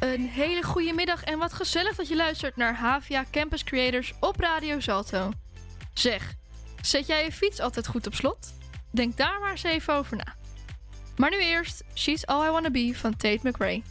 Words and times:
Een 0.00 0.28
hele 0.28 0.62
goede 0.62 0.92
middag 0.92 1.24
en 1.24 1.38
wat 1.38 1.52
gezellig 1.52 1.96
dat 1.96 2.08
je 2.08 2.16
luistert 2.16 2.56
naar 2.56 2.74
Havia 2.74 3.24
Campus 3.30 3.64
Creators 3.64 4.12
op 4.20 4.40
Radio 4.40 4.80
Zalto. 4.80 5.30
Zeg, 5.94 6.34
zet 6.80 7.06
jij 7.06 7.24
je 7.24 7.32
fiets 7.32 7.60
altijd 7.60 7.86
goed 7.86 8.06
op 8.06 8.14
slot? 8.14 8.52
Denk 8.90 9.16
daar 9.16 9.40
maar 9.40 9.50
eens 9.50 9.62
even 9.62 9.94
over 9.94 10.16
na. 10.16 10.34
Maar 11.16 11.30
nu 11.30 11.38
eerst 11.38 11.84
She's 11.94 12.24
All 12.24 12.46
I 12.46 12.50
Wanna 12.50 12.70
Be 12.70 12.92
van 12.94 13.16
Tate 13.16 13.40
McRae. 13.42 13.82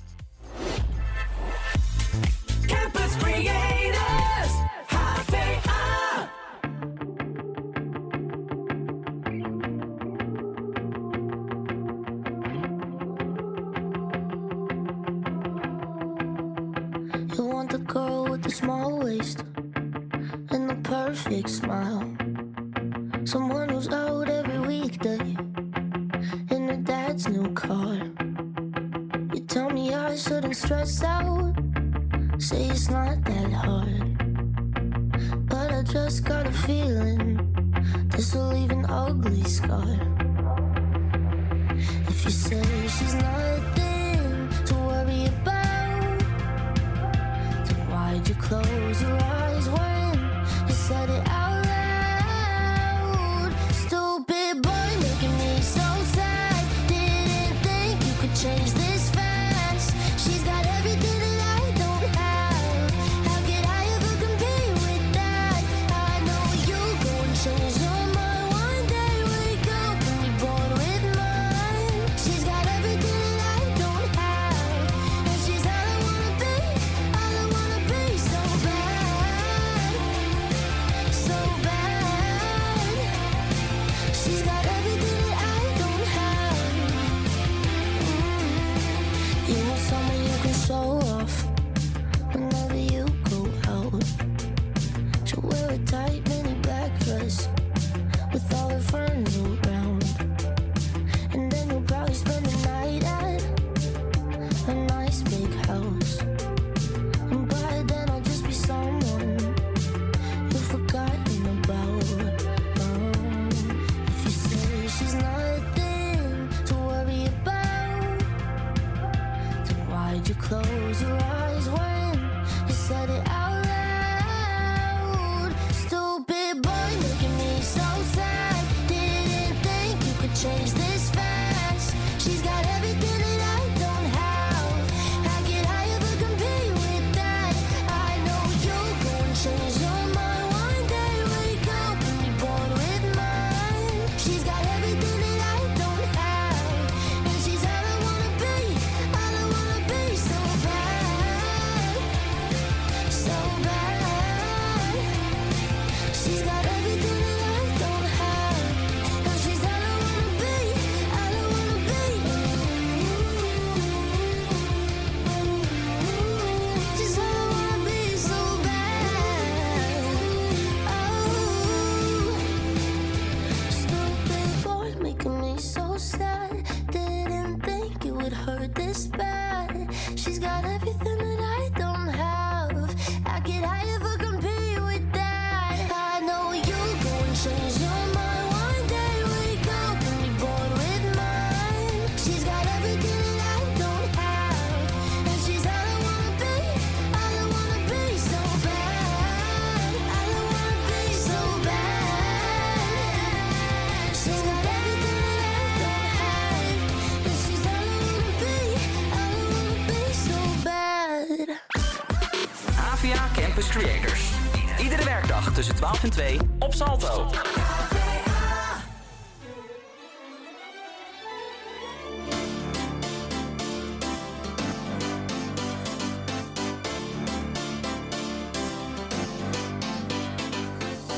12 215.80 216.04
en 216.04 216.40
op 216.60 216.74
Salto. 216.74 217.26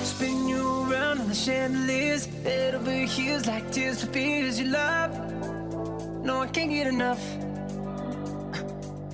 Spin 0.03 0.47
you 0.47 0.91
around 0.91 1.19
on 1.19 1.27
the 1.27 1.33
chandeliers. 1.33 2.27
It'll 2.45 2.79
be 2.81 3.07
heels 3.07 3.45
like 3.47 3.71
tears 3.71 4.03
for 4.03 4.13
fears 4.13 4.59
you 4.59 4.69
love. 4.69 5.09
No, 6.23 6.43
I 6.43 6.47
can't 6.47 6.69
get 6.69 6.85
enough. 6.87 7.21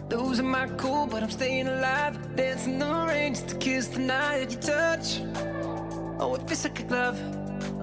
Losing 0.10 0.50
my 0.50 0.68
cool, 0.78 1.08
but 1.08 1.24
I'm 1.24 1.30
staying 1.30 1.68
alive. 1.68 2.18
Dancing 2.36 2.80
the 2.80 3.06
rain 3.08 3.34
just 3.34 3.48
to 3.50 3.56
kiss 3.56 3.88
the 3.88 4.00
night 4.00 4.52
you 4.52 4.58
touch 4.58 4.97
took 6.70 6.92
love. 6.92 7.20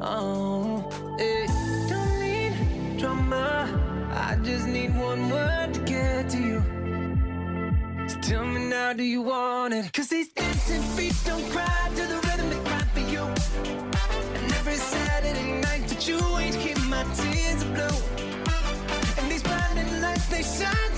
Oh, 0.00 0.88
it 1.18 1.48
don't 1.88 2.20
need 2.20 2.98
drama. 2.98 3.68
I 4.12 4.36
just 4.42 4.66
need 4.66 4.96
one 4.96 5.30
word 5.30 5.74
to 5.74 5.80
get 5.80 6.28
to 6.30 6.38
you. 6.38 6.62
So 8.08 8.18
tell 8.20 8.46
me 8.46 8.64
now, 8.66 8.92
do 8.92 9.02
you 9.02 9.22
want 9.22 9.74
it? 9.74 9.92
Cause 9.92 10.08
these 10.08 10.28
dancing 10.28 10.82
feet 10.96 11.14
don't 11.24 11.48
cry 11.50 11.90
to 11.96 12.06
the 12.06 12.16
rhythm 12.26 12.50
they 12.50 12.62
cry 12.68 12.84
for 12.94 13.00
you. 13.00 13.24
And 14.36 14.52
every 14.58 14.76
Saturday 14.76 15.60
night 15.60 15.88
that 15.88 16.06
you 16.06 16.18
ain't 16.38 16.56
keep 16.56 16.78
my 16.86 17.04
tears 17.14 17.64
blue. 17.64 17.96
And 19.18 19.30
these 19.30 19.42
blinding 19.42 20.00
lights, 20.02 20.26
they 20.26 20.42
shine. 20.42 20.93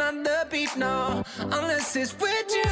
on 0.00 0.16
another 0.16 0.44
beat 0.50 0.76
now, 0.76 1.24
unless 1.40 1.96
it's 1.96 2.14
with 2.18 2.50
you. 2.50 2.62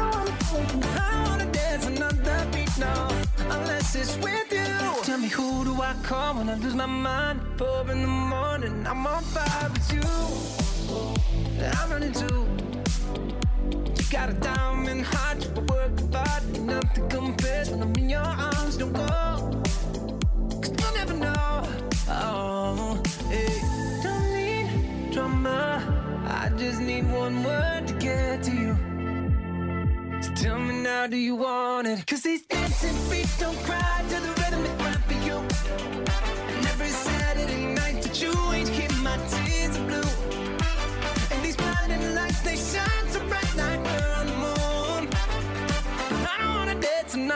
I 0.00 1.24
wanna 1.26 1.46
dance 1.52 1.86
another 1.86 2.46
beat 2.52 2.78
now, 2.78 3.08
unless 3.50 3.94
it's 3.94 4.16
with 4.18 4.52
you. 4.52 5.02
Tell 5.04 5.18
me 5.18 5.28
who 5.28 5.64
do 5.64 5.80
I 5.80 5.94
call 6.02 6.34
when 6.34 6.48
I 6.48 6.54
lose 6.56 6.74
my 6.74 6.86
mind? 6.86 7.40
Pub 7.56 7.88
in 7.90 8.02
the 8.02 8.08
morning, 8.08 8.86
I'm 8.86 9.06
on 9.06 9.22
fire 9.24 9.70
with 9.70 9.92
you. 9.92 10.02
I'm 11.64 11.90
running 11.90 12.12
too. 12.12 12.67
Got 14.10 14.30
a 14.30 14.32
diamond 14.32 15.04
heart, 15.04 15.44
you 15.44 15.50
work 15.66 16.14
hard, 16.14 16.42
ain't 16.56 16.64
nothing 16.64 17.08
compares 17.10 17.68
when 17.68 17.82
I'm 17.82 17.94
in 17.94 18.08
your 18.08 18.20
arms. 18.20 18.78
Don't 18.78 18.92
go, 18.94 19.06
cause 20.62 20.72
you'll 20.80 20.94
never 20.94 21.14
know. 21.14 21.62
Oh, 22.08 23.02
hey, 23.28 23.60
don't 24.02 24.32
need 24.32 25.12
drama. 25.12 25.82
I 26.26 26.48
just 26.56 26.80
need 26.80 27.04
one 27.12 27.44
word 27.44 27.86
to 27.88 27.94
get 27.94 28.42
to 28.44 28.50
you. 28.50 28.76
So 30.22 30.32
tell 30.32 30.58
me 30.58 30.82
now, 30.82 31.06
do 31.06 31.18
you 31.18 31.36
want 31.36 31.86
it? 31.86 32.06
Cause 32.06 32.22
these 32.22 32.42
dancing 32.46 32.96
feet 33.10 33.28
don't 33.38 33.58
cry 33.64 34.02
to 34.08 34.20
the 34.20 34.28
rhythm 34.40 34.62
they 34.62 34.74
cry 34.82 34.94
for 35.06 35.18
you. 35.26 35.36
And 36.56 36.66
every 36.66 36.88
Saturday 36.88 37.74
night 37.74 38.02
that 38.02 38.22
you 38.22 38.32
ain't 38.52 38.70
hear 38.70 38.90
my 39.02 39.18
tears 39.28 39.76
are 39.76 39.86
blue. 39.86 40.10
And 41.30 41.44
these 41.44 41.56
blinding 41.56 42.14
lights, 42.14 42.40
they 42.40 42.56
shine 42.56 43.06
so 43.10 43.20
bright 43.28 43.54
like 43.54 43.87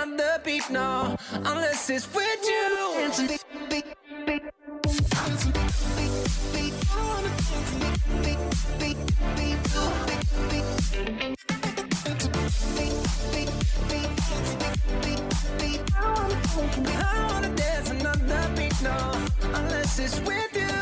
dance 0.03 0.21
another 0.21 0.41
beat, 0.45 0.71
no, 0.71 1.17
unless 1.33 1.91
it's 1.91 2.13
with 2.15 2.45
you. 2.45 2.63
I 15.95 16.15
wanna 16.15 16.37
dance. 16.37 16.65
I 16.95 17.29
wanna 17.33 17.55
dance 17.55 17.91
another 17.91 18.51
beat, 18.57 18.83
no, 18.83 18.97
unless 19.55 19.99
it's 19.99 20.21
with 20.21 20.57
you. 20.57 20.82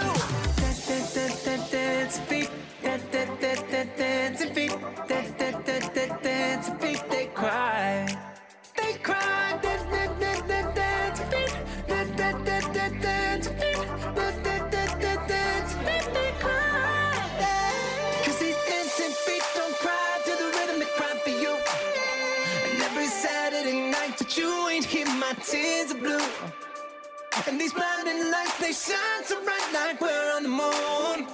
Blinding 28.10 28.30
lights 28.30 28.58
they 28.58 28.72
shine 28.72 29.24
so 29.24 29.42
bright 29.44 29.70
like 29.72 30.00
we're 30.00 30.32
on 30.36 30.42
the 30.42 30.48
moon. 30.48 31.26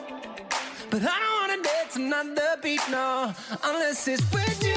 But 0.91 1.03
I 1.03 1.19
don't 1.21 1.49
wanna 1.49 1.63
dance 1.63 1.97
another 1.97 2.57
beat, 2.63 2.81
no, 2.91 3.33
unless 3.65 4.09
it's 4.09 4.23
with 4.33 4.63
you. 4.63 4.75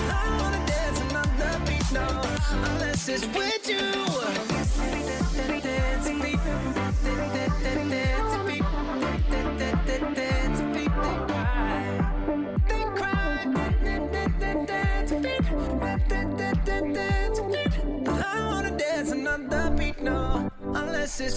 I 0.00 0.24
don't 0.24 0.38
wanna 0.40 0.66
dance 0.66 1.00
another 1.00 1.60
beat, 1.66 1.92
no, 1.92 2.22
unless 2.70 3.08
it's 3.08 3.26
with 3.26 3.68
you. 3.68 4.17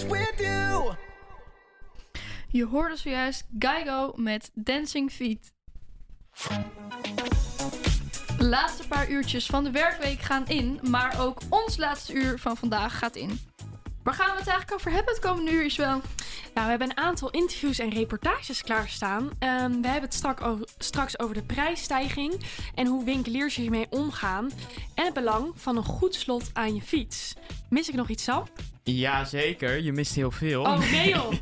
With 0.08 0.34
you. 0.38 0.94
Je 2.48 2.66
hoorde 2.66 2.96
zojuist 2.96 3.46
Geigo 3.60 4.14
met 4.16 4.52
Dancing 4.54 5.12
Feet. 5.12 5.52
De 8.38 8.48
laatste 8.48 8.88
paar 8.88 9.10
uurtjes 9.10 9.46
van 9.46 9.64
de 9.64 9.72
werkweek 9.72 10.22
gaan 10.22 10.48
in, 10.48 10.80
maar 10.90 11.20
ook 11.20 11.42
ons 11.50 11.78
laatste 11.78 12.14
uur 12.14 12.40
van 12.40 12.58
vandaag 12.58 12.98
gaat 12.98 13.16
in. 13.16 13.40
Waar 14.04 14.14
gaan 14.14 14.32
we 14.32 14.38
het 14.40 14.48
eigenlijk 14.48 14.74
over 14.74 14.92
hebben 14.92 15.14
het 15.14 15.24
komende 15.24 15.52
uur, 15.52 15.66
Iswel? 15.66 16.02
Nou, 16.54 16.66
we 16.66 16.70
hebben 16.70 16.90
een 16.90 16.98
aantal 16.98 17.30
interviews 17.30 17.80
en 17.80 17.90
reportages 17.90 18.62
klaarstaan. 18.62 19.30
Ehm, 19.40 19.70
we 19.82 19.88
hebben 19.88 20.02
het 20.02 20.14
strak 20.14 20.42
over- 20.42 20.68
straks 20.78 21.20
over 21.20 21.36
de 21.36 21.44
prijsstijging 21.44 22.34
en 22.76 22.88
hoe 22.88 23.04
winkeliers 23.04 23.56
hiermee 23.56 23.88
omgaan. 23.90 24.52
En 24.96 25.06
het 25.06 25.14
belang 25.14 25.52
van 25.56 25.78
een 25.78 25.84
goed 25.84 26.16
slot 26.16 26.50
aan 26.54 26.76
je 26.76 26.82
fiets. 26.82 27.36
Mis 27.70 27.90
ik 27.90 27.96
nog 27.96 28.10
iets, 28.10 28.24
Sam? 28.24 28.44
Jazeker, 28.84 29.82
je 29.82 29.92
mist 29.92 30.16
heel 30.16 30.32
veel. 30.32 30.62
Oh, 30.62 30.80
nee 30.92 31.10
joh! 31.10 31.32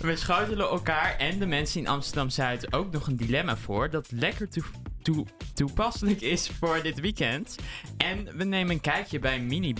We 0.00 0.16
schotelen 0.16 0.68
elkaar 0.68 1.16
en 1.16 1.38
de 1.38 1.46
mensen 1.46 1.80
in 1.80 1.88
Amsterdam-Zuid 1.88 2.72
ook 2.72 2.92
nog 2.92 3.06
een 3.06 3.16
dilemma 3.16 3.56
voor 3.56 3.90
dat 3.90 4.10
lekker 4.12 4.48
toe- 4.48 4.62
toe- 5.02 5.26
toepasselijk 5.54 6.20
is 6.20 6.50
voor 6.60 6.82
dit 6.82 7.00
weekend. 7.00 7.54
En 7.96 8.36
we 8.36 8.44
nemen 8.44 8.72
een 8.72 8.80
kijkje 8.80 9.18
bij 9.18 9.40
Mini 9.40 9.74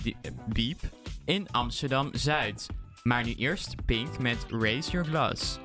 Beep 0.47 0.81
in 1.25 1.51
Amsterdam-Zuid. 1.51 2.67
Maar 3.03 3.25
nu 3.25 3.35
eerst 3.35 3.75
Pink 3.85 4.19
met 4.19 4.37
Raise 4.51 4.91
Your 4.91 5.07
Glass. 5.07 5.59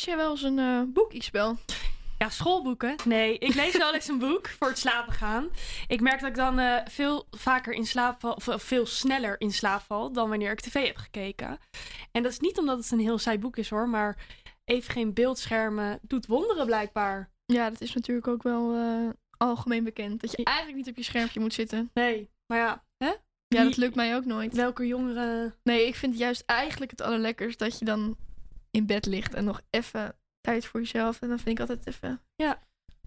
Lees 0.00 0.08
jij 0.08 0.18
wel 0.18 0.30
eens 0.30 0.42
een 0.42 0.58
eh, 0.58 0.82
boek, 0.86 1.12
Isabel? 1.12 1.56
Ja, 2.18 2.28
schoolboeken? 2.28 2.94
Nee, 3.04 3.38
ik 3.38 3.54
lees 3.54 3.76
wel 3.76 3.94
eens 3.94 4.08
een 4.08 4.18
boek 4.18 4.48
voor 4.48 4.68
het 4.68 4.78
slapen 4.78 5.12
gaan. 5.12 5.48
Ik 5.88 6.00
merk 6.00 6.20
dat 6.20 6.28
ik 6.28 6.34
dan 6.34 6.58
eh, 6.58 6.76
veel 6.84 7.26
vaker 7.30 7.72
in 7.72 7.86
slaap 7.86 8.20
val, 8.20 8.32
of 8.32 8.48
eh, 8.48 8.58
veel 8.58 8.86
sneller 8.86 9.40
in 9.40 9.52
slaap 9.52 9.80
val 9.80 10.12
dan 10.12 10.28
wanneer 10.28 10.50
ik 10.50 10.60
tv 10.60 10.86
heb 10.86 10.96
gekeken. 10.96 11.58
En 12.12 12.22
dat 12.22 12.32
is 12.32 12.38
niet 12.38 12.58
omdat 12.58 12.78
het 12.78 12.90
een 12.90 13.00
heel 13.00 13.18
saai 13.18 13.38
boek 13.38 13.56
is 13.56 13.70
hoor, 13.70 13.88
maar 13.88 14.18
even 14.64 14.92
geen 14.92 15.14
beeldschermen 15.14 15.98
doet 16.02 16.26
wonderen 16.26 16.66
blijkbaar. 16.66 17.30
Ja, 17.44 17.70
dat 17.70 17.80
is 17.80 17.94
natuurlijk 17.94 18.28
ook 18.28 18.42
wel 18.42 18.74
eh, 18.74 19.08
algemeen 19.36 19.84
bekend. 19.84 20.20
Dat 20.20 20.30
je 20.30 20.44
eigenlijk 20.44 20.76
niet 20.78 20.88
op 20.88 20.96
je 20.96 21.02
schermpje 21.02 21.40
moet 21.40 21.54
zitten. 21.54 21.90
Nee, 21.94 22.30
maar 22.46 22.58
ja, 22.58 22.84
hè? 22.96 23.12
Ja, 23.46 23.64
dat 23.64 23.76
lukt 23.76 23.94
mij 23.94 24.16
ook 24.16 24.24
nooit. 24.24 24.54
Welke 24.54 24.86
jongeren... 24.86 25.54
Nee, 25.62 25.86
ik 25.86 25.94
vind 25.94 26.18
juist 26.18 26.42
eigenlijk 26.46 26.90
het 26.90 27.00
allerlekkers 27.00 27.56
dat 27.56 27.78
je 27.78 27.84
dan 27.84 28.16
in 28.70 28.86
bed 28.86 29.06
ligt 29.06 29.34
en 29.34 29.44
nog 29.44 29.60
even 29.70 30.16
tijd 30.40 30.66
voor 30.66 30.80
jezelf. 30.80 31.20
En 31.20 31.28
dan 31.28 31.38
vind 31.38 31.58
ik 31.58 31.68
altijd 31.68 31.86
even... 31.86 32.20
Ja. 32.36 32.62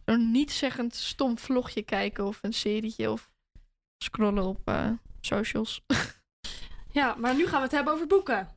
Zo'n 0.05 0.31
niet-zeggend 0.31 0.95
stom 0.95 1.37
vlogje 1.37 1.81
kijken 1.81 2.25
of 2.25 2.39
een 2.41 2.53
serietje 2.53 3.11
of 3.11 3.31
scrollen 3.97 4.43
op 4.43 4.67
eh, 4.67 4.91
socials. 5.21 5.81
Ja, 6.93 7.15
maar 7.15 7.35
nu 7.35 7.47
gaan 7.47 7.57
we 7.57 7.63
het 7.63 7.71
hebben 7.71 7.93
over 7.93 8.07
boeken. 8.07 8.49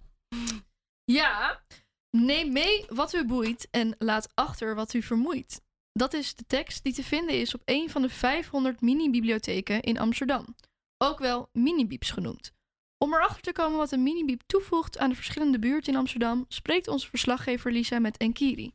Ja, 1.04 1.62
neem 2.10 2.52
mee 2.52 2.84
wat 2.88 3.14
u 3.14 3.26
boeit 3.26 3.68
en 3.70 3.94
laat 3.98 4.28
achter 4.34 4.74
wat 4.74 4.94
u 4.94 5.02
vermoeit. 5.02 5.62
Dat 5.92 6.12
is 6.12 6.34
de 6.34 6.44
tekst 6.46 6.82
die 6.82 6.92
te 6.92 7.02
vinden 7.02 7.40
is 7.40 7.54
op 7.54 7.62
een 7.64 7.90
van 7.90 8.02
de 8.02 8.08
500 8.08 8.80
mini-bibliotheken 8.80 9.82
in 9.82 9.98
Amsterdam. 9.98 10.56
Ook 10.98 11.18
wel 11.18 11.48
mini-bieps 11.52 12.10
genoemd. 12.10 12.52
Om 13.06 13.14
erachter 13.14 13.42
te 13.42 13.52
komen 13.52 13.78
wat 13.78 13.92
een 13.92 14.02
mini-biep 14.02 14.42
toevoegt 14.46 14.98
aan 14.98 15.08
de 15.08 15.14
verschillende 15.14 15.58
buurten 15.58 15.92
in 15.92 15.98
Amsterdam, 15.98 16.44
spreekt 16.48 16.88
onze 16.88 17.08
verslaggever 17.08 17.72
Lisa 17.72 17.98
met 17.98 18.16
Enkiri. 18.16 18.72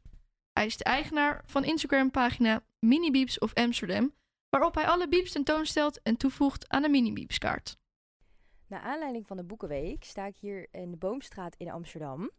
Hij 0.53 0.65
is 0.65 0.77
de 0.77 0.83
eigenaar 0.83 1.41
van 1.45 1.63
Instagram-pagina 1.63 2.63
Mini-Bieps 2.79 3.39
of 3.39 3.53
Amsterdam, 3.53 4.13
waarop 4.49 4.75
hij 4.75 4.87
alle 4.87 5.07
bieps 5.07 5.31
tentoonstelt 5.31 6.01
en 6.01 6.17
toevoegt 6.17 6.69
aan 6.69 6.81
de 6.81 6.89
mini-biepskaart. 6.89 7.77
Naar 8.67 8.81
aanleiding 8.81 9.27
van 9.27 9.37
de 9.37 9.43
Boekenweek 9.43 10.03
sta 10.03 10.25
ik 10.25 10.35
hier 10.35 10.67
in 10.71 10.91
de 10.91 10.97
Boomstraat 10.97 11.55
in 11.55 11.71
Amsterdam. 11.71 12.31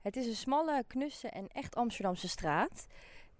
Het 0.00 0.16
is 0.16 0.26
een 0.26 0.36
smalle, 0.36 0.84
knusse 0.86 1.28
en 1.28 1.48
echt 1.48 1.76
Amsterdamse 1.76 2.28
straat. 2.28 2.86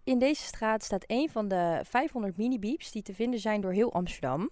In 0.04 0.18
deze 0.18 0.42
straat 0.42 0.82
staat 0.82 1.04
een 1.06 1.30
van 1.30 1.48
de 1.48 1.80
500 1.84 2.36
mini-bieps 2.36 2.92
die 2.92 3.02
te 3.02 3.14
vinden 3.14 3.40
zijn 3.40 3.60
door 3.60 3.72
heel 3.72 3.92
Amsterdam. 3.92 4.50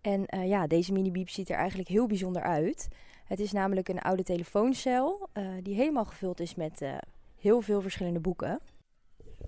En 0.00 0.26
eh, 0.26 0.48
ja, 0.48 0.66
deze 0.66 0.92
mini-biep 0.92 1.28
ziet 1.28 1.50
er 1.50 1.56
eigenlijk 1.56 1.88
heel 1.88 2.06
bijzonder 2.06 2.42
uit. 2.42 2.88
Het 3.24 3.40
is 3.40 3.52
namelijk 3.52 3.88
een 3.88 4.00
oude 4.00 4.22
telefooncel 4.22 5.28
eh, 5.32 5.48
die 5.62 5.74
helemaal 5.74 6.04
gevuld 6.04 6.40
is 6.40 6.54
met 6.54 6.82
eh, 6.82 6.96
heel 7.38 7.60
veel 7.60 7.80
verschillende 7.80 8.20
boeken. 8.20 8.60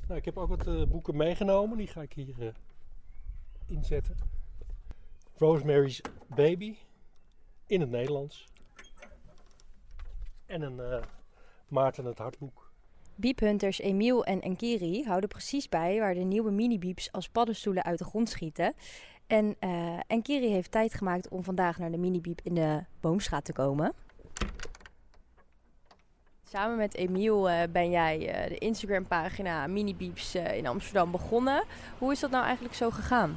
Nou, 0.06 0.18
ik 0.18 0.24
heb 0.24 0.38
ook 0.38 0.48
wat 0.48 0.88
boeken 0.88 1.16
meegenomen. 1.16 1.76
Die 1.76 1.86
ga 1.86 2.02
ik 2.02 2.12
hier 2.12 2.54
inzetten. 3.66 4.16
Rosemary's 5.36 6.00
Baby 6.26 6.76
in 7.66 7.80
het 7.80 7.90
Nederlands. 7.90 8.48
En 10.46 10.62
een 10.62 11.04
Maarten 11.68 12.04
het 12.04 12.18
Hartboek. 12.18 12.72
Biephunters 13.14 13.78
Emiel 13.78 14.24
en 14.24 14.40
Enkiri 14.40 15.04
houden 15.04 15.28
precies 15.28 15.68
bij 15.68 15.98
waar 15.98 16.14
de 16.14 16.20
nieuwe 16.20 16.50
mini-bieps 16.50 17.12
als 17.12 17.28
paddenstoelen 17.28 17.84
uit 17.84 17.98
de 17.98 18.04
grond 18.04 18.28
schieten. 18.28 18.74
En 19.32 19.56
eh 19.58 19.98
Enkiri 20.06 20.48
heeft 20.48 20.70
tijd 20.70 20.94
gemaakt 20.94 21.28
om 21.28 21.44
vandaag 21.44 21.78
naar 21.78 21.90
de 21.90 21.98
mini-biep 21.98 22.40
in 22.42 22.54
de 22.54 22.84
Boomstraat 23.00 23.44
te 23.44 23.52
komen. 23.52 23.92
Samen 26.48 26.76
met 26.76 26.94
Emiel 26.94 27.50
eh, 27.50 27.68
ben 27.72 27.90
jij 27.90 28.28
eh, 28.28 28.48
de 28.48 28.58
Instagram-pagina 28.58 29.66
Mini-bieps 29.66 30.34
eh, 30.34 30.56
in 30.56 30.66
Amsterdam 30.66 31.10
begonnen. 31.10 31.64
Hoe 31.98 32.12
is 32.12 32.20
dat 32.20 32.30
nou 32.30 32.44
eigenlijk 32.44 32.74
zo 32.74 32.90
gegaan? 32.90 33.36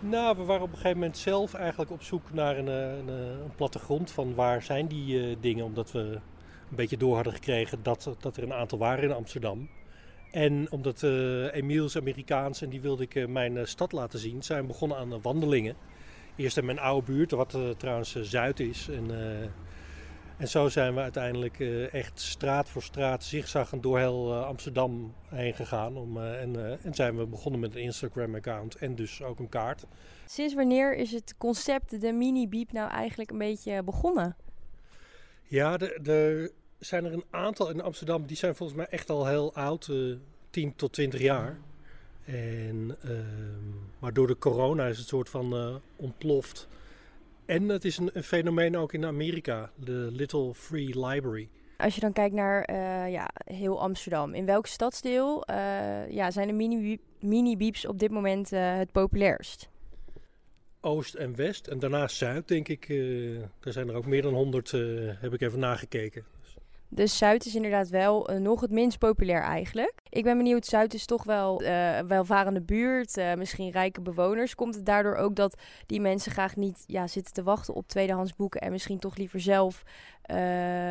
Nou, 0.00 0.36
we 0.36 0.44
waren 0.44 0.62
op 0.62 0.68
een 0.68 0.76
gegeven 0.76 0.98
moment 0.98 1.18
zelf 1.18 1.54
eigenlijk 1.54 1.90
op 1.90 2.02
zoek 2.02 2.32
naar 2.32 2.58
een, 2.58 2.66
een, 2.66 3.08
een 3.08 3.54
plattegrond 3.56 4.10
van 4.10 4.34
waar 4.34 4.62
zijn 4.62 4.86
die 4.86 5.40
dingen. 5.40 5.64
Omdat 5.64 5.92
we 5.92 5.98
een 5.98 6.76
beetje 6.76 6.96
door 6.96 7.14
hadden 7.14 7.32
gekregen 7.32 7.82
dat, 7.82 8.16
dat 8.20 8.36
er 8.36 8.42
een 8.42 8.52
aantal 8.52 8.78
waren 8.78 9.04
in 9.04 9.12
Amsterdam. 9.12 9.68
En 10.32 10.66
omdat 10.70 11.02
eh 11.02 11.54
Emiel 11.54 11.84
is 11.84 11.96
Amerikaans 11.96 12.62
en 12.62 12.68
die 12.68 12.80
wilde 12.80 13.02
ik 13.02 13.14
eh, 13.14 13.26
mijn 13.26 13.56
eh, 13.56 13.64
stad 13.64 13.92
laten 13.92 14.18
zien, 14.18 14.42
zijn 14.42 14.60
we 14.60 14.66
begonnen 14.66 14.96
aan 14.96 15.20
wandelingen. 15.22 15.76
Eerst 16.36 16.56
in 16.56 16.64
mijn 16.64 16.78
oude 16.78 17.12
buurt, 17.12 17.30
wat 17.30 17.58
trouwens 17.76 18.20
Zuid 18.20 18.60
is. 18.60 18.88
En, 18.88 19.10
en 20.38 20.48
zo 20.48 20.68
zijn 20.68 20.94
we 20.94 21.00
uiteindelijk 21.00 21.60
echt 21.92 22.20
straat 22.20 22.68
voor 22.68 22.82
straat 22.82 23.24
zigzaggend 23.24 23.82
door 23.82 23.98
heel 23.98 24.34
Amsterdam 24.34 25.14
heen 25.28 25.54
gegaan. 25.54 25.96
Om, 25.96 26.18
en, 26.22 26.78
en 26.82 26.94
zijn 26.94 27.16
we 27.16 27.26
begonnen 27.26 27.60
met 27.60 27.74
een 27.74 27.80
Instagram-account 27.82 28.74
en 28.74 28.94
dus 28.94 29.22
ook 29.22 29.38
een 29.38 29.48
kaart. 29.48 29.84
Sinds 30.26 30.54
wanneer 30.54 30.96
is 30.96 31.12
het 31.12 31.34
concept 31.38 32.00
de 32.00 32.12
mini-biep 32.12 32.72
nou 32.72 32.90
eigenlijk 32.90 33.30
een 33.30 33.38
beetje 33.38 33.82
begonnen? 33.82 34.36
Ja, 35.42 35.78
er- 35.78 36.10
er 36.10 36.50
zijn 36.84 37.04
er 37.04 37.12
een 37.12 37.24
aantal 37.30 37.70
in 37.70 37.82
Amsterdam, 37.82 38.26
die 38.26 38.36
zijn 38.36 38.54
volgens 38.54 38.78
mij 38.78 38.86
echt 38.86 39.10
al 39.10 39.26
heel 39.26 39.54
oud, 39.54 39.88
eh 39.88 39.96
10 40.50 40.76
tot 40.76 40.92
20 40.92 41.20
jaar. 41.20 41.58
En, 42.24 42.96
ehm, 43.02 43.68
maar 43.98 44.12
door 44.12 44.26
de 44.26 44.38
corona 44.38 44.86
is 44.86 44.98
het 44.98 45.06
soort 45.08 45.28
van 45.28 45.52
eh, 45.56 45.74
ontploft. 45.96 46.68
En 47.44 47.68
het 47.68 47.84
is 47.84 47.98
een, 47.98 48.10
een 48.12 48.22
fenomeen 48.22 48.76
ook 48.76 48.92
in 48.92 49.04
Amerika, 49.04 49.70
de 49.74 50.08
Little 50.12 50.54
Free 50.54 51.06
Library. 51.06 51.48
Als 51.76 51.94
je 51.94 52.00
dan 52.00 52.12
kijkt 52.12 52.34
naar 52.34 52.62
eh, 52.62 53.12
ja, 53.12 53.30
heel 53.44 53.80
Amsterdam, 53.80 54.34
in 54.34 54.46
welk 54.46 54.66
stadsdeel 54.66 55.44
ja, 56.08 56.30
zijn 56.30 56.46
de 56.46 56.52
mini- 56.52 56.98
mini-bieps 57.20 57.86
op 57.86 57.98
dit 57.98 58.10
moment 58.10 58.50
het 58.50 58.92
populairst? 58.92 59.68
Oost 60.80 61.14
en 61.14 61.36
West 61.36 61.66
en 61.66 61.78
daarna 61.78 62.08
Zuid, 62.08 62.48
denk 62.48 62.68
ik. 62.68 62.88
er 63.60 63.72
zijn 63.72 63.88
er 63.88 63.94
ook 63.94 64.06
meer 64.06 64.22
dan 64.22 64.34
100, 64.34 64.72
eh, 64.72 64.80
heb 65.20 65.32
ik 65.32 65.40
even 65.40 65.58
nagekeken. 65.58 66.24
Dus 66.94 67.18
Zuid 67.18 67.46
is 67.46 67.54
inderdaad 67.54 67.88
wel 67.88 68.28
eh, 68.28 68.38
nog 68.38 68.60
het 68.60 68.70
minst 68.70 68.98
populair 68.98 69.42
eigenlijk. 69.42 69.92
Ik 70.08 70.24
ben 70.24 70.36
benieuwd, 70.36 70.66
Zuid 70.66 70.94
is 70.94 71.06
toch 71.06 71.24
wel 71.24 71.62
eh 71.62 71.98
welvarende 72.00 72.60
buurt, 72.60 73.16
eh, 73.16 73.34
misschien 73.34 73.70
rijke 73.70 74.00
bewoners. 74.00 74.54
Komt 74.54 74.74
het 74.74 74.86
daardoor 74.86 75.14
ook 75.14 75.36
dat 75.36 75.60
die 75.86 76.00
mensen 76.00 76.32
graag 76.32 76.56
niet 76.56 76.84
ja, 76.86 77.06
zitten 77.06 77.32
te 77.32 77.42
wachten 77.42 77.74
op 77.74 77.88
tweedehands 77.88 78.34
boeken 78.34 78.60
en 78.60 78.70
misschien 78.70 78.98
toch 78.98 79.16
liever 79.16 79.40
zelf 79.40 79.82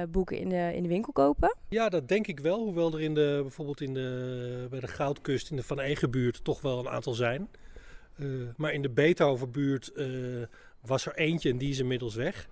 boeken 0.09 0.37
in 0.37 0.49
de, 0.49 0.71
in 0.75 0.83
de 0.83 0.89
winkel 0.89 1.13
kopen? 1.13 1.55
Ja, 1.69 1.89
dat 1.89 2.07
denk 2.07 2.27
ik 2.27 2.39
wel. 2.39 2.63
Hoewel 2.63 2.93
er 2.93 3.01
in 3.01 3.13
de, 3.13 3.39
bijvoorbeeld 3.41 3.81
in 3.81 3.93
de, 3.93 4.67
bij 4.69 4.79
de 4.79 4.87
Goudkust 4.87 5.49
in 5.49 5.55
de 5.55 5.63
Van 5.63 5.79
Egenbuurt 5.79 6.43
toch 6.43 6.61
wel 6.61 6.79
een 6.79 6.89
aantal 6.89 7.13
zijn. 7.13 7.49
Maar 8.57 8.73
in 8.73 8.81
de 8.81 8.89
Beethovenbuurt 8.89 9.91
was 10.81 11.05
er 11.05 11.15
eentje 11.15 11.49
en 11.49 11.57
die 11.57 11.69
is 11.69 11.79
inmiddels 11.79 12.15
weg. 12.15 12.47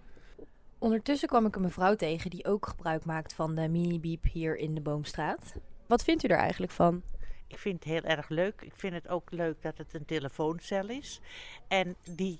Ondertussen 0.79 1.27
kwam 1.27 1.45
ik 1.45 1.55
een 1.55 1.61
mevrouw 1.61 1.95
tegen 1.95 2.29
die 2.29 2.45
ook 2.45 2.67
gebruik 2.67 3.05
maakt 3.05 3.33
van 3.33 3.55
de 3.55 3.67
mini-biep 3.67 4.23
hier 4.31 4.57
in 4.57 4.75
de 4.75 4.81
Boomstraat. 4.81 5.53
Wat 5.87 6.03
vindt 6.03 6.23
u 6.23 6.27
er 6.27 6.37
eigenlijk 6.37 6.71
van? 6.71 7.01
Ik 7.47 7.57
vind 7.57 7.83
het 7.83 7.93
heel 7.93 8.03
erg 8.03 8.29
leuk. 8.29 8.61
Ik 8.61 8.73
vind 8.75 8.93
het 8.93 9.07
ook 9.07 9.31
leuk 9.31 9.61
dat 9.61 9.77
het 9.77 9.93
een 9.93 10.05
telefooncel 10.05 10.89
is. 10.89 11.19
En 11.67 11.95
die 12.15 12.39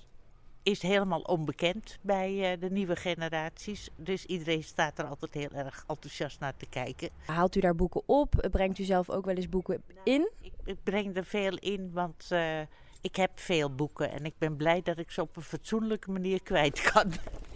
is 0.62 0.82
helemaal 0.82 1.20
onbekend 1.20 1.98
bij 2.00 2.52
eh, 2.52 2.60
de 2.60 2.70
nieuwe 2.70 2.96
generaties. 2.96 3.88
Dus 3.96 4.26
iedereen 4.26 4.62
staat 4.62 4.98
er 4.98 5.04
altijd 5.04 5.34
heel 5.34 5.50
erg 5.50 5.84
enthousiast 5.86 6.40
naar 6.40 6.56
te 6.56 6.66
kijken. 6.66 7.10
Haalt 7.24 7.56
u 7.56 7.60
daar 7.60 7.74
boeken 7.74 8.02
op? 8.06 8.48
Brengt 8.50 8.78
u 8.78 8.84
zelf 8.84 9.10
ook 9.10 9.24
wel 9.24 9.36
eens 9.36 9.48
boeken 9.48 9.82
in? 10.04 10.30
Ik, 10.40 10.52
ik 10.64 10.76
breng 10.82 11.16
er 11.16 11.24
veel 11.24 11.56
in, 11.56 11.90
want 11.92 12.26
eh, 12.28 12.60
ik 13.00 13.16
heb 13.16 13.30
veel 13.34 13.74
boeken. 13.74 14.10
En 14.10 14.24
ik 14.24 14.34
ben 14.38 14.56
blij 14.56 14.82
dat 14.82 14.98
ik 14.98 15.10
ze 15.10 15.20
op 15.20 15.36
een 15.36 15.42
fatsoenlijke 15.42 16.10
manier 16.10 16.42
kwijt 16.42 16.80
kan. 16.80 17.12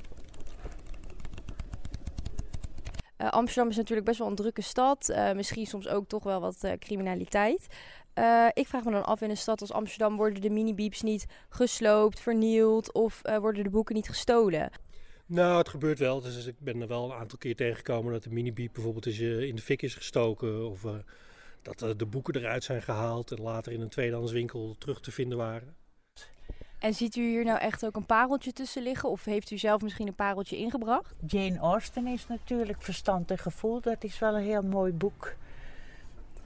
Uh, 3.18 3.28
Amsterdam 3.28 3.70
is 3.70 3.76
natuurlijk 3.76 4.06
best 4.06 4.18
wel 4.18 4.28
een 4.28 4.34
drukke 4.34 4.62
stad. 4.62 5.08
Uh, 5.10 5.32
misschien 5.32 5.66
soms 5.66 5.88
ook 5.88 6.08
toch 6.08 6.22
wel 6.22 6.40
wat 6.40 6.64
uh, 6.64 6.72
criminaliteit. 6.78 7.66
ik 8.52 8.68
vraag 8.68 8.84
me 8.84 8.90
dan 8.90 9.04
af, 9.04 9.20
in 9.20 9.30
een 9.30 9.36
stad 9.36 9.60
als 9.60 9.72
Amsterdam 9.72 10.16
worden 10.16 10.40
de 10.40 10.50
mini-beeps 10.50 11.02
niet 11.02 11.26
gesloopt, 11.48 12.20
vernield 12.20 12.92
of 12.92 13.20
worden 13.40 13.64
de 13.64 13.70
boeken 13.70 13.94
niet 13.94 14.08
gestolen? 14.08 14.70
Nou, 15.26 15.58
het 15.58 15.68
gebeurt 15.68 15.98
wel. 15.98 16.20
Dus 16.20 16.46
ik 16.46 16.58
ben 16.58 16.80
er 16.80 16.88
wel 16.88 17.04
een 17.04 17.18
aantal 17.18 17.38
keer 17.38 17.56
tegengekomen 17.56 18.12
dat 18.12 18.22
de 18.22 18.30
mini-beep 18.30 18.72
bijvoorbeeld 18.72 19.06
is, 19.06 19.20
in 19.20 19.56
de 19.56 19.62
fik 19.62 19.82
is 19.82 19.94
gestoken. 19.94 20.70
Of 20.70 20.86
dat 21.62 21.98
de 21.98 22.06
boeken 22.06 22.36
eruit 22.36 22.64
zijn 22.64 22.82
gehaald 22.82 23.30
en 23.30 23.40
later 23.40 23.72
in 23.72 23.80
een 23.80 23.88
tweedehandswinkel 23.88 24.74
terug 24.78 25.00
te 25.00 25.12
vinden 25.12 25.38
waren. 25.38 25.74
En 26.84 26.94
ziet 26.94 27.16
u 27.16 27.20
hier 27.20 27.44
nou 27.44 27.58
echt 27.58 27.86
ook 27.86 27.96
een 27.96 28.06
pareltje 28.06 28.52
tussen 28.52 28.82
liggen? 28.82 29.08
Of 29.08 29.24
heeft 29.24 29.50
u 29.50 29.58
zelf 29.58 29.82
misschien 29.82 30.06
een 30.06 30.14
pareltje 30.14 30.56
ingebracht? 30.56 31.14
Jane 31.26 31.58
Austen 31.58 32.06
is 32.06 32.26
natuurlijk 32.26 32.82
Verstand 32.82 33.30
en 33.30 33.38
Gevoel. 33.38 33.80
Dat 33.80 34.04
is 34.04 34.18
wel 34.18 34.34
een 34.34 34.42
heel 34.42 34.62
mooi 34.62 34.92
boek. 34.92 35.34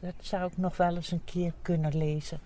Dat 0.00 0.14
zou 0.20 0.50
ik 0.50 0.56
nog 0.56 0.76
wel 0.76 0.94
eens 0.94 1.10
een 1.10 1.24
keer 1.24 1.52
kunnen 1.62 1.96
lezen. 1.96 2.40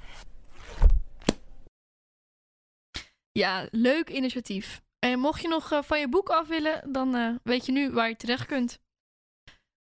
Ja, 3.32 3.68
leuk 3.70 4.10
initiatief. 4.10 4.82
En 4.98 5.18
mocht 5.18 5.42
je 5.42 5.48
nog 5.48 5.72
uh, 5.72 5.82
van 5.82 6.00
je 6.00 6.08
boek 6.08 6.28
af 6.28 6.48
willen, 6.48 6.92
dan 6.92 7.16
uh, 7.16 7.34
weet 7.42 7.66
je 7.66 7.72
nu 7.72 7.90
waar 7.90 8.08
je 8.08 8.16
terecht 8.16 8.46
kunt. 8.46 8.78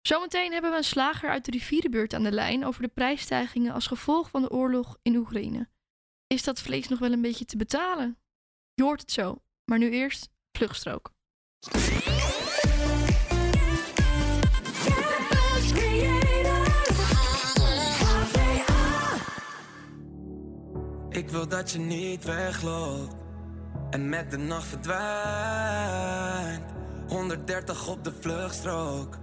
Zometeen 0.01 0.53
hebben 0.53 0.71
we 0.71 0.77
een 0.77 0.85
slager 0.85 1.31
uit 1.31 1.45
de 1.45 1.51
rivierenbuurt 1.51 2.15
aan 2.15 2.23
de 2.23 2.33
lijn 2.33 2.65
over 2.67 2.83
de 2.83 2.89
prijsstijgingen 2.89 3.73
als 3.73 3.87
gevolg 3.87 4.31
van 4.31 4.43
de 4.43 4.51
oorlog 4.51 4.99
in 5.03 5.17
Oekraïne. 5.17 5.69
Is 6.35 6.43
dat 6.43 6.61
vlees 6.61 6.89
nog 6.89 6.99
wel 6.99 7.13
een 7.13 7.23
beetje 7.23 7.45
te 7.45 7.57
betalen? 7.57 8.19
Je 8.75 8.83
hoort 8.83 9.01
het 9.01 9.13
zo, 9.13 9.43
maar 9.65 9.79
nu 9.79 9.91
eerst 9.91 10.29
vluchtstrook. 10.53 11.13
Ik 21.09 21.29
wil 21.29 21.49
dat 21.49 21.71
je 21.71 21.79
niet 21.79 22.25
wegloopt 22.25 23.15
en 23.91 24.09
met 24.09 24.31
de 24.31 24.39
nacht 24.39 24.67
verdwijnt. 24.67 26.65
130 27.09 27.89
op 27.89 28.05
de 28.05 28.13
vluchtstrook 28.21 29.19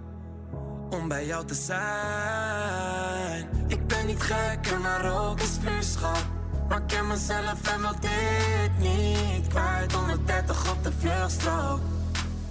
om 0.90 1.08
bij 1.08 1.26
jou 1.26 1.46
te 1.46 1.54
zijn. 1.54 3.48
Ik 3.68 3.86
ben 3.86 4.06
niet 4.06 4.20
gek 4.20 4.78
maar 4.80 5.28
ook 5.28 5.40
is 5.40 5.58
vuurschap. 5.60 6.37
Maar 6.68 6.78
ik 6.78 6.86
ken 6.86 7.06
mezelf 7.06 7.72
en 7.72 7.80
wil 7.80 7.94
dit 8.00 8.78
niet 8.78 9.46
kwijt. 9.48 9.92
130 9.92 10.70
op 10.70 10.84
de 10.84 10.92
vluchtstrook. 10.98 11.80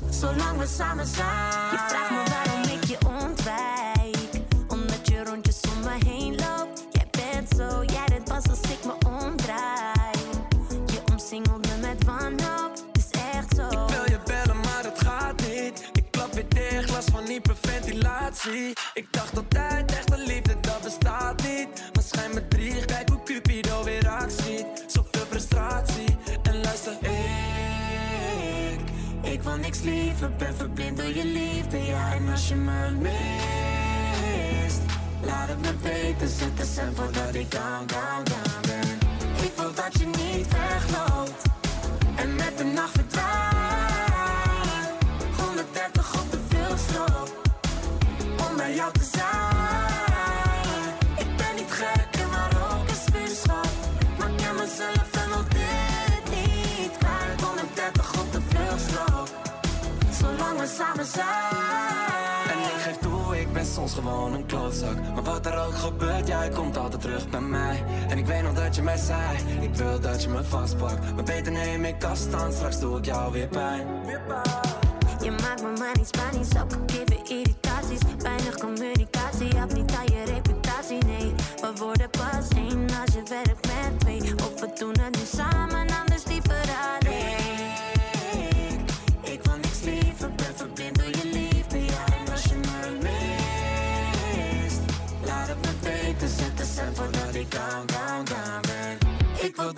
Zolang 0.09 0.57
we 0.59 0.67
samen 0.67 1.05
zijn. 1.05 1.71
Je 1.71 1.77
vraagt 1.87 2.09
me 2.09 2.23
waarom 2.29 2.63
ik 2.63 2.83
je 2.83 2.97
ontwijk. 3.07 4.17
Omdat 4.67 5.07
je 5.07 5.23
rondjes 5.23 5.59
om 5.61 5.79
me 5.83 6.09
heen 6.09 6.35
loopt. 6.35 6.85
Jij 6.91 7.07
bent 7.11 7.49
zo, 7.57 7.83
jij 7.83 8.05
bent 8.07 8.23
pas 8.23 8.49
als 8.49 8.61
ik 8.61 8.85
me 8.85 8.93
omdraai. 9.07 10.17
Je 10.85 11.01
omsingelt 11.11 11.67
me 11.67 11.87
met 11.87 12.03
wanhoop, 12.03 12.71
het 12.71 12.97
is 12.97 13.19
echt 13.35 13.55
zo. 13.55 13.65
Ik 13.67 13.89
wil 13.95 14.09
je 14.09 14.19
bellen 14.25 14.59
maar 14.59 14.83
het 14.83 15.01
gaat 15.05 15.35
niet. 15.47 15.89
Ik 15.93 16.05
klap 16.11 16.33
weer 16.33 16.49
dicht, 16.49 16.89
last 16.89 17.11
van 17.11 17.25
hyperventilatie. 17.25 18.73
Ik 18.93 19.07
dacht 19.11 19.37
altijd 19.37 19.91
echte 19.91 20.17
liefde 20.17 20.59
dat 20.61 20.81
bestaat 20.81 21.43
niet. 21.43 21.67
Maar 21.93 22.03
schijn 22.03 22.33
me 22.33 22.41
Ik 29.47 29.53
wil 29.53 29.61
niks 29.61 29.81
liever, 29.81 30.31
ben 30.37 30.55
verblind 30.55 30.97
door 30.97 31.15
je 31.15 31.25
liefde 31.25 31.85
Ja 31.85 32.13
en 32.13 32.29
als 32.29 32.47
je 32.47 32.55
me 32.55 32.91
mist 32.91 34.81
Laat 35.21 35.47
het 35.47 35.61
me 35.61 35.75
weten, 35.81 36.27
zet 36.27 36.57
de 36.57 36.65
cent 36.65 36.97
voordat 36.97 37.35
ik 37.35 37.51
down, 37.51 37.85
down, 37.85 38.23
down 38.23 38.61
ben. 38.61 38.97
Ik 39.45 39.51
wil 39.55 39.73
dat 39.73 39.99
je 39.99 40.05
niet 40.05 40.47
wegloopt 40.47 41.41
En 42.15 42.35
met 42.35 42.57
de 42.57 42.63
nacht 42.63 42.91
verdwijnt 42.91 43.56
zijn. 61.13 62.49
En 62.51 62.59
ik 62.59 62.81
geef 62.81 62.97
toe, 62.97 63.39
ik 63.39 63.53
ben 63.53 63.65
soms 63.65 63.93
gewoon 63.93 64.33
een 64.33 64.45
klootzak. 64.45 64.95
Maar 65.13 65.23
wat 65.23 65.45
er 65.45 65.65
ook 65.65 65.75
gebeurt, 65.75 66.27
jij 66.27 66.49
komt 66.49 66.77
altijd 66.77 67.01
terug 67.01 67.29
bij 67.29 67.41
mij. 67.41 67.83
En 68.09 68.17
ik 68.17 68.25
weet 68.25 68.43
nog 68.43 68.53
dat 68.53 68.75
je 68.75 68.81
mij 68.81 68.97
zei 68.97 69.37
Ik 69.61 69.75
wil 69.75 69.99
dat 69.99 70.23
je 70.23 70.29
me 70.29 70.43
vastpakt. 70.43 71.15
Maar 71.15 71.23
beter 71.23 71.51
neem 71.51 71.85
ik 71.85 72.03
afstand, 72.03 72.53
straks 72.53 72.79
doe 72.79 72.97
ik 72.97 73.05
jou 73.05 73.31
weer 73.31 73.47
pijn. 73.47 73.87
Je 75.21 75.31
maakt 75.31 75.61
me 75.61 75.73
maar 75.79 75.95
niet 75.97 76.07
Spanisch, 76.07 76.49
keer 76.85 77.05
weer 77.05 77.37
irritaties. 77.37 77.99
Weinig 78.17 78.57
communicatie, 78.57 79.57
heb 79.57 79.73
niet 79.73 79.91
aan 79.91 80.05
je 80.05 80.23
reputatie, 80.33 81.05
nee 81.05 81.33
We 81.61 81.71
worden 81.79 82.09
pas 82.09 82.47
één 82.55 82.87
als 83.01 83.13
je 83.13 83.23
werkt 83.29 83.67
met 83.67 83.99
twee. 83.99 84.33
Of 84.35 84.59
we 84.59 84.69
doen 84.79 84.95
het 84.99 85.15
nu 85.15 85.25
samen, 85.25 85.86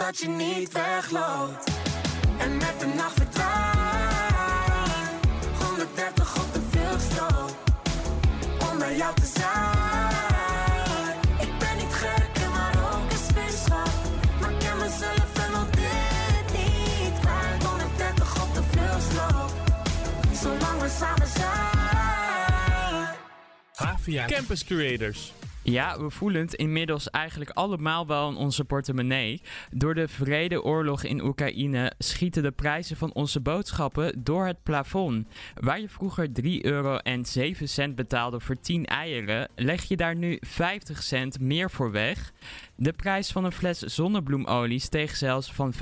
dat 0.10 0.20
je 0.20 0.28
niet 0.28 0.72
wegloopt. 0.72 1.72
En 2.38 2.58
met 2.58 2.80
de 2.80 2.86
nacht 2.86 3.14
verdwijnt. 3.14 3.66
130 5.64 6.38
op 6.44 6.54
de 6.54 6.62
vluchtstrook. 6.70 7.50
Om 8.72 8.78
bij 8.78 8.96
jou 8.96 9.16
te 9.16 9.26
zijn. 9.34 9.80
Ik 11.48 11.58
ben 11.60 11.78
niet 11.78 11.94
gek 11.94 12.50
maar 12.54 12.76
ook 12.94 13.12
een 13.12 13.18
vuurschap 13.18 13.90
Maar 14.40 14.54
ken 14.60 14.78
mezelf 14.78 15.34
en 15.46 15.52
wil 15.52 15.66
dit 15.72 16.54
niet 16.54 17.20
kwijt 17.20 17.64
130 17.64 18.44
op 18.44 18.54
de 18.54 18.64
vluchtstrook. 18.72 19.52
Zolang 20.42 20.82
we 20.82 20.90
samen 21.00 21.28
zijn. 21.28 23.16
Havia 23.74 24.26
Campus 24.26 24.64
Creators. 24.64 25.34
Ja, 25.70 26.00
we 26.00 26.10
voelen 26.10 26.42
het 26.42 26.54
inmiddels 26.54 27.10
eigenlijk 27.10 27.52
allemaal 27.52 28.08
wel 28.08 28.30
in 28.30 28.36
onze 28.36 28.66
portemonnee. 28.66 29.42
Door 29.72 29.94
de 29.94 30.08
vredeoorlog 30.08 31.04
in 31.04 31.24
Oekraïne 31.24 31.92
schieten 31.98 32.44
de 32.44 32.52
prijzen 32.52 32.98
van 32.98 33.14
onze 33.14 33.40
boodschappen 33.40 34.24
door 34.24 34.46
het 34.46 34.64
plafond. 34.64 35.28
Waar 35.56 35.80
je 35.80 35.90
vroeger 35.90 36.32
3 36.32 36.66
euro 36.66 36.98
en 36.98 37.26
7 37.26 37.70
cent 37.70 37.96
betaalde 37.96 38.40
voor 38.40 38.60
10 38.60 38.86
eieren, 38.86 39.50
leg 39.56 39.84
je 39.84 39.96
daar 39.96 40.16
nu 40.16 40.38
50 40.42 41.04
cent 41.04 41.40
meer 41.40 41.72
voor 41.72 41.92
weg. 41.92 42.32
De 42.76 42.94
prijs 42.94 43.32
van 43.32 43.44
een 43.44 43.52
fles 43.52 43.80
zonnebloemolie 43.80 44.80
steeg 44.80 45.16
zelfs 45.16 45.52
van 45.54 45.74
95% 45.74 45.78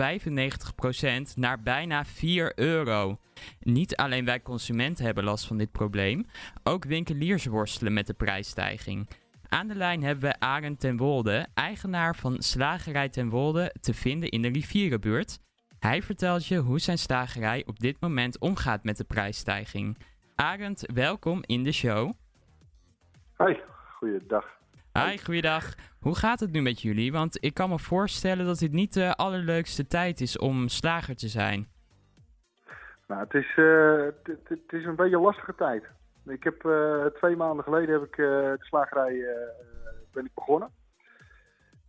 naar 1.35 1.61
bijna 1.61 2.05
4 2.05 2.51
euro. 2.55 3.19
Niet 3.59 3.95
alleen 3.95 4.25
wij 4.25 4.41
consumenten 4.41 5.05
hebben 5.05 5.23
last 5.23 5.45
van 5.45 5.57
dit 5.57 5.71
probleem, 5.71 6.25
ook 6.63 6.85
winkeliers 6.85 7.45
worstelen 7.45 7.93
met 7.93 8.07
de 8.07 8.13
prijsstijging. 8.13 9.07
Aan 9.49 9.67
de 9.67 9.75
lijn 9.75 10.03
hebben 10.03 10.29
we 10.29 10.39
Arend 10.39 10.79
ten 10.79 10.97
Wolde, 10.97 11.47
eigenaar 11.53 12.15
van 12.15 12.41
Slagerij 12.41 13.09
ten 13.09 13.29
Wolde, 13.29 13.73
te 13.81 13.93
vinden 13.93 14.29
in 14.29 14.41
de 14.41 14.47
rivierenbuurt. 14.47 15.39
Hij 15.79 16.01
vertelt 16.01 16.45
je 16.47 16.57
hoe 16.57 16.79
zijn 16.79 16.97
slagerij 16.97 17.63
op 17.65 17.79
dit 17.79 18.01
moment 18.01 18.39
omgaat 18.39 18.83
met 18.83 18.97
de 18.97 19.03
prijsstijging. 19.03 19.97
Arend, 20.35 20.83
welkom 20.93 21.39
in 21.45 21.63
de 21.63 21.71
show. 21.71 22.11
Hoi, 23.35 23.61
goeiedag. 23.97 24.45
Hi, 24.93 25.17
goeiedag. 25.17 25.75
Hoe 25.99 26.15
gaat 26.15 26.39
het 26.39 26.51
nu 26.51 26.61
met 26.61 26.81
jullie? 26.81 27.11
Want 27.11 27.43
ik 27.43 27.53
kan 27.53 27.69
me 27.69 27.79
voorstellen 27.79 28.45
dat 28.45 28.59
dit 28.59 28.71
niet 28.71 28.93
de 28.93 29.15
allerleukste 29.15 29.87
tijd 29.87 30.21
is 30.21 30.37
om 30.37 30.67
slager 30.67 31.15
te 31.15 31.27
zijn. 31.27 31.67
Nou, 33.07 33.21
het 33.21 33.33
is, 33.33 33.53
eh, 33.55 34.05
het 34.43 34.73
is 34.73 34.85
een 34.85 34.95
beetje 34.95 35.15
een 35.15 35.21
lastige 35.21 35.55
tijd. 35.55 35.83
Ik 36.29 36.43
heb 36.43 36.65
eh, 36.65 37.05
twee 37.05 37.35
maanden 37.35 37.63
geleden 37.63 37.93
heb 37.93 38.03
ik 38.03 38.17
eh, 38.17 38.25
de 38.25 38.57
slagerij 38.59 39.21
eh, 39.21 39.35
ben 40.11 40.25
ik 40.25 40.33
begonnen. 40.33 40.69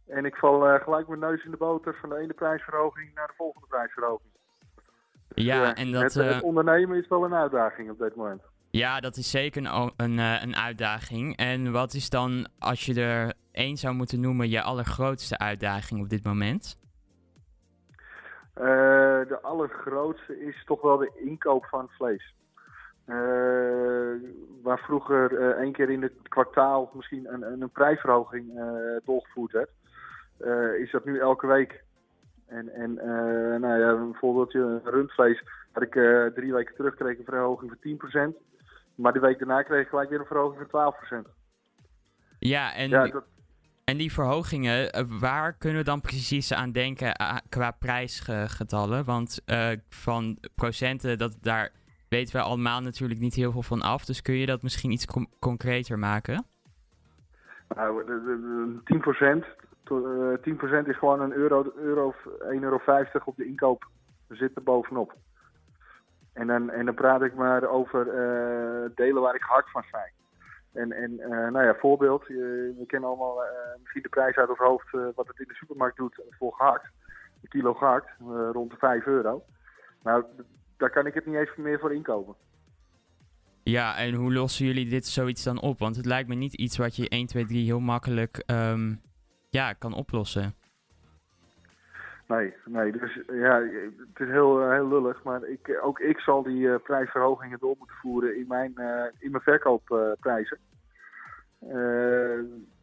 En 0.06 0.24
ik 0.24 0.36
val 0.36 0.78
gelijk 0.78 1.08
mijn 1.08 1.20
neus 1.20 1.44
in 1.44 1.50
de 1.50 1.56
boter 1.56 1.94
van 2.00 2.08
de 2.08 2.16
ene 2.16 2.32
prijsverhoging 2.32 3.14
naar 3.14 3.26
de 3.26 3.34
volgende 3.36 3.66
prijsverhoging. 3.66 4.30
Ja, 5.34 5.74
Eh, 5.74 5.82
en 5.82 5.92
dat, 5.92 6.02
het, 6.02 6.14
het 6.14 6.42
ondernemen 6.42 6.98
is 6.98 7.08
wel 7.08 7.24
een 7.24 7.34
uitdaging 7.34 7.90
op 7.90 7.98
dit 7.98 8.16
moment. 8.16 8.42
ja, 8.70 9.00
dat 9.00 9.16
is 9.16 9.30
zeker 9.30 9.64
een, 9.64 9.92
een, 9.96 10.18
een 10.18 10.56
uitdaging. 10.56 11.36
En 11.36 11.72
wat 11.72 11.94
is 11.94 12.10
dan, 12.10 12.48
als 12.58 12.86
je 12.86 13.00
er 13.00 13.34
één 13.52 13.76
zou 13.76 13.94
moeten 13.94 14.20
noemen, 14.20 14.48
je 14.48 14.62
allergrootste 14.62 15.38
uitdaging 15.38 16.00
op 16.00 16.08
dit 16.08 16.24
moment? 16.24 16.78
De 18.54 19.38
allergrootste 19.42 20.40
is 20.40 20.64
toch 20.64 20.80
wel 20.82 20.96
de 20.96 21.12
inkoop 21.24 21.64
van 21.64 21.88
vlees. 21.88 22.34
Eh, 23.08 24.14
waar 24.62 24.78
vroeger 24.78 25.38
eh, 25.40 25.62
één 25.62 25.72
keer 25.72 25.90
in 25.90 26.02
het 26.02 26.12
kwartaal 26.22 26.90
misschien 26.94 27.32
een, 27.32 27.42
een, 27.42 27.60
een 27.60 27.70
prijsverhoging 27.70 28.58
eh, 28.58 28.64
doorgevoerd 29.04 29.52
werd, 29.52 29.70
is 30.80 30.90
dat 30.90 31.04
nu 31.04 31.18
elke 31.18 31.46
week. 31.46 31.84
En, 32.46 32.74
en 32.74 32.94
nou 33.60 33.80
ja, 33.80 33.88
een 33.88 34.14
voorbeeldje, 34.14 34.80
rundvlees 34.84 35.42
had 35.72 35.82
ik 35.82 35.92
drie 36.34 36.52
weken 36.52 36.74
terug 36.74 36.94
kreeg 36.94 37.18
een 37.18 37.24
verhoging 37.24 37.76
van 37.80 38.32
10%. 38.32 38.36
Maar 38.94 39.12
de 39.12 39.20
week 39.20 39.38
daarna 39.38 39.62
kreeg 39.62 39.82
ik 39.82 39.88
gelijk 39.88 40.10
weer 40.10 40.20
een 40.20 40.26
verhoging 40.26 40.66
van 40.70 40.94
12%. 41.24 41.28
Ja, 42.38 42.74
en, 42.74 42.88
Ja, 42.88 43.06
dat- 43.06 43.24
en 43.84 43.96
die 43.96 44.12
verhogingen, 44.12 45.06
waar 45.20 45.52
kunnen 45.52 45.78
we 45.78 45.84
dan 45.84 46.00
precies 46.00 46.52
aan 46.52 46.72
denken 46.72 47.12
qua 47.48 47.70
prijsgetallen? 47.70 49.04
Want 49.04 49.40
van 49.88 50.38
procenten, 50.54 51.18
dat, 51.18 51.38
daar 51.40 51.70
weten 52.08 52.36
we 52.36 52.42
allemaal 52.42 52.80
natuurlijk 52.80 53.20
niet 53.20 53.34
heel 53.34 53.52
veel 53.52 53.62
van 53.62 53.82
af. 53.82 54.04
Dus 54.04 54.22
kun 54.22 54.34
je 54.34 54.46
dat 54.46 54.62
misschien 54.62 54.90
iets 54.90 55.06
con- 55.06 55.28
concreter 55.38 55.98
maken? 55.98 56.44
Nou, 57.68 58.06
de, 58.06 58.22
de, 58.24 58.80
de 58.84 59.42
10%, 59.44 59.64
to- 59.84 60.32
eh, 60.32 60.82
10% 60.84 60.88
is 60.88 60.98
gewoon 60.98 61.20
een 61.20 61.32
euro, 61.32 61.72
euro, 61.76 62.14
1,50 62.40 62.62
euro 62.62 62.80
op 63.24 63.36
de 63.36 63.46
inkoop. 63.46 63.86
zit 64.28 64.56
er 64.56 64.62
bovenop. 64.62 65.14
En 66.32 66.46
dan, 66.46 66.70
en 66.70 66.84
dan 66.84 66.94
praat 66.94 67.22
ik 67.22 67.34
maar 67.34 67.64
over 67.68 68.08
eh, 68.08 68.90
delen 68.94 69.22
waar 69.22 69.34
ik 69.34 69.42
hard 69.42 69.70
van 69.70 69.82
sta. 69.82 70.08
En, 70.72 70.92
en 70.92 71.20
eh, 71.20 71.28
nou 71.30 71.64
ja, 71.64 71.74
voorbeeld. 71.74 72.26
we 72.26 72.84
kennen 72.86 73.08
allemaal 73.08 73.42
misschien 73.80 74.02
de 74.02 74.08
prijs 74.08 74.36
uit 74.36 74.48
ons 74.48 74.58
hoofd 74.58 74.90
wat 74.90 75.26
het 75.26 75.38
in 75.40 75.48
de 75.48 75.54
supermarkt 75.54 75.96
doet 75.96 76.20
voor 76.30 76.52
gehakt. 76.52 76.88
Een 77.42 77.48
kilo 77.48 77.74
gehakt, 77.74 78.08
eh, 78.20 78.48
rond 78.52 78.70
de 78.70 78.76
5 78.76 79.06
euro. 79.06 79.42
Nou, 80.02 80.24
daar 80.78 80.90
kan 80.90 81.06
ik 81.06 81.14
het 81.14 81.26
niet 81.26 81.36
eens 81.36 81.56
meer 81.56 81.78
voor 81.78 81.94
inkopen. 81.94 82.34
Ja, 83.62 83.96
en 83.96 84.14
hoe 84.14 84.32
lossen 84.32 84.66
jullie 84.66 84.88
dit 84.88 85.06
zoiets 85.06 85.44
dan 85.44 85.60
op? 85.60 85.78
Want 85.78 85.96
het 85.96 86.06
lijkt 86.06 86.28
me 86.28 86.34
niet 86.34 86.54
iets 86.54 86.78
wat 86.78 86.96
je 86.96 87.08
1, 87.08 87.26
2, 87.26 87.44
3 87.44 87.64
heel 87.64 87.80
makkelijk 87.80 88.42
ehm, 88.46 88.94
ja, 89.50 89.72
kan 89.72 89.92
oplossen. 89.92 90.54
Nee, 92.26 92.54
nee, 92.64 92.92
dus 92.92 93.20
ja, 93.26 93.62
het 94.12 94.20
is 94.20 94.28
heel, 94.28 94.62
eh, 94.62 94.70
heel 94.70 94.88
lullig, 94.88 95.22
maar 95.22 95.44
ik, 95.44 95.78
ook 95.82 96.00
ik 96.00 96.20
zal 96.20 96.42
die 96.42 96.72
eh, 96.72 96.82
prijsverhogingen 96.82 97.58
door 97.58 97.74
moeten 97.78 97.96
voeren 97.96 98.36
in 98.36 98.46
mijn, 98.48 98.76
eh, 98.76 99.04
in 99.18 99.30
mijn 99.30 99.42
verkoopprijzen. 99.42 100.58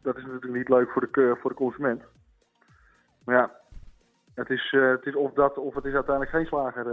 Dat 0.02 0.16
is 0.16 0.22
natuurlijk 0.22 0.52
niet 0.52 0.68
leuk 0.68 0.90
voor 0.90 1.08
de, 1.12 1.36
voor 1.40 1.50
de 1.50 1.56
consument. 1.56 2.02
Maar 3.24 3.36
ja, 3.36 3.50
het 4.34 4.50
is, 4.50 4.70
het 4.70 5.06
is 5.06 5.14
of 5.14 5.32
dat 5.32 5.58
of 5.58 5.74
het 5.74 5.84
is 5.84 5.94
uiteindelijk 5.94 6.36
geen 6.36 6.46
slager 6.46 6.86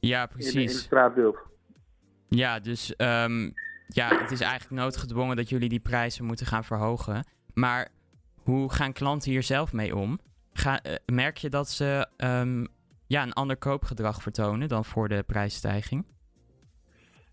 Ja, 0.00 0.22
in, 0.22 0.28
in 0.28 0.36
precies. 0.36 0.72
het 0.72 0.82
straatbeeld. 0.82 1.38
Ja, 2.28 2.60
dus 2.60 2.96
ehm, 2.96 3.50
ja, 3.86 4.08
het 4.08 4.30
is 4.30 4.40
eigenlijk 4.40 4.82
noodgedwongen 4.82 5.36
dat 5.36 5.48
jullie 5.48 5.68
die 5.68 5.80
prijzen 5.80 6.24
moeten 6.24 6.46
gaan 6.46 6.64
verhogen. 6.64 7.24
Maar 7.54 7.88
hoe 8.42 8.72
gaan 8.72 8.92
klanten 8.92 9.30
hier 9.30 9.42
zelf 9.42 9.72
mee 9.72 9.96
om? 9.96 10.18
Ga, 10.52 10.82
eh, 10.82 10.94
merk 11.06 11.36
je 11.36 11.48
dat 11.48 11.68
ze 11.68 12.06
ehm, 12.16 12.64
ja, 13.06 13.22
een 13.22 13.32
ander 13.32 13.56
koopgedrag 13.56 14.22
vertonen 14.22 14.68
dan 14.68 14.84
voor 14.84 15.08
de 15.08 15.22
prijsstijging? 15.26 16.06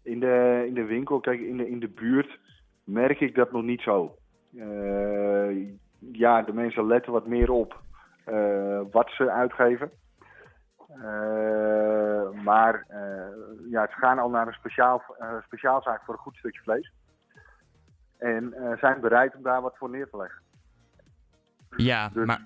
In 0.04 0.20
de, 0.20 0.64
in 0.68 0.74
de 0.74 0.84
winkel, 0.86 1.20
kijk, 1.20 1.40
in 1.40 1.58
de, 1.58 1.70
in 1.70 1.80
de 1.80 1.90
buurt 1.90 2.40
merk 2.84 3.20
ik 3.20 3.36
dat 3.36 3.52
nog 3.52 3.64
niet 3.64 3.82
zo. 3.82 4.18
Eh, 4.56 5.50
ja, 6.12 6.42
de 6.42 6.54
mensen 6.54 6.88
letten 6.88 7.12
wat 7.12 7.28
meer 7.28 7.52
op 7.52 7.82
eh, 8.26 8.82
wat 8.92 9.10
ze 9.10 9.32
uitgeven. 9.32 9.92
Eh, 11.02 12.44
maar 12.44 12.86
eh, 12.88 13.70
ja, 13.72 13.88
ze 13.88 13.94
gaan 13.98 14.20
al 14.20 14.30
naar 14.30 14.48
een 14.48 14.54
speciaal, 14.54 15.04
eh, 15.20 15.34
speciaalzaak 15.46 16.04
voor 16.04 16.14
een 16.14 16.20
goed 16.20 16.36
stukje 16.36 16.62
vlees. 16.62 16.92
En 18.18 18.54
zijn 18.80 19.02
bereid 19.02 19.36
om 19.36 19.44
daar 19.44 19.62
wat 19.62 19.78
voor 19.78 19.90
neer 19.90 20.10
te 20.10 20.18
leggen. 20.18 20.42
Ja, 21.76 22.10
Dus, 22.10 22.26
maar 22.26 22.42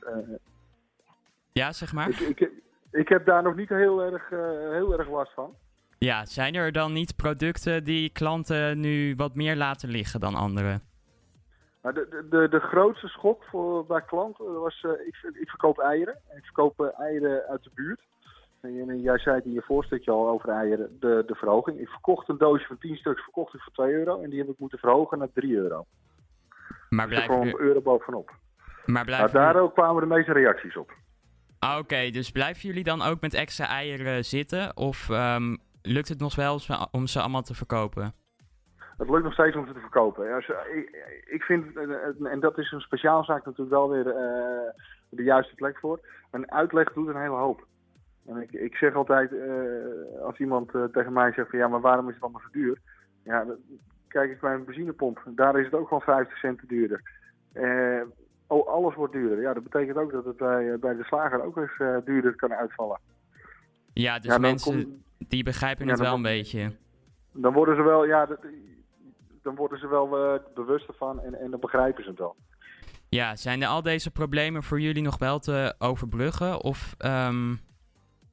ja, 1.52 1.72
zeg 1.72 1.94
maar. 1.94 2.10
ik, 2.10 2.20
ik, 2.20 2.50
ik 2.92 3.08
heb 3.08 3.26
daar 3.26 3.44
nog 3.44 3.56
niet 3.56 3.70
heel 3.70 4.02
erg, 4.02 4.30
heel 4.74 4.98
erg 4.98 5.10
last 5.10 5.34
van. 5.34 5.56
Ja, 5.98 6.26
zijn 6.26 6.56
er 6.56 6.72
dan 6.72 6.94
niet 6.94 7.16
producten 7.16 7.84
die 7.84 8.10
klanten 8.10 8.80
nu 8.80 9.16
wat 9.16 9.36
meer 9.36 9.56
laten 9.56 9.90
liggen 9.90 10.20
dan 10.20 10.36
andere? 10.36 10.80
Maar 11.82 11.94
de, 11.94 12.28
de, 12.30 12.48
de, 12.50 12.60
grootste 12.60 13.08
schok 13.08 13.44
voor, 13.44 13.86
bij 13.86 14.02
klanten 14.02 14.60
was, 14.60 14.84
ik, 15.06 15.32
ik 15.34 15.50
verkoop 15.50 15.80
eieren. 15.80 16.16
En 16.30 16.38
ik 16.38 16.44
verkoop 16.44 16.80
eieren 16.80 17.48
uit 17.48 17.64
de 17.64 17.72
buurt. 17.74 18.02
En 18.62 19.02
jij 19.02 19.18
zei 19.20 19.36
het 19.36 19.46
in 19.46 19.52
je 19.52 19.62
voorstukje 19.62 20.12
al 20.12 20.30
over 20.30 20.50
eieren, 20.50 20.98
de, 21.00 21.24
de 21.28 21.36
verhoging. 21.36 21.80
Ik 21.80 21.90
verkocht 21.90 22.30
een 22.30 22.38
doosje 22.38 22.68
van 22.68 22.78
10 22.78 22.96
stuks 22.96 23.24
verkocht 23.24 23.54
ik 23.54 23.62
voor 23.62 23.74
2 23.74 23.94
euro. 23.94 24.22
En 24.22 24.30
die 24.30 24.40
heb 24.40 24.50
ik 24.50 24.60
moeten 24.60 24.80
verhogen 24.80 25.18
naar 25.18 25.32
3 25.34 25.56
euro. 25.56 25.86
Maar 26.90 27.08
Dus 27.10 27.18
er 27.20 27.24
kwam 27.26 27.42
een 27.42 27.60
euro 27.60 27.82
bovenop. 27.82 28.32
Maar 28.86 29.06
Nou, 29.06 29.32
daar 29.32 29.56
ook 29.56 29.74
kwamen 29.74 30.02
de 30.02 30.08
meeste 30.16 30.34
reacties 30.34 30.78
op. 30.78 30.92
Ah, 31.60 31.78
Oké, 31.78 32.10
dus 32.10 32.32
blijven 32.32 32.68
jullie 32.68 32.84
dan 32.84 33.02
ook 33.02 33.22
met 33.22 33.34
extra 33.34 33.68
eieren 33.68 34.26
zitten? 34.26 34.78
Of 34.78 35.10
ehm, 35.10 35.56
lukt 35.82 36.08
het 36.08 36.20
nog 36.20 36.36
wel 36.36 36.60
om- 36.92 37.08
ze 37.08 37.20
allemaal 37.20 37.42
te 37.42 37.54
verkopen? 37.56 38.14
Het 38.98 39.10
lukt 39.10 39.24
nog 39.24 39.34
steeds 39.34 39.56
om 39.56 39.68
ze 39.68 39.74
te 39.74 39.80
verkopen. 39.80 40.38
Ik, 40.74 40.90
ik 41.30 41.44
vind, 41.44 41.78
eh, 41.78 42.32
en 42.32 42.40
dat 42.40 42.58
is 42.58 42.72
een 42.72 42.82
speciaalzaak 42.82 43.46
natuurlijk 43.46 43.70
wel 43.72 43.90
weer 43.90 44.08
eh, 44.08 44.70
de 45.10 45.24
juiste 45.24 45.56
plek 45.56 45.78
voor. 45.80 46.00
Een 46.32 46.52
uitleg 46.52 46.94
doet 46.94 47.08
een 47.08 47.22
hele 47.22 47.36
hoop. 47.36 47.66
En 48.28 48.38
ik, 48.42 48.52
ik 48.52 48.76
zeg 48.76 48.96
altijd, 48.96 49.32
eh, 49.34 50.22
als 50.26 50.38
iemand 50.40 50.76
eh, 50.76 50.84
tegen 50.84 51.14
mij 51.14 51.32
zegt 51.32 51.50
van 51.50 51.60
ja, 51.60 51.68
maar 51.68 51.82
waarom 51.82 52.08
is 52.08 52.14
het 52.14 52.24
allemaal 52.24 52.42
zo 52.42 52.48
duur? 52.52 52.78
Ja, 53.24 53.46
kijk 54.08 54.30
eens 54.32 54.40
bij 54.40 54.54
een 54.54 54.66
benzinepomp. 54.66 55.24
Daar 55.26 55.60
is 55.60 55.66
het 55.66 55.74
ook 55.74 55.88
gewoon 55.88 56.02
50 56.04 56.38
cent 56.38 56.60
duurder. 56.70 57.02
Eh, 57.54 58.02
oh, 58.48 58.68
alles 58.68 58.96
wordt 58.96 59.14
duurder. 59.14 59.42
Ja, 59.42 59.54
dat 59.54 59.64
betekent 59.64 59.98
ook 59.98 60.12
dat 60.12 60.26
het 60.26 60.38
bij, 60.38 60.80
bij 60.80 60.96
de 60.96 61.04
slager 61.04 61.44
ook 61.44 61.58
eens 61.58 62.06
duurder 62.06 62.36
kan 62.36 62.54
uitvallen. 62.54 63.00
Ja, 63.94 64.20
dus 64.20 64.32
Ja, 64.32 64.38
mensen 64.38 65.04
die 65.18 65.44
begrijpen 65.44 65.86
Ja, 65.86 65.92
het 65.92 66.00
wel 66.02 66.14
een 66.16 66.22
beetje. 66.22 66.72
Dan 67.34 67.54
worden 67.54 67.76
ze 67.76 67.82
wel, 67.82 68.06
ja, 68.06 68.26
dat- 68.26 68.46
dan 69.42 69.56
worden 69.56 69.80
ze 69.80 69.88
wel 69.88 70.18
eh, 70.34 70.40
bewust 70.54 70.88
ervan 70.88 71.20
en, 71.22 71.34
en 71.40 71.52
dan 71.52 71.60
begrijpen 71.60 72.04
ze 72.04 72.10
het 72.10 72.20
wel. 72.20 72.36
Ja, 73.10 73.36
zijn 73.36 73.62
er 73.62 73.68
al 73.68 73.82
deze 73.82 74.12
problemen 74.12 74.64
voor 74.64 74.80
jullie 74.80 75.04
nog 75.04 75.18
wel 75.18 75.40
te 75.40 75.76
overbruggen? 75.80 76.62
Of, 76.62 76.96
ehm, 76.98 77.56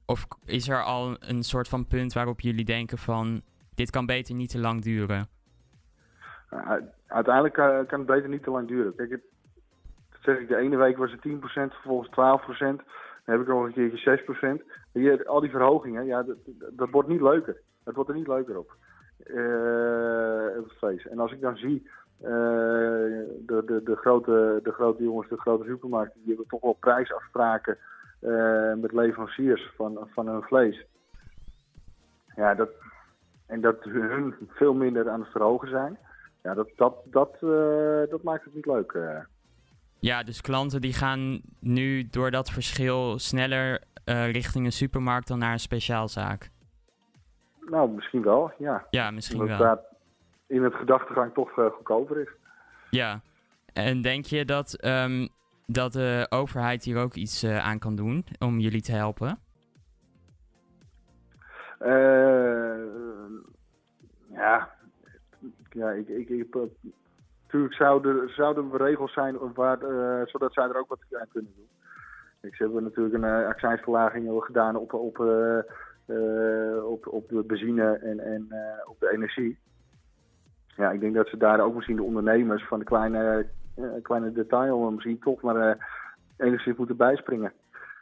of 0.08 0.26
is 0.44 0.68
er 0.68 0.82
al 0.82 1.16
een 1.20 1.42
soort 1.42 1.68
van 1.68 1.86
punt 1.86 2.12
waarop 2.12 2.40
jullie 2.40 2.64
denken 2.64 2.98
van... 2.98 3.42
dit 3.74 3.90
kan 3.90 4.06
beter 4.06 4.34
niet 4.34 4.50
te 4.50 4.58
lang 4.58 4.82
duren? 4.82 5.28
Nou, 6.50 6.82
uiteindelijk 7.06 7.56
eh, 7.58 7.78
kan 7.86 7.98
het 7.98 8.06
beter 8.06 8.28
niet 8.28 8.42
te 8.42 8.50
lang 8.50 8.68
duren. 8.68 8.94
Kijk, 8.94 9.10
het, 9.10 9.20
zeg 10.20 10.38
ik, 10.38 10.48
de 10.48 10.56
ene 10.56 10.76
week 10.76 10.96
was 10.96 11.10
het 11.10 11.28
10%, 11.28 11.40
vervolgens 11.42 12.10
12%. 12.10 12.14
Dan 12.58 12.80
heb 13.24 13.40
ik 13.40 13.46
nog 13.46 13.64
een 13.64 13.72
keertje 13.72 14.60
6%. 14.60 14.62
Hier, 14.92 15.26
al 15.26 15.40
die 15.40 15.50
verhogingen, 15.50 16.06
ja, 16.06 16.22
dat, 16.22 16.36
dat- 16.72 16.90
wordt 16.90 17.08
niet 17.08 17.20
leuker. 17.20 17.56
Het 17.84 17.94
wordt 17.94 18.10
er 18.10 18.16
niet 18.16 18.28
leuker 18.28 18.58
op. 18.58 18.76
Vlees. 20.78 21.06
En 21.06 21.18
als 21.18 21.32
ik 21.32 21.40
dan 21.40 21.56
zie, 21.56 21.90
eh, 22.20 22.28
de, 22.30 23.62
de, 23.66 23.80
de, 23.84 23.96
grote, 23.96 24.60
de 24.62 24.72
grote 24.72 25.02
jongens, 25.02 25.28
de 25.28 25.40
grote 25.40 25.64
supermarkten, 25.64 26.20
die 26.20 26.28
hebben 26.28 26.48
toch 26.48 26.60
wel 26.60 26.76
prijsafspraken 26.80 27.78
met 28.80 28.92
leveranciers 28.92 29.70
van, 29.76 30.08
van 30.14 30.28
hun 30.28 30.42
vlees. 30.42 30.84
Ja, 32.36 32.54
dat, 32.54 32.68
en 33.46 33.60
dat 33.60 33.84
hun 33.84 34.34
veel 34.48 34.74
minder 34.74 35.10
aan 35.10 35.20
het 35.20 35.30
verhogen 35.30 35.68
zijn. 35.68 35.98
Ja, 36.42 36.54
dat, 36.54 36.68
dat, 36.76 36.94
dat, 37.04 37.34
eh, 37.40 38.10
dat 38.10 38.22
maakt 38.22 38.44
het 38.44 38.54
niet 38.54 38.66
leuk. 38.66 38.92
eh. 38.92 39.18
Ja, 39.98 40.22
dus 40.22 40.40
klanten 40.40 40.80
die 40.80 40.92
gaan 40.92 41.40
nu 41.60 42.08
door 42.10 42.30
dat 42.30 42.50
verschil 42.50 43.18
sneller 43.18 43.82
eh, 44.04 44.30
richting 44.30 44.64
een 44.64 44.72
supermarkt 44.72 45.28
dan 45.28 45.38
naar 45.38 45.52
een 45.52 45.58
speciaalzaak. 45.60 46.50
Nou, 47.60 47.90
misschien 47.90 48.22
wel, 48.22 48.52
ja. 48.58 48.86
Ja, 48.90 49.10
misschien 49.10 49.40
Omdat 49.40 49.58
wel. 49.58 49.66
daar 49.66 49.78
in 50.46 50.62
het 50.62 50.74
gedachtegang 50.74 51.34
toch 51.34 51.58
eh, 51.58 51.66
goedkoper 51.66 52.20
is. 52.20 52.28
Ja. 52.90 53.20
En 53.72 54.02
denk 54.02 54.24
je 54.24 54.44
dat, 54.44 54.74
ehm, 54.74 55.26
dat 55.70 55.92
de 55.92 56.26
overheid 56.28 56.84
hier 56.84 56.98
ook 56.98 57.14
iets 57.14 57.42
eh, 57.42 57.66
aan 57.66 57.78
kan 57.78 57.96
doen 57.96 58.24
om 58.38 58.58
jullie 58.58 58.82
te 58.82 58.92
helpen? 58.92 59.38
Eh, 61.78 62.78
ja, 64.30 64.70
ja 65.70 65.90
ik, 65.90 66.08
ik, 66.08 66.28
ik, 66.28 66.54
natuurlijk 67.42 67.74
zouden, 67.74 68.28
zouden 68.34 68.72
er 68.72 68.82
regels 68.82 69.12
zijn 69.12 69.36
waar, 69.54 69.82
eh, 69.82 70.26
zodat 70.26 70.52
zij 70.52 70.64
er 70.64 70.78
ook 70.78 70.88
wat 70.88 70.98
aan 71.20 71.28
kunnen 71.32 71.52
doen. 71.56 71.68
Ik, 72.40 72.54
ze 72.54 72.62
hebben 72.62 72.82
natuurlijk 72.82 73.14
een 73.14 73.24
accijnsverlaging 73.24 74.44
gedaan 74.44 74.76
op, 74.76 74.92
op, 74.92 75.18
op, 76.84 77.06
op 77.06 77.28
de 77.28 77.44
benzine 77.46 77.92
en, 77.92 78.20
en 78.20 78.48
op 78.86 78.96
de 79.00 79.10
energie. 79.12 79.58
Ja, 80.76 80.90
ik 80.90 81.00
denk 81.00 81.14
dat 81.14 81.28
ze 81.28 81.36
daar 81.36 81.60
ook 81.60 81.74
misschien 81.74 81.96
de 81.96 82.02
ondernemers 82.02 82.66
van 82.66 82.78
de 82.78 82.84
kleine, 82.84 83.46
kleine 84.02 84.32
detail 84.32 84.90
misschien 84.90 85.18
toch 85.18 85.40
maar 85.42 85.56
eh, 85.56 85.82
enigszins 86.36 86.76
moeten 86.76 86.96
bijspringen. 86.96 87.52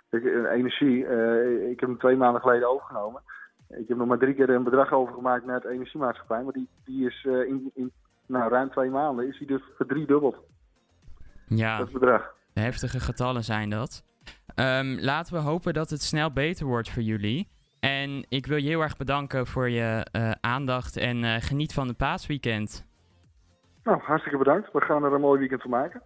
Eh, 0.08 0.22
energie, 0.52 1.06
eh, 1.06 1.70
ik 1.70 1.80
heb 1.80 1.88
hem 1.88 1.98
twee 1.98 2.16
maanden 2.16 2.40
geleden 2.40 2.70
overgenomen. 2.70 3.22
Ik 3.68 3.88
heb 3.88 3.96
nog 3.96 4.06
maar 4.06 4.18
drie 4.18 4.34
keer 4.34 4.50
een 4.50 4.64
bedrag 4.64 4.92
overgemaakt 4.92 5.44
naar 5.44 5.54
het 5.54 5.64
energiemaatschappij. 5.64 6.42
Maar 6.42 6.52
die, 6.52 6.68
die 6.84 7.06
is 7.06 7.24
eh, 7.28 7.32
in, 7.32 7.70
in 7.74 7.92
nou, 8.26 8.50
ruim 8.50 8.70
twee 8.70 8.90
maanden 8.90 9.28
is 9.28 9.38
die 9.38 9.46
dus 9.46 9.62
verdriedubbeld. 9.76 10.36
Ja, 11.46 11.78
Dat 11.78 11.92
bedrag. 11.92 12.34
heftige 12.54 13.00
getallen 13.00 13.44
zijn 13.44 13.70
dat. 13.70 14.04
Ehm, 14.54 14.96
laten 15.00 15.34
we 15.34 15.40
hopen 15.40 15.74
dat 15.74 15.90
het 15.90 16.02
snel 16.02 16.32
beter 16.32 16.66
wordt 16.66 16.90
voor 16.90 17.02
jullie. 17.02 17.48
En 17.80 18.26
ik 18.28 18.46
wil 18.46 18.56
je 18.56 18.68
heel 18.68 18.80
erg 18.80 18.96
bedanken 18.96 19.46
voor 19.46 19.68
je 19.70 20.06
eh, 20.12 20.30
aandacht 20.40 20.96
en 20.96 21.24
eh, 21.24 21.34
geniet 21.38 21.74
van 21.74 21.88
het 21.88 21.96
paasweekend. 21.96 22.86
Nou, 23.86 23.98
hartstikke 24.02 24.38
bedankt. 24.38 24.72
We 24.72 24.80
gaan 24.80 25.04
er 25.04 25.12
een 25.12 25.20
mooi 25.20 25.38
weekend 25.38 25.62
van 25.62 25.70
maken. 25.70 26.02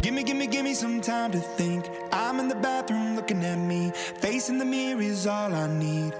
Gimme, 0.00 0.20
gimme, 0.24 0.46
gimme 0.50 0.74
some 0.74 1.00
time 1.00 1.30
to 1.30 1.38
think. 1.56 1.84
I'm 2.12 2.38
in 2.38 2.48
the 2.48 2.56
bathroom 2.60 3.14
looking 3.14 3.44
at 3.44 3.58
me. 3.58 3.90
Facing 4.20 4.58
the 4.58 4.64
mirror 4.64 5.02
is 5.02 5.26
all 5.26 5.52
I 5.52 5.66
need. 5.66 6.14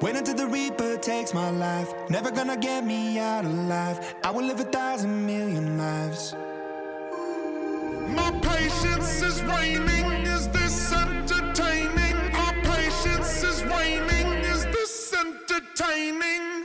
Wait 0.00 0.16
until 0.16 0.34
the 0.34 0.46
Reaper 0.46 0.98
takes 0.98 1.32
my 1.32 1.50
life. 1.50 1.92
Never 2.08 2.30
gonna 2.30 2.56
get 2.56 2.84
me 2.84 3.18
out 3.18 3.44
alive. 3.44 3.98
I 4.22 4.30
will 4.30 4.46
live 4.46 4.60
a 4.60 4.70
thousand 4.70 5.26
million 5.26 5.78
lives. 5.78 6.34
My 8.14 8.30
patience 8.40 9.22
is 9.22 9.42
waning. 9.42 10.26
Is 10.26 10.48
this 10.48 10.85
entertaining? 15.78 16.55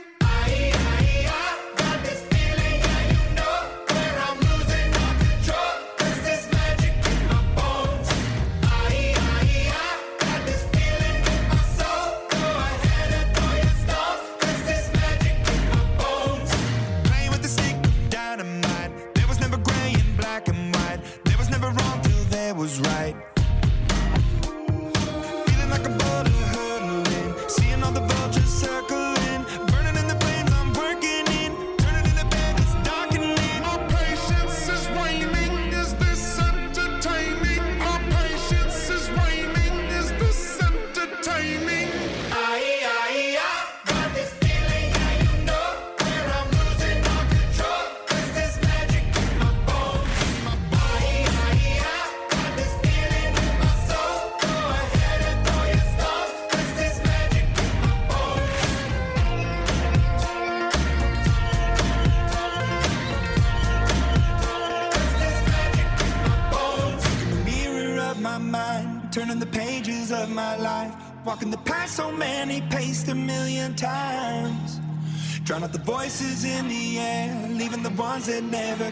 Ones 78.12 78.26
that 78.26 78.44
never 78.44 78.91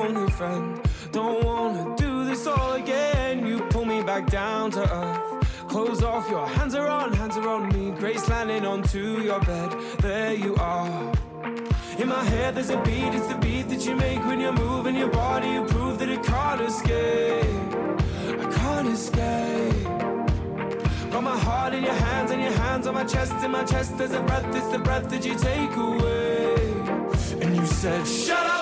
only 0.00 0.30
friend. 0.32 0.80
Don't 1.12 1.44
wanna 1.44 1.94
do 1.96 2.24
this 2.24 2.46
all 2.46 2.72
again. 2.72 3.46
You 3.46 3.60
pull 3.70 3.84
me 3.84 4.02
back 4.02 4.26
down 4.26 4.70
to 4.72 4.82
earth. 4.82 5.68
Clothes 5.68 6.02
off, 6.02 6.28
your 6.30 6.46
hands 6.46 6.74
are 6.74 6.88
on, 6.88 7.12
hands 7.12 7.36
are 7.36 7.48
on 7.48 7.68
me. 7.68 7.92
Grace 7.98 8.28
landing 8.28 8.64
onto 8.66 9.20
your 9.20 9.40
bed. 9.40 9.70
There 10.00 10.34
you 10.34 10.56
are. 10.56 11.12
In 11.98 12.08
my 12.08 12.24
head, 12.24 12.54
there's 12.54 12.70
a 12.70 12.80
beat, 12.82 13.12
it's 13.18 13.26
the 13.26 13.36
beat 13.36 13.68
that 13.68 13.84
you 13.86 13.94
make 13.94 14.20
when 14.26 14.40
you're 14.40 14.60
moving 14.68 14.96
your 14.96 15.10
body. 15.10 15.48
You 15.48 15.64
prove 15.64 15.98
that 15.98 16.08
it 16.08 16.22
can't 16.22 16.60
escape. 16.62 17.44
I 18.44 18.46
can't 18.58 18.88
escape. 18.88 19.84
Got 21.12 21.24
my 21.24 21.38
heart 21.38 21.74
in 21.74 21.82
your 21.84 21.98
hands 22.06 22.30
and 22.30 22.40
your 22.40 22.52
hands 22.52 22.86
on 22.86 22.94
my 22.94 23.04
chest. 23.04 23.32
In 23.44 23.50
my 23.50 23.64
chest, 23.64 23.98
there's 23.98 24.12
a 24.12 24.22
breath, 24.22 24.46
it's 24.56 24.68
the 24.68 24.78
breath 24.78 25.08
that 25.10 25.24
you 25.26 25.34
take 25.34 25.74
away. 25.76 26.54
And 27.42 27.56
you 27.56 27.66
said, 27.66 28.06
Shut 28.06 28.46
up 28.46 28.59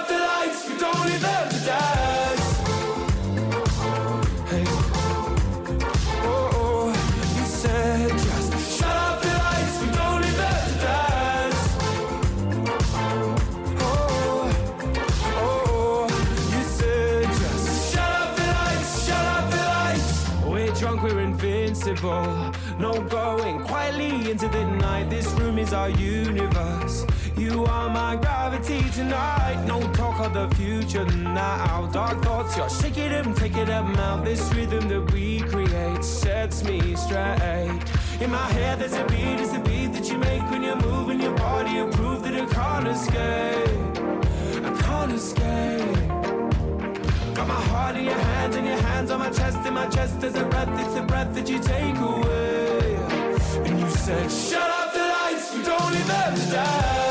No 22.78 23.02
going 23.02 23.64
quietly 23.64 24.30
into 24.30 24.46
the 24.46 24.64
night. 24.64 25.10
This 25.10 25.26
room 25.32 25.58
is 25.58 25.72
our 25.72 25.90
universe. 25.90 27.07
You 27.50 27.64
are 27.64 27.88
my 27.88 28.14
gravity 28.16 28.82
tonight. 28.90 29.64
No 29.66 29.80
talk 29.94 30.20
of 30.20 30.34
the 30.34 30.54
future 30.54 31.06
now. 31.06 31.88
Dark 31.90 32.22
thoughts, 32.22 32.54
you're 32.58 32.68
shaking 32.68 33.08
them, 33.08 33.34
taking 33.34 33.64
them 33.64 33.96
out. 33.96 34.26
This 34.26 34.52
rhythm 34.52 34.86
that 34.90 35.10
we 35.12 35.40
create 35.40 36.04
sets 36.04 36.62
me 36.62 36.94
straight. 36.94 37.80
In 38.20 38.30
my 38.30 38.48
head, 38.52 38.80
there's 38.80 38.92
a 38.92 39.04
beat, 39.06 39.40
it's 39.40 39.54
a 39.54 39.60
beat 39.60 39.94
that 39.94 40.10
you 40.10 40.18
make 40.18 40.42
when 40.50 40.62
you're 40.62 40.82
moving 40.82 41.22
your 41.22 41.34
body. 41.36 41.70
You 41.70 41.86
prove 41.86 42.22
that 42.24 42.34
I 42.34 42.44
can't 42.52 42.86
escape. 42.86 43.96
I 44.68 44.82
can't 44.82 45.12
escape. 45.12 46.08
Got 47.34 47.48
my 47.48 47.62
heart 47.70 47.96
in 47.96 48.04
your 48.04 48.22
hands 48.30 48.56
and 48.56 48.66
your 48.66 48.82
hands 48.88 49.10
on 49.10 49.20
my 49.20 49.30
chest. 49.30 49.66
In 49.66 49.72
my 49.72 49.86
chest, 49.86 50.20
there's 50.20 50.34
a 50.34 50.44
breath, 50.44 50.68
it's 50.84 50.94
the 50.94 51.02
breath 51.02 51.34
that 51.34 51.48
you 51.48 51.58
take 51.60 51.96
away. 51.96 52.96
And 53.64 53.80
you 53.80 53.88
said, 53.88 54.30
Shut 54.30 54.68
up 54.80 54.92
the 54.92 55.00
lights, 55.00 55.54
we 55.54 55.62
don't 55.62 55.92
need 55.94 56.04
them 56.04 56.34
to 56.34 56.52
dance. 56.52 57.07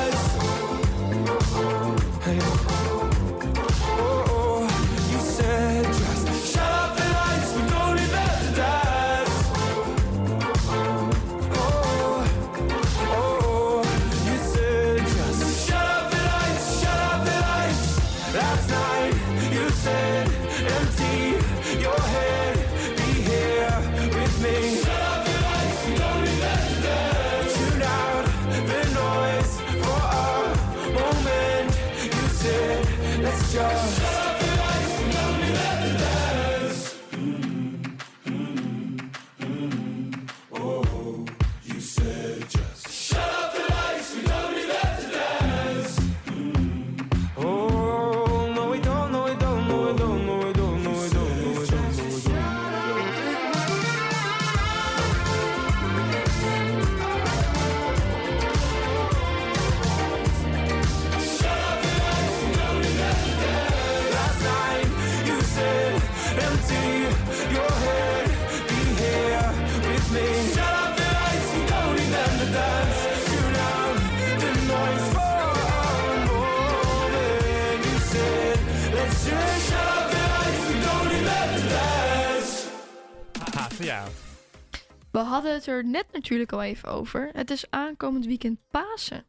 We 85.17 85.23
hadden 85.23 85.53
het 85.53 85.67
er 85.67 85.85
net 85.85 86.05
natuurlijk 86.11 86.51
al 86.51 86.61
even 86.63 86.89
over. 86.89 87.29
Het 87.33 87.51
is 87.51 87.65
aankomend 87.69 88.25
weekend 88.25 88.59
Pasen. 88.71 89.23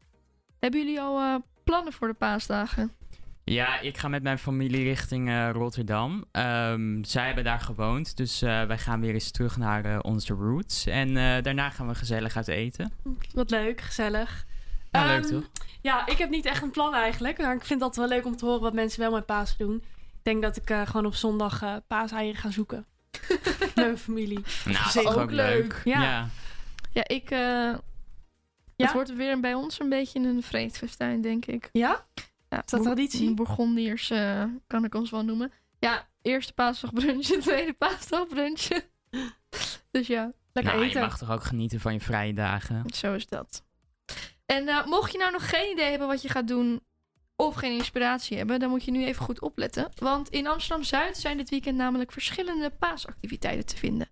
Hebben 0.58 0.80
jullie 0.80 1.00
al 1.00 1.20
eh, 1.20 1.34
plannen 1.64 1.92
voor 1.92 2.08
de 2.08 2.14
paasdagen? 2.14 2.92
Ja, 3.44 3.80
ik 3.80 3.96
ga 3.98 4.08
met 4.08 4.22
mijn 4.22 4.38
familie 4.38 4.82
richting 4.82 5.28
eh, 5.28 5.50
Rotterdam. 5.52 6.24
Ehm, 6.32 7.04
zij 7.04 7.26
hebben 7.26 7.44
daar 7.44 7.60
gewoond, 7.60 8.16
dus 8.16 8.42
eh, 8.42 8.62
wij 8.64 8.78
gaan 8.78 9.00
weer 9.00 9.14
eens 9.14 9.30
terug 9.30 9.56
naar 9.56 10.00
onze 10.00 10.34
roots. 10.34 10.86
En 10.86 11.16
eh, 11.16 11.42
daarna 11.42 11.70
gaan 11.70 11.88
we 11.88 11.94
gezellig 11.94 12.36
uit 12.36 12.48
eten. 12.48 12.92
Wat 13.32 13.50
leuk, 13.50 13.80
gezellig. 13.80 14.46
Nou, 14.90 15.06
leuk 15.06 15.24
Ehm, 15.24 15.32
toch? 15.32 15.48
Ja, 15.82 16.06
ik 16.06 16.18
heb 16.18 16.30
niet 16.30 16.46
echt 16.46 16.62
een 16.62 16.70
plan 16.70 16.94
eigenlijk. 16.94 17.38
Maar 17.38 17.54
ik 17.54 17.64
vind 17.64 17.80
dat 17.80 17.96
wel 17.96 18.08
leuk 18.08 18.24
om 18.26 18.36
te 18.36 18.44
horen 18.44 18.60
wat 18.60 18.72
mensen 18.74 19.00
wel 19.00 19.10
met 19.10 19.26
Pasen 19.26 19.58
doen. 19.58 19.76
Ik 19.76 20.24
denk 20.24 20.42
dat 20.42 20.56
ik 20.56 20.70
eh, 20.70 20.86
gewoon 20.86 21.06
op 21.06 21.14
zondag 21.14 21.62
eh 21.62 21.74
paaseieren 21.86 22.40
ga 22.40 22.50
zoeken. 22.50 22.86
met 23.60 23.74
mijn 23.74 23.98
familie. 23.98 24.40
Nou, 24.64 25.06
ook 25.06 25.30
leuk. 25.30 25.80
Ja. 25.84 26.02
Ja. 26.02 26.28
Ja, 26.92 27.02
ik... 27.08 27.30
eh, 27.30 27.74
Het 28.76 28.92
wordt 28.92 29.14
weer 29.14 29.40
bij 29.40 29.54
ons 29.54 29.80
een 29.80 29.88
beetje 29.88 30.20
een 30.20 30.42
vreedfestijn, 30.42 31.20
denk 31.20 31.46
ik. 31.46 31.68
Ja? 31.72 32.06
ja 32.48 32.62
Is 32.64 32.70
dat 32.70 32.82
traditie? 32.82 33.34
Bourgondiërs 33.34 34.10
eh, 34.10 34.44
kan 34.66 34.84
ik 34.84 34.94
ons 34.94 35.10
wel 35.10 35.24
noemen. 35.24 35.52
Ja, 35.78 36.06
eerste 36.22 36.52
paasdag 36.52 36.92
brunchje, 36.92 37.38
tweede 37.48 37.72
paasdag 37.72 38.26
brunchje. 38.26 38.84
dus 39.90 40.06
ja, 40.06 40.32
lekker 40.52 40.72
nou, 40.74 40.84
eten. 40.86 41.00
je 41.00 41.06
mag 41.06 41.18
toch 41.18 41.30
ook 41.30 41.44
genieten 41.44 41.80
van 41.80 41.92
je 41.92 42.00
vrije 42.00 42.32
dagen. 42.34 42.82
Zo 42.94 43.14
is 43.14 43.26
dat. 43.26 43.62
En 44.46 44.68
eh, 44.68 44.86
mocht 44.86 45.12
je 45.12 45.18
nou 45.18 45.32
nog 45.32 45.48
geen 45.50 45.70
idee 45.72 45.90
hebben 45.90 46.08
wat 46.08 46.22
je 46.22 46.28
gaat 46.28 46.48
doen 46.48 46.80
of 47.40 47.54
geen 47.54 47.72
inspiratie 47.72 48.36
hebben, 48.36 48.60
dan 48.60 48.70
moet 48.70 48.84
je 48.84 48.90
nu 48.90 49.04
even 49.04 49.24
goed 49.24 49.40
opletten. 49.40 49.90
Want 49.94 50.28
in 50.28 50.46
Amsterdam-Zuid 50.46 51.16
zijn 51.16 51.36
dit 51.36 51.50
weekend 51.50 51.76
namelijk 51.76 52.12
verschillende 52.12 52.70
paasactiviteiten 52.70 53.66
te 53.66 53.76
vinden. 53.76 54.08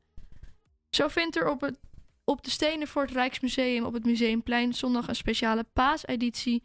Zo 0.91 1.09
vindt 1.09 1.37
er 1.37 1.49
op, 1.49 1.61
het, 1.61 1.79
op 2.25 2.45
de 2.45 2.51
stenen 2.51 2.89
voor 2.89 3.03
het 3.03 3.11
Rijksmuseum 3.11 3.85
op 3.85 3.93
het 3.93 4.05
Museumplein 4.05 4.75
zondag 4.75 5.09
een 5.09 5.17
speciale 5.17 5.65
paaseditie 5.73 6.65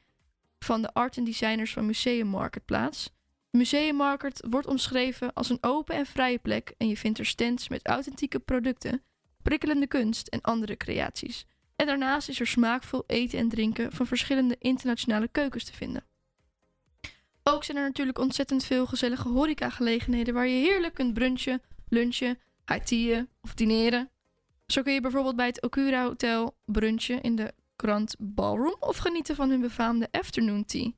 van 0.59 0.81
de 0.81 0.93
art 0.93 1.17
en 1.17 1.23
designers 1.23 1.73
van 1.73 1.85
Museum 1.85 2.27
Market 2.27 2.65
plaats. 2.65 3.09
Museum 3.51 3.95
Market 3.95 4.45
wordt 4.49 4.67
omschreven 4.67 5.33
als 5.33 5.49
een 5.49 5.57
open 5.61 5.95
en 5.95 6.05
vrije 6.05 6.39
plek 6.39 6.73
en 6.77 6.87
je 6.87 6.97
vindt 6.97 7.19
er 7.19 7.25
stands 7.25 7.69
met 7.69 7.87
authentieke 7.87 8.39
producten, 8.39 9.03
prikkelende 9.41 9.87
kunst 9.87 10.27
en 10.27 10.41
andere 10.41 10.77
creaties. 10.77 11.45
En 11.75 11.85
daarnaast 11.85 12.29
is 12.29 12.39
er 12.39 12.47
smaakvol 12.47 13.03
eten 13.07 13.39
en 13.39 13.49
drinken 13.49 13.91
van 13.91 14.05
verschillende 14.05 14.55
internationale 14.59 15.27
keukens 15.27 15.63
te 15.63 15.73
vinden. 15.73 16.09
Ook 17.43 17.63
zijn 17.63 17.77
er 17.77 17.83
natuurlijk 17.83 18.19
ontzettend 18.19 18.63
veel 18.63 18.85
gezellige 18.85 19.27
horecagelegenheden 19.27 20.33
waar 20.33 20.47
je 20.47 20.65
heerlijk 20.65 20.93
kunt 20.93 21.13
brunchen, 21.13 21.61
lunchen, 21.87 22.39
high 22.65 23.25
of 23.41 23.53
dineren. 23.53 24.09
Zo 24.67 24.81
kun 24.81 24.93
je 24.93 25.01
bijvoorbeeld 25.01 25.35
bij 25.35 25.45
het 25.45 25.61
Okura 25.61 26.03
Hotel 26.03 26.57
brunchen 26.65 27.21
in 27.21 27.35
de 27.35 27.53
Grand 27.77 28.15
Ballroom 28.19 28.75
of 28.79 28.97
genieten 28.97 29.35
van 29.35 29.49
hun 29.49 29.61
befaamde 29.61 30.07
afternoon 30.11 30.65
tea. 30.65 30.91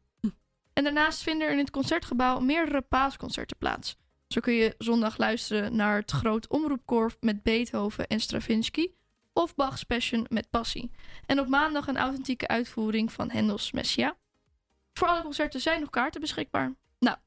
En 0.73 0.83
daarnaast 0.83 1.23
vinden 1.23 1.47
er 1.47 1.53
in 1.53 1.59
het 1.59 1.71
concertgebouw 1.71 2.39
meerdere 2.39 2.81
paasconcerten 2.81 3.57
plaats. 3.57 3.95
Zo 4.27 4.41
kun 4.41 4.53
je 4.53 4.75
zondag 4.77 5.17
luisteren 5.17 5.75
naar 5.75 5.95
het 5.95 6.11
groot 6.11 6.47
omroepkoor 6.47 7.15
met 7.19 7.43
Beethoven 7.43 8.07
en 8.07 8.19
Stravinsky 8.19 8.87
of 9.33 9.55
Bach's 9.55 9.83
Passion 9.83 10.25
met 10.29 10.49
Passie. 10.49 10.91
En 11.25 11.39
op 11.39 11.47
maandag 11.47 11.87
een 11.87 11.97
authentieke 11.97 12.47
uitvoering 12.47 13.11
van 13.11 13.31
Hendels 13.31 13.71
Messia. 13.71 14.17
Voor 14.93 15.07
alle 15.07 15.21
concerten 15.21 15.61
zijn 15.61 15.79
nog 15.79 15.89
kaarten 15.89 16.21
beschikbaar. 16.21 16.73
Nou, 16.99 17.17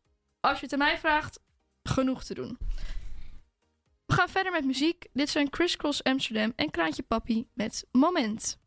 als 0.40 0.58
je 0.58 0.64
het 0.64 0.72
aan 0.72 0.78
mij 0.78 0.98
vraagt, 0.98 1.40
genoeg 1.82 2.24
te 2.24 2.34
doen. 2.34 2.58
We 4.06 4.14
gaan 4.14 4.28
verder 4.28 4.52
met 4.52 4.64
muziek. 4.64 5.06
Dit 5.12 5.28
zijn 5.28 5.50
Criss 5.50 5.76
Cross 5.76 6.04
Amsterdam 6.04 6.52
en 6.56 6.70
Kraantje 6.70 7.02
Papi 7.02 7.48
met 7.54 7.86
Moment. 7.92 8.58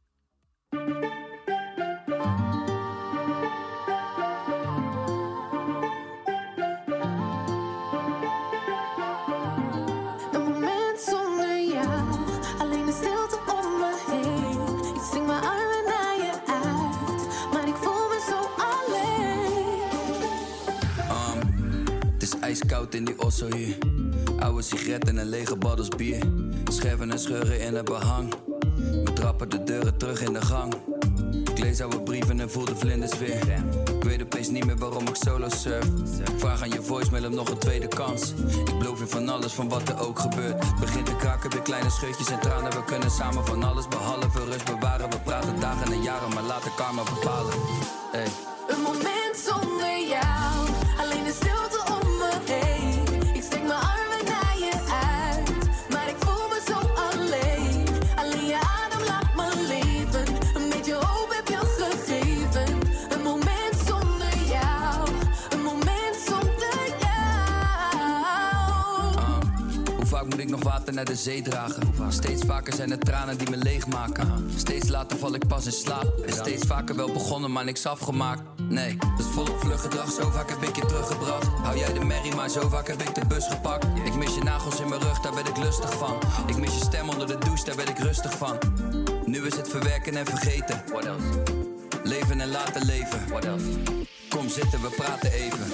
IJskoud 22.49 22.95
in 22.95 23.05
die 23.05 23.19
osso 23.19 23.47
hier. 23.55 23.77
Oude 24.39 24.61
sigaret 24.61 25.07
en 25.07 25.25
lege 25.25 25.55
baddels 25.55 25.89
bier. 25.89 26.23
Scherven 26.71 27.11
en 27.11 27.19
scheuren 27.19 27.59
in 27.59 27.75
het 27.75 27.85
behang. 27.85 28.33
We 29.03 29.13
trappen 29.13 29.49
de 29.49 29.63
deuren 29.63 29.97
terug 29.97 30.21
in 30.21 30.33
de 30.33 30.41
gang. 30.41 30.73
Ik 31.31 31.59
lees 31.59 31.81
oude 31.81 32.01
brieven 32.01 32.39
en 32.39 32.51
voel 32.51 32.65
de 32.65 32.75
vlinders 32.75 33.17
weer. 33.17 33.63
Ik 33.97 34.03
weet 34.03 34.21
opeens 34.21 34.49
niet 34.49 34.65
meer 34.65 34.77
waarom 34.77 35.07
ik 35.07 35.15
solo 35.15 35.49
surf. 35.49 35.85
Vraag 36.37 36.61
aan 36.61 36.69
je 36.69 36.81
voicemail 36.81 37.25
om 37.25 37.35
nog 37.35 37.49
een 37.49 37.57
tweede 37.57 37.87
kans. 37.87 38.33
Ik 38.65 38.77
beloof 38.79 38.99
je 38.99 39.07
van 39.07 39.29
alles 39.29 39.53
van 39.53 39.69
wat 39.69 39.89
er 39.89 39.99
ook 39.99 40.19
gebeurt. 40.19 40.79
Begint 40.79 41.05
te 41.05 41.15
kraken, 41.15 41.49
weer 41.49 41.61
kleine 41.61 41.89
scheutjes 41.89 42.29
en 42.29 42.39
tranen. 42.39 42.71
We 42.71 42.83
kunnen 42.83 43.11
samen 43.11 43.45
van 43.45 43.63
alles 43.63 43.87
behalve 43.87 44.45
rust 44.45 44.65
bewaren. 44.65 45.09
We 45.09 45.19
praten 45.19 45.59
dagen 45.59 45.91
en 45.91 46.01
jaren, 46.01 46.33
maar 46.33 46.43
laten 46.43 46.71
karma 46.75 47.03
bepalen. 47.03 47.53
Hey. 48.11 48.48
Naar 70.99 71.15
de 71.15 71.21
zee 71.21 71.41
dragen. 71.41 71.93
Steeds 72.09 72.45
vaker 72.45 72.73
zijn 72.73 72.89
het 72.89 73.05
tranen 73.05 73.37
die 73.37 73.49
me 73.49 73.57
leegmaken. 73.57 74.51
Steeds 74.55 74.87
later 74.87 75.17
val 75.17 75.33
ik 75.33 75.47
pas 75.47 75.65
in 75.65 75.71
slaap. 75.71 76.19
En 76.25 76.33
steeds 76.33 76.67
vaker 76.67 76.95
wel 76.95 77.11
begonnen, 77.11 77.51
maar 77.51 77.63
niks 77.63 77.85
afgemaakt. 77.85 78.41
Nee, 78.69 78.97
dat 78.97 79.19
is 79.19 79.25
volop 79.25 79.59
vlug 79.59 79.81
gedrag. 79.81 80.11
Zo 80.11 80.29
vaak 80.29 80.49
heb 80.49 80.61
ik 80.61 80.75
je 80.75 80.85
teruggebracht. 80.85 81.47
Hou 81.47 81.77
jij 81.77 81.93
de 81.93 82.05
merrie, 82.05 82.35
maar 82.35 82.49
zo 82.49 82.69
vaak 82.69 82.87
heb 82.87 83.01
ik 83.01 83.15
de 83.15 83.25
bus 83.25 83.47
gepakt. 83.47 83.85
Ik 84.03 84.15
mis 84.15 84.35
je 84.35 84.43
nagels 84.43 84.79
in 84.79 84.89
mijn 84.89 85.01
rug, 85.01 85.19
daar 85.19 85.35
werd 85.35 85.47
ik 85.47 85.57
lustig 85.57 85.93
van. 85.93 86.17
Ik 86.47 86.57
mis 86.57 86.73
je 86.73 86.83
stem 86.83 87.09
onder 87.09 87.27
de 87.27 87.37
douche, 87.37 87.65
daar 87.65 87.75
werd 87.75 87.89
ik 87.89 87.99
rustig 87.99 88.37
van. 88.37 88.57
Nu 89.25 89.45
is 89.45 89.55
het 89.55 89.69
verwerken 89.69 90.15
en 90.15 90.25
vergeten. 90.25 90.83
Leven 92.03 92.41
en 92.41 92.51
laten 92.51 92.85
leven. 92.85 93.19
Kom 94.29 94.49
zitten, 94.49 94.81
we 94.81 94.89
praten 94.89 95.31
even. 95.31 95.65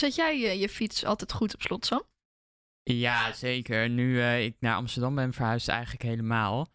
Zet 0.00 0.14
jij 0.14 0.58
je 0.58 0.68
fiets 0.68 1.04
altijd 1.04 1.32
goed 1.32 1.54
op 1.54 1.62
slot, 1.62 1.86
Sam? 1.86 2.02
Ja, 2.82 3.32
zeker. 3.32 3.90
Nu 3.90 4.20
eh, 4.20 4.44
ik 4.44 4.56
naar 4.60 4.76
Amsterdam 4.76 5.14
ben 5.14 5.32
verhuisd, 5.32 5.68
eigenlijk 5.68 6.02
helemaal. 6.02 6.68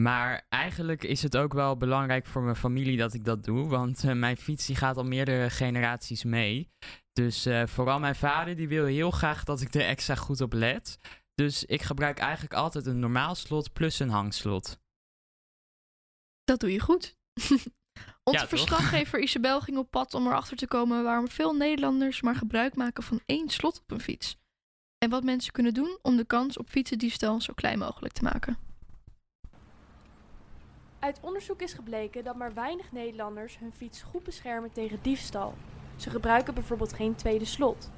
Maar 0.00 0.46
eigenlijk 0.48 1.04
is 1.04 1.22
het 1.22 1.36
ook 1.36 1.52
wel 1.52 1.76
belangrijk 1.76 2.26
voor 2.26 2.42
mijn 2.42 2.56
familie 2.56 2.96
dat 2.96 3.14
ik 3.14 3.24
dat 3.24 3.44
doe. 3.44 3.68
Want 3.68 4.04
eh, 4.04 4.12
mijn 4.12 4.36
fiets 4.36 4.66
die 4.66 4.76
gaat 4.76 4.96
al 4.96 5.04
meerdere 5.04 5.50
generaties 5.50 6.24
mee. 6.24 6.70
Dus 7.12 7.46
eh, 7.46 7.66
vooral 7.66 7.98
mijn 7.98 8.14
vader 8.14 8.56
die 8.56 8.68
wil 8.68 8.84
heel 8.84 9.10
graag 9.10 9.44
dat 9.44 9.60
ik 9.60 9.74
er 9.74 9.86
extra 9.86 10.14
goed 10.14 10.40
op 10.40 10.52
let. 10.52 10.98
Dus 11.34 11.64
ik 11.64 11.82
gebruik 11.82 12.18
eigenlijk 12.18 12.54
altijd 12.54 12.86
een 12.86 12.98
normaal 12.98 13.34
slot 13.34 13.72
plus 13.72 13.98
een 13.98 14.08
hangslot. 14.08 14.80
Dat 16.44 16.60
doe 16.60 16.72
je 16.72 16.80
goed. 16.80 17.16
Onze 18.24 18.40
Ja, 18.40 18.48
verslaggever 18.48 19.20
Isabel 19.20 19.60
ging 19.60 19.78
op 19.78 19.90
pad 19.90 20.14
om 20.14 20.26
erachter 20.26 20.56
te 20.56 20.66
komen 20.66 21.04
waarom 21.04 21.28
veel 21.28 21.54
Nederlanders 21.54 22.22
maar 22.22 22.36
gebruik 22.36 22.76
maken 22.76 23.02
van 23.02 23.20
één 23.26 23.48
slot 23.48 23.80
op 23.82 23.90
een 23.90 24.00
fiets. 24.00 24.36
En 24.98 25.10
wat 25.10 25.24
mensen 25.24 25.52
kunnen 25.52 25.74
doen 25.74 25.98
om 26.02 26.16
de 26.16 26.24
kans 26.24 26.58
op 26.58 26.68
fietsendiefstal 26.68 27.40
zo 27.40 27.52
klein 27.52 27.78
mogelijk 27.78 28.14
te 28.14 28.22
maken. 28.22 28.56
Uit 30.98 31.18
onderzoek 31.20 31.62
is 31.62 31.72
gebleken 31.72 32.24
dat 32.24 32.36
maar 32.36 32.54
weinig 32.54 32.92
Nederlanders 32.92 33.58
hun 33.58 33.72
fiets 33.72 34.02
goed 34.02 34.22
beschermen 34.22 34.72
tegen 34.72 34.98
diefstal. 35.02 35.54
Ze 35.96 36.10
gebruiken 36.10 36.54
bijvoorbeeld 36.54 36.92
geen 36.92 37.14
tweede 37.14 37.44
slot. 37.44 37.90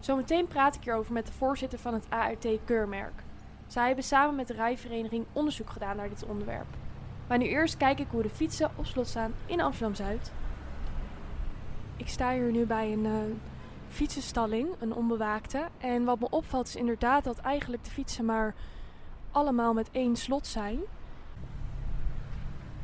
Zometeen 0.00 0.46
praat 0.46 0.74
ik 0.74 0.84
hierover 0.84 1.12
met 1.12 1.26
de 1.26 1.32
voorzitter 1.32 1.78
van 1.78 1.94
het 1.94 2.06
ART-keurmerk. 2.08 3.22
Zij 3.66 3.86
hebben 3.86 4.04
samen 4.04 4.34
met 4.34 4.46
de 4.46 4.54
rijvereniging 4.54 5.26
onderzoek 5.32 5.70
gedaan 5.70 5.96
naar 5.96 6.08
dit 6.08 6.24
onderwerp. 6.24 6.76
Maar 7.26 7.38
nu 7.38 7.44
eerst 7.44 7.76
kijk 7.76 8.00
ik 8.00 8.06
hoe 8.10 8.22
de 8.22 8.30
fietsen 8.30 8.70
op 8.76 8.86
slot 8.86 9.06
staan 9.06 9.34
in 9.46 9.60
Amsterdam-Zuid. 9.60 10.32
Ik 11.96 12.08
sta 12.08 12.32
hier 12.32 12.50
nu 12.50 12.66
bij 12.66 12.92
een 12.92 13.06
eh, 13.06 13.12
fietsenstalling, 13.88 14.68
een 14.78 14.94
onbewaakte. 14.94 15.68
En 15.78 16.04
wat 16.04 16.20
me 16.20 16.26
opvalt 16.30 16.66
is 16.66 16.76
inderdaad 16.76 17.24
dat 17.24 17.38
eigenlijk 17.38 17.84
de 17.84 17.90
fietsen 17.90 18.24
maar 18.24 18.54
allemaal 19.30 19.72
met 19.72 19.90
één 19.90 20.16
slot 20.16 20.46
zijn. 20.46 20.78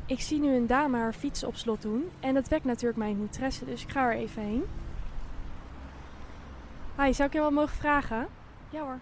Ik 0.05 0.21
zie 0.21 0.39
nu 0.39 0.55
een 0.55 0.67
dame 0.67 0.97
haar 0.97 1.13
fiets 1.13 1.43
op 1.43 1.55
slot 1.55 1.81
doen 1.81 2.09
en 2.19 2.33
dat 2.33 2.47
wekt 2.47 2.65
natuurlijk 2.65 2.97
mijn 2.97 3.19
interesse, 3.19 3.65
dus 3.65 3.83
ik 3.83 3.89
ga 3.89 4.05
er 4.05 4.15
even 4.15 4.41
heen. 4.41 4.63
Hi, 6.97 7.13
zou 7.13 7.27
ik 7.27 7.33
je 7.33 7.39
wel 7.39 7.51
mogen 7.51 7.77
vragen? 7.77 8.27
Ja 8.69 8.81
hoor. 8.81 8.99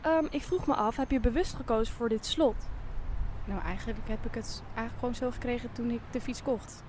Ehm, 0.00 0.26
ik 0.30 0.42
vroeg 0.42 0.66
me 0.66 0.74
af, 0.74 0.96
heb 0.96 1.10
je 1.10 1.20
bewust 1.20 1.54
gekozen 1.54 1.94
voor 1.94 2.08
dit 2.08 2.26
slot? 2.26 2.68
Nou, 3.44 3.62
eigenlijk 3.62 4.08
heb 4.08 4.24
ik 4.24 4.34
het 4.34 4.62
eigenlijk 4.74 4.98
gewoon 4.98 5.14
zo 5.14 5.30
gekregen 5.30 5.72
toen 5.72 5.90
ik 5.90 6.00
de 6.10 6.20
fiets 6.20 6.42
kocht. 6.42 6.84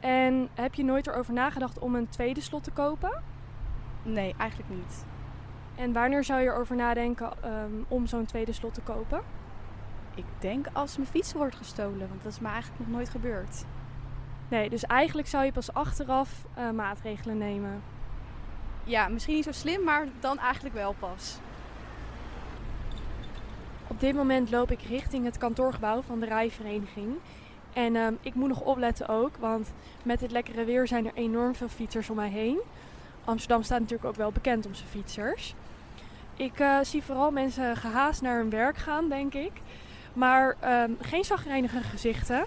En 0.00 0.48
heb 0.54 0.74
je 0.74 0.84
nooit 0.84 1.06
erover 1.06 1.32
nagedacht 1.32 1.78
om 1.78 1.94
een 1.94 2.08
tweede 2.08 2.40
slot 2.40 2.64
te 2.64 2.70
kopen? 2.70 3.22
Nee, 4.02 4.34
eigenlijk 4.38 4.70
niet. 4.70 5.04
En 5.74 5.92
wanneer 5.92 6.24
zou 6.24 6.40
je 6.40 6.46
erover 6.46 6.76
nadenken 6.76 7.42
ehm, 7.42 7.72
om 7.88 8.06
zo'n 8.06 8.24
tweede 8.24 8.52
slot 8.52 8.74
te 8.74 8.80
kopen? 8.80 9.22
Ik 10.14 10.24
denk 10.38 10.66
als 10.72 10.96
mijn 10.96 11.08
fiets 11.08 11.32
wordt 11.32 11.56
gestolen, 11.56 12.08
want 12.08 12.22
dat 12.22 12.32
is 12.32 12.40
me 12.40 12.48
eigenlijk 12.48 12.78
nog 12.78 12.88
nooit 12.88 13.08
gebeurd. 13.08 13.64
Nee, 14.48 14.70
dus 14.70 14.84
eigenlijk 14.84 15.28
zou 15.28 15.44
je 15.44 15.52
pas 15.52 15.72
achteraf 15.72 16.44
eh, 16.54 16.70
maatregelen 16.70 17.38
nemen. 17.38 17.82
Ja, 18.84 19.08
misschien 19.08 19.34
niet 19.34 19.44
zo 19.44 19.52
slim, 19.52 19.84
maar 19.84 20.06
dan 20.20 20.38
eigenlijk 20.38 20.74
wel 20.74 20.94
pas. 20.98 21.38
Op 23.94 24.00
dit 24.00 24.14
moment 24.14 24.50
loop 24.50 24.70
ik 24.70 24.82
richting 24.82 25.24
het 25.24 25.38
kantoorgebouw 25.38 26.02
van 26.02 26.20
de 26.20 26.26
rijvereniging. 26.26 27.16
En 27.72 27.96
ehm, 27.96 28.14
ik 28.20 28.34
moet 28.34 28.48
nog 28.48 28.60
opletten 28.60 29.08
ook, 29.08 29.36
want 29.36 29.72
met 30.02 30.20
dit 30.20 30.30
lekkere 30.30 30.64
weer 30.64 30.86
zijn 30.86 31.06
er 31.06 31.14
enorm 31.14 31.54
veel 31.54 31.68
fietsers 31.68 32.10
om 32.10 32.16
mij 32.16 32.28
heen. 32.28 32.60
Amsterdam 33.24 33.62
staat 33.62 33.80
natuurlijk 33.80 34.08
ook 34.08 34.16
wel 34.16 34.32
bekend 34.32 34.66
om 34.66 34.74
zijn 34.74 34.88
fietsers. 34.88 35.54
Ik 36.36 36.58
eh, 36.58 36.78
zie 36.82 37.02
vooral 37.02 37.30
mensen 37.30 37.76
gehaast 37.76 38.22
naar 38.22 38.38
hun 38.38 38.50
werk 38.50 38.76
gaan, 38.76 39.08
denk 39.08 39.34
ik. 39.34 39.52
Maar 40.12 40.56
ehm, 40.60 40.90
geen 41.00 41.24
zagrijnige 41.24 41.80
gezichten. 41.80 42.44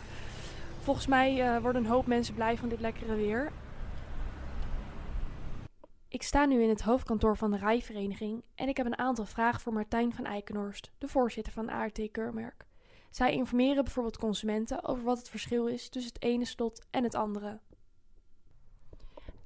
Volgens 0.81 1.07
mij 1.07 1.41
eh, 1.41 1.61
worden 1.61 1.83
een 1.83 1.91
hoop 1.91 2.07
mensen 2.07 2.33
blij 2.33 2.57
van 2.57 2.69
dit 2.69 2.79
lekkere 2.79 3.15
weer. 3.15 3.51
Ik 6.09 6.23
sta 6.23 6.45
nu 6.45 6.61
in 6.63 6.69
het 6.69 6.81
hoofdkantoor 6.81 7.37
van 7.37 7.51
de 7.51 7.57
rijvereniging 7.57 8.43
en 8.55 8.67
ik 8.67 8.77
heb 8.77 8.85
een 8.85 8.97
aantal 8.97 9.25
vragen 9.25 9.61
voor 9.61 9.73
Martijn 9.73 10.13
van 10.13 10.25
Eikenhorst, 10.25 10.91
de 10.97 11.07
voorzitter 11.07 11.53
van 11.53 11.69
ART 11.69 12.11
Keurmerk. 12.11 12.65
Zij 13.09 13.33
informeren 13.33 13.83
bijvoorbeeld 13.83 14.17
consumenten 14.17 14.83
over 14.83 15.03
wat 15.03 15.17
het 15.17 15.29
verschil 15.29 15.67
is 15.67 15.89
tussen 15.89 16.13
het 16.13 16.23
ene 16.23 16.45
slot 16.45 16.85
en 16.91 17.03
het 17.03 17.15
andere. 17.15 17.59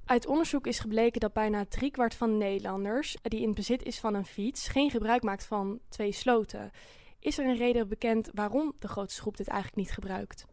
Uit 0.04 0.26
onderzoek 0.26 0.66
is 0.66 0.78
gebleken 0.78 1.20
dat 1.20 1.32
bijna 1.32 1.64
driekwart 1.64 2.14
van 2.14 2.30
de 2.30 2.36
Nederlanders 2.36 3.16
die 3.22 3.40
in 3.40 3.54
bezit 3.54 3.82
is 3.82 4.00
van 4.00 4.14
een 4.14 4.26
fiets 4.26 4.68
geen 4.68 4.90
gebruik 4.90 5.22
maakt 5.22 5.44
van 5.44 5.80
twee 5.88 6.12
sloten. 6.12 6.70
Is 7.18 7.38
er 7.38 7.46
een 7.46 7.56
reden 7.56 7.88
bekend 7.88 8.30
waarom 8.34 8.72
de 8.78 8.88
grootste 8.88 9.20
groep 9.20 9.36
dit 9.36 9.48
eigenlijk 9.48 9.78
niet 9.78 9.94
gebruikt? 9.94 10.46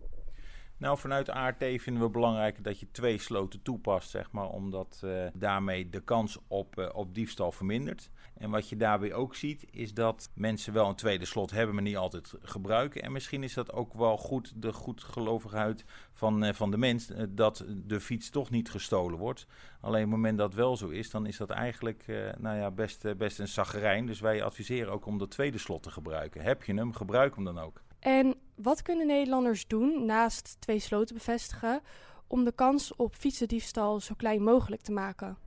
Nou, 0.80 0.98
vanuit 0.98 1.30
ART 1.30 1.58
vinden 1.58 2.04
we 2.04 2.10
belangrijk 2.10 2.64
dat 2.64 2.80
je 2.80 2.92
twee 2.92 3.18
sloten 3.18 3.62
toepast, 3.62 4.10
zeg 4.10 4.32
maar, 4.32 4.50
omdat 4.50 5.02
eh, 5.04 5.26
daarmee 5.34 5.90
de 5.90 6.00
kans 6.00 6.38
op, 6.48 6.78
eh, 6.78 6.90
op 6.94 7.16
diefstal 7.16 7.52
vermindert. 7.52 8.10
En 8.38 8.50
wat 8.50 8.70
je 8.70 8.78
daarbij 8.78 9.14
ook 9.14 9.36
ziet, 9.36 9.66
is 9.72 9.94
dat 9.94 10.30
mensen 10.34 10.74
wel 10.74 10.90
een 10.90 10.96
tweede 10.96 11.26
slot 11.26 11.52
hebben, 11.52 11.76
maar 11.76 11.84
niet 11.84 11.98
altijd 11.98 12.34
gebruiken. 12.42 13.02
En 13.02 13.12
misschien 13.12 13.44
is 13.44 13.54
dat 13.54 13.74
ook 13.74 13.94
wel 13.94 14.18
goed, 14.18 14.54
de 14.56 14.74
goedgelovigheid 14.74 15.86
van, 16.14 16.44
eh, 16.44 16.54
van 16.54 16.72
de 16.72 16.78
mens, 16.78 17.12
dat 17.30 17.66
de 17.86 18.00
fiets 18.00 18.30
toch 18.30 18.50
niet 18.50 18.72
gestolen 18.72 19.20
wordt. 19.20 19.48
Alleen 19.82 20.04
op 20.04 20.10
het 20.10 20.16
moment 20.16 20.38
dat 20.38 20.54
wel 20.54 20.78
zo 20.78 20.88
is, 20.88 21.10
dan 21.10 21.26
is 21.26 21.38
dat 21.38 21.50
eigenlijk 21.50 22.06
nou 22.38 22.58
ja, 22.58 22.72
best, 22.72 23.18
best 23.18 23.40
een 23.40 23.48
zaggerijn. 23.48 24.06
Dus 24.06 24.20
wij 24.20 24.44
adviseren 24.44 24.94
ook 24.94 25.06
om 25.06 25.18
dat 25.18 25.32
tweede 25.32 25.58
slot 25.58 25.84
te 25.84 25.92
gebruiken. 25.92 26.42
Heb 26.42 26.64
je 26.64 26.74
hem, 26.74 26.94
gebruik 26.94 27.36
hem 27.36 27.44
dan 27.44 27.60
ook. 27.60 27.82
En 28.00 28.36
wat 28.62 28.82
kunnen 28.82 29.08
Nederlanders 29.08 29.68
doen, 29.68 30.06
naast 30.06 30.56
twee 30.60 30.80
sloten 30.80 31.16
bevestigen, 31.16 31.82
om 32.28 32.44
de 32.44 32.52
kans 32.52 32.96
op 32.96 33.16
fietsendiefstal 33.16 34.00
zo 34.00 34.14
klein 34.18 34.44
mogelijk 34.44 34.82
te 34.82 34.92
maken? 34.92 35.38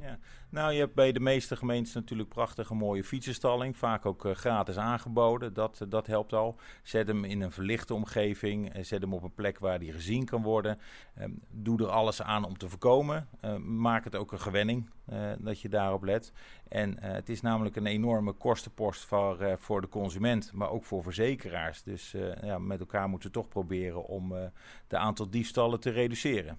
Ja. 0.00 0.18
Nou, 0.50 0.72
je 0.72 0.78
hebt 0.78 0.94
bij 0.94 1.12
de 1.12 1.20
meeste 1.20 1.56
gemeentes 1.56 1.94
natuurlijk 1.94 2.28
prachtige 2.28 2.74
mooie 2.74 3.04
fietsenstalling. 3.04 3.76
Vaak 3.76 4.06
ook 4.06 4.24
eh, 4.24 4.34
gratis 4.34 4.76
aangeboden. 4.76 5.52
Dat, 5.54 5.86
dat 5.88 6.06
helpt 6.06 6.32
al. 6.32 6.56
Zet 6.82 7.06
hem 7.06 7.24
in 7.24 7.40
een 7.40 7.52
verlichte 7.52 7.94
omgeving. 7.94 8.72
eh, 8.72 8.84
zet 8.84 9.00
hem 9.00 9.12
op 9.14 9.22
een 9.22 9.34
plek 9.34 9.58
waar 9.58 9.78
die 9.78 9.92
gezien 9.92 10.24
kan 10.24 10.42
worden. 10.42 10.78
Ehm, 11.14 11.30
doe 11.50 11.78
er 11.78 11.88
alles 11.88 12.22
aan 12.22 12.44
om 12.44 12.58
te 12.58 12.68
voorkomen. 12.68 13.28
Eh, 13.40 13.56
maak 13.56 14.04
het 14.04 14.16
ook 14.16 14.32
een 14.32 14.40
gewenning 14.40 14.90
eh, 15.04 15.30
dat 15.38 15.60
je 15.60 15.68
daarop 15.68 16.02
let. 16.02 16.32
En 16.68 16.98
eh, 16.98 17.12
het 17.12 17.28
is 17.28 17.40
namelijk 17.40 17.76
een 17.76 17.86
enorme 17.86 18.32
kostenpost 18.32 19.04
voor, 19.04 19.40
eh, 19.40 19.52
voor 19.56 19.80
de 19.80 19.88
consument, 19.88 20.52
maar 20.52 20.70
ook 20.70 20.84
voor 20.84 21.02
verzekeraars. 21.02 21.82
Dus 21.82 22.14
eh, 22.14 22.42
ja, 22.42 22.58
met 22.58 22.80
elkaar 22.80 23.08
moeten 23.08 23.28
we 23.28 23.34
toch 23.34 23.48
proberen 23.48 24.04
om 24.04 24.36
eh 24.36 24.42
de 24.86 24.96
aantal 24.98 25.30
diefstallen 25.30 25.80
te 25.80 25.90
reduceren. 25.90 26.58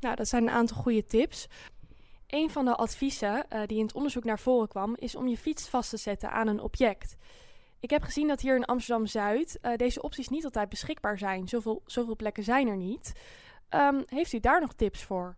Nou, 0.00 0.16
dat 0.16 0.28
zijn 0.28 0.42
een 0.42 0.50
aantal 0.50 0.76
goede 0.76 1.04
tips. 1.04 1.48
Een 2.34 2.50
van 2.50 2.64
de 2.64 2.74
adviezen 2.74 3.50
eh, 3.50 3.66
die 3.66 3.78
in 3.78 3.84
het 3.84 3.94
onderzoek 3.94 4.24
naar 4.24 4.38
voren 4.38 4.68
kwam, 4.68 4.94
is 4.98 5.14
om 5.14 5.28
je 5.28 5.36
fiets 5.36 5.68
vast 5.68 5.90
te 5.90 5.96
zetten 5.96 6.30
aan 6.30 6.46
een 6.46 6.60
object. 6.60 7.16
Ik 7.80 7.90
heb 7.90 8.02
gezien 8.02 8.28
dat 8.28 8.40
hier 8.40 8.56
in 8.56 8.64
Amsterdam 8.64 9.06
Zuid 9.06 9.58
eh, 9.60 9.76
deze 9.76 10.02
opties 10.02 10.28
niet 10.28 10.44
altijd 10.44 10.68
beschikbaar 10.68 11.18
zijn. 11.18 11.48
Zoveel, 11.84 12.16
plekken 12.16 12.42
zijn 12.42 12.68
er 12.68 12.76
niet. 12.76 13.12
Ehm, 13.68 14.02
heeft 14.06 14.32
u 14.32 14.40
daar 14.40 14.60
nog 14.60 14.72
tips 14.72 15.02
voor? 15.02 15.36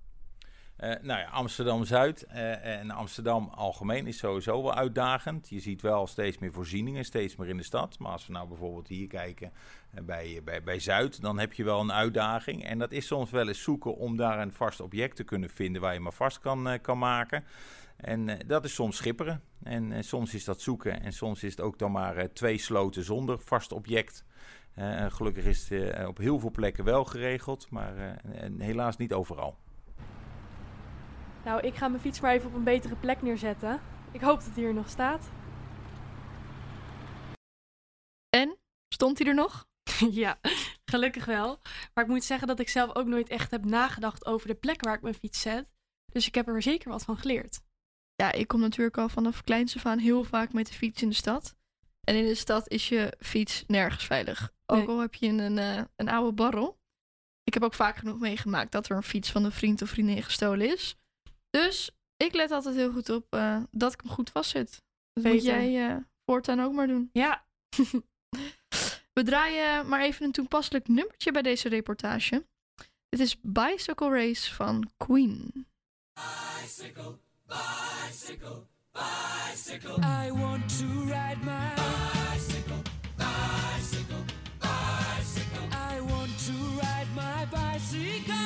Eh, 0.77 0.91
nou 1.03 1.21
ja, 1.21 1.29
Amsterdam-Zuid 1.29 2.23
eh, 2.23 2.79
en 2.79 2.91
Amsterdam 2.91 3.49
algemeen 3.55 4.07
is 4.07 4.19
sowieso 4.19 4.63
wel 4.63 4.75
uitdagend. 4.75 5.49
Je 5.49 5.61
ziet 5.61 5.83
wel 5.83 6.07
steeds 6.07 6.39
meer 6.39 6.53
voorzieningen, 6.53 7.05
steeds 7.05 7.37
meer 7.37 7.49
in 7.49 7.57
de 7.57 7.63
stad. 7.63 7.99
Maar 7.99 8.13
als 8.13 8.27
we 8.27 8.33
nou 8.33 8.49
bijvoorbeeld 8.49 8.89
hier 8.89 9.07
kijken 9.07 9.53
eh, 9.91 10.03
bij, 10.05 10.41
bij, 10.45 10.63
bij 10.63 10.79
Zuid, 10.79 11.21
dan 11.21 11.39
heb 11.39 11.53
je 11.53 11.65
wel 11.65 11.81
een 11.81 11.93
uitdaging. 11.93 12.65
En 12.65 12.79
dat 12.79 12.93
is 12.93 13.07
soms 13.07 13.31
wel 13.31 13.49
eens 13.49 13.63
zoeken 13.63 13.97
om 13.97 14.17
daar 14.17 14.39
een 14.39 14.53
vast 14.53 14.81
object 14.81 15.17
te 15.17 15.25
kunnen 15.25 15.51
vinden 15.51 15.81
waar 15.83 15.95
je 15.95 16.01
maar 16.01 16.13
vast 16.13 16.41
kan, 16.41 16.79
kan 16.81 16.99
maken. 16.99 17.45
En 17.97 18.39
dat 18.47 18.65
is 18.65 18.75
soms 18.75 18.97
schipperen. 18.97 19.43
En 19.63 20.05
soms 20.05 20.35
is 20.35 20.45
dat 20.45 20.61
zoeken. 20.61 21.03
En 21.03 21.13
soms 21.13 21.43
is 21.43 21.51
het 21.51 21.61
ook 21.61 21.79
dan 21.79 21.93
maar 21.93 22.33
twee 22.33 22.59
sloten 22.59 23.05
zonder 23.05 23.39
vast 23.39 23.73
object. 23.73 24.25
Gelukkig 25.09 25.45
is 25.45 25.69
het 25.69 26.07
op 26.07 26.19
heel 26.19 26.39
veel 26.39 26.51
plekken 26.51 26.85
wel 26.85 27.05
geregeld, 27.05 27.71
maar 27.71 28.23
helaas 28.59 28.97
niet 28.97 29.13
overal. 29.13 29.59
Nou, 31.47 31.61
ik 31.61 31.75
ga 31.75 31.89
mijn 31.89 32.03
fiets 32.03 32.21
maar 32.21 32.33
even 32.33 32.49
op 32.49 32.55
een 32.55 32.65
betere 32.65 32.97
plek 32.97 33.23
neerzetten. 33.23 33.81
Ik 34.13 34.21
hoop 34.21 34.39
dat 34.39 34.55
hij 34.55 34.63
hier 34.63 34.75
nog 34.75 34.89
staat. 34.89 35.31
En? 38.29 38.57
Stond 38.89 39.19
hij 39.19 39.27
er 39.29 39.35
nog? 39.35 39.67
ja, 40.23 40.39
gelukkig 40.85 41.25
wel. 41.25 41.59
Maar 41.95 42.05
ik 42.05 42.11
moet 42.11 42.25
zeggen 42.25 42.49
dat 42.49 42.61
ik 42.61 42.69
zelf 42.69 42.95
ook 42.95 43.07
nooit 43.07 43.29
echt 43.29 43.51
heb 43.51 43.65
nagedacht 43.65 44.27
over 44.27 44.49
de 44.49 44.55
plek 44.55 44.85
waar 44.85 44.95
ik 44.95 45.03
mijn 45.03 45.15
fiets 45.15 45.41
zet. 45.41 45.67
Dus 46.13 46.27
ik 46.27 46.35
heb 46.35 46.49
er 46.49 46.63
zeker 46.63 46.91
wat 46.91 47.05
van 47.05 47.17
geleerd. 47.17 47.61
Ja, 48.15 48.33
ik 48.33 48.49
kom 48.49 48.61
natuurlijk 48.61 48.99
al 48.99 49.09
vanaf 49.09 49.45
kleins 49.45 49.77
af 49.77 49.87
aan 49.87 49.99
heel 49.99 50.25
vaak 50.25 50.53
met 50.53 50.67
de 50.67 50.75
fiets 50.75 51.03
in 51.03 51.09
de 51.09 51.15
stad. 51.15 51.57
En 52.01 52.17
in 52.17 52.25
de 52.25 52.35
stad 52.35 52.69
is 52.69 52.89
je 52.89 53.17
fiets 53.19 53.65
nergens 53.67 54.05
veilig. 54.05 54.53
Ook 54.67 54.79
Nee. 54.79 54.89
al 54.89 55.01
heb 55.01 55.15
je 55.15 55.29
een, 55.29 55.59
eh, 55.59 55.83
een 55.97 56.09
oude 56.09 56.33
barrel. 56.33 56.79
Ik 57.43 57.55
heb 57.55 57.63
ook 57.63 57.75
vaak 57.75 57.97
genoeg 57.97 58.19
meegemaakt 58.19 58.73
dat 58.73 58.89
er 58.89 58.97
een 58.97 59.03
fiets 59.03 59.31
van 59.31 59.45
een 59.45 59.53
vriend 59.53 59.83
of 59.83 59.89
vriendin 59.89 60.23
gestolen 60.23 60.73
is. 60.73 60.97
Dus 61.63 61.91
ik 62.17 62.35
let 62.35 62.51
altijd 62.51 62.75
heel 62.75 62.93
goed 62.93 63.11
op 63.11 63.27
eh, 63.31 63.63
dat 63.71 63.93
ik 63.93 64.01
hem 64.01 64.11
goed 64.11 64.31
vastzet. 64.31 64.83
Dat 65.13 65.25
moet 65.25 65.33
Beter. 65.33 65.47
jij 65.47 65.91
eh, 65.91 65.97
voortaan 66.25 66.61
ook 66.61 66.73
maar 66.73 66.87
doen. 66.87 67.11
Ja. 67.13 67.45
We 69.13 69.23
draaien 69.23 69.89
maar 69.89 70.01
even 70.01 70.25
een 70.25 70.33
toepasselijk 70.33 70.89
nummertje 70.89 71.33
bij 71.33 71.43
deze 71.43 71.69
reportage. 71.69 72.47
Dit 73.09 73.21
is 73.21 73.37
Bicycle 73.41 74.11
Race 74.11 74.55
van 74.55 74.91
Queen. 74.97 75.67
Bicycle, 76.15 77.19
bicycle, 77.47 78.67
bicycle. 78.93 79.97
I 80.25 80.33
want 80.33 80.79
to 80.79 80.87
ride 80.87 81.39
my 81.45 81.73
bicycle, 81.75 82.83
bicycle, 83.17 84.25
bicycle. 84.59 85.69
I 85.95 86.01
want 86.01 86.39
to 86.47 86.53
ride 86.81 87.09
my 87.15 87.47
bicycle. 87.51 88.46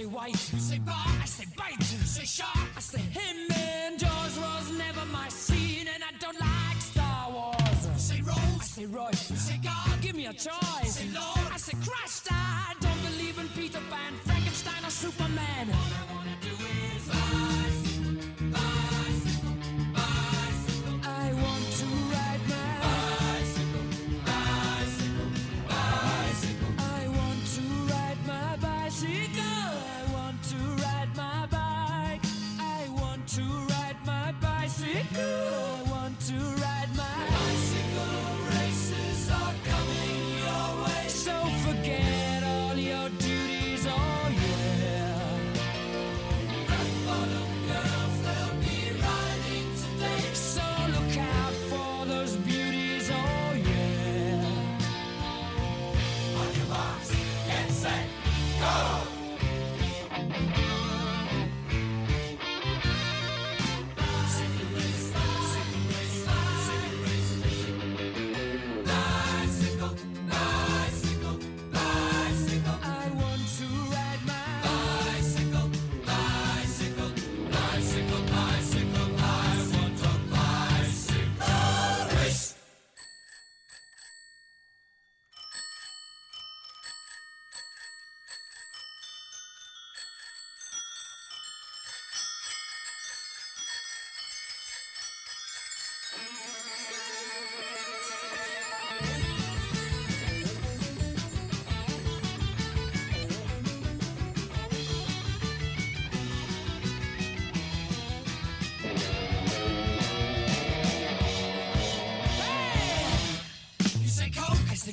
Say 0.00 0.06
white. 0.06 0.52
You 0.52 0.58
say 0.58 0.78
bar, 0.78 0.94
I 1.22 1.26
say 1.26 1.46
bite. 1.56 1.78
You 1.78 2.04
say 2.16 2.24
shark, 2.24 2.68
I 2.76 2.80
say 2.80 3.00
him. 3.00 3.36
And 3.50 3.98
Jaws 3.98 4.38
was 4.38 4.78
never 4.78 5.04
my 5.12 5.28
scene, 5.28 5.86
and 5.94 6.02
I 6.02 6.12
don't 6.18 6.40
like 6.40 6.80
Star 6.80 7.30
Wars. 7.30 7.82
You 7.84 7.98
say 7.98 8.20
Rose, 8.22 8.60
I 8.60 8.64
say 8.64 8.86
Royce. 8.86 9.30
You 9.30 9.36
say 9.36 9.58
God, 9.62 10.00
give 10.00 10.16
me 10.16 10.26
a 10.26 10.32
choice. 10.32 10.94
Say 10.96 11.08
Lord, 11.12 11.46
I 11.52 11.58
say 11.58 11.76
Christ. 11.86 12.28
I 12.30 12.74
don't 12.80 13.02
believe 13.08 13.38
in 13.38 13.48
Peter 13.48 13.82
Pan, 13.90 14.12
Frankenstein, 14.24 14.84
or 14.84 14.90
Superman. 14.90 15.68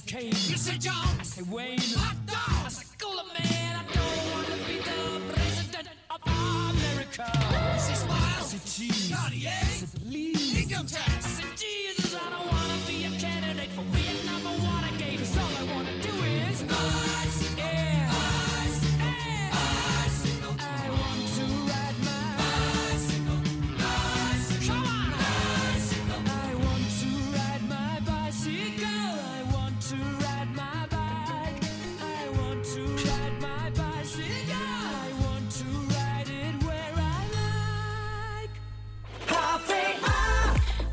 Kane. 0.07 0.27
You 0.27 0.55
say 0.55 0.77
John, 0.77 0.93
I 1.19 1.23
say 1.23 1.41
Wayne. 1.51 1.79
Hot 1.97 2.15
dog, 2.25 2.65
I 2.65 2.69
say 2.69 2.85
Cooler 2.97 3.27
Man. 3.37 3.75
I 3.75 3.83
don't 3.91 4.31
want 4.31 4.47
to 4.47 4.57
be 4.63 4.79
the 4.79 5.33
president 5.33 5.89
of 6.09 6.21
America. 6.23 7.27
Is 7.75 7.89
it 7.89 7.95
smile? 7.97 8.39
Is 8.39 8.53
it 8.53 8.63
cheese? 8.65 9.11
Cartier? 9.13 9.51
Is 9.63 9.83
it 9.83 9.91
police? 10.01 10.63
Income 10.63 10.87
tax? 10.87 11.11
I 11.11 11.29
said, 11.43 11.57
Jesus, 11.57 11.96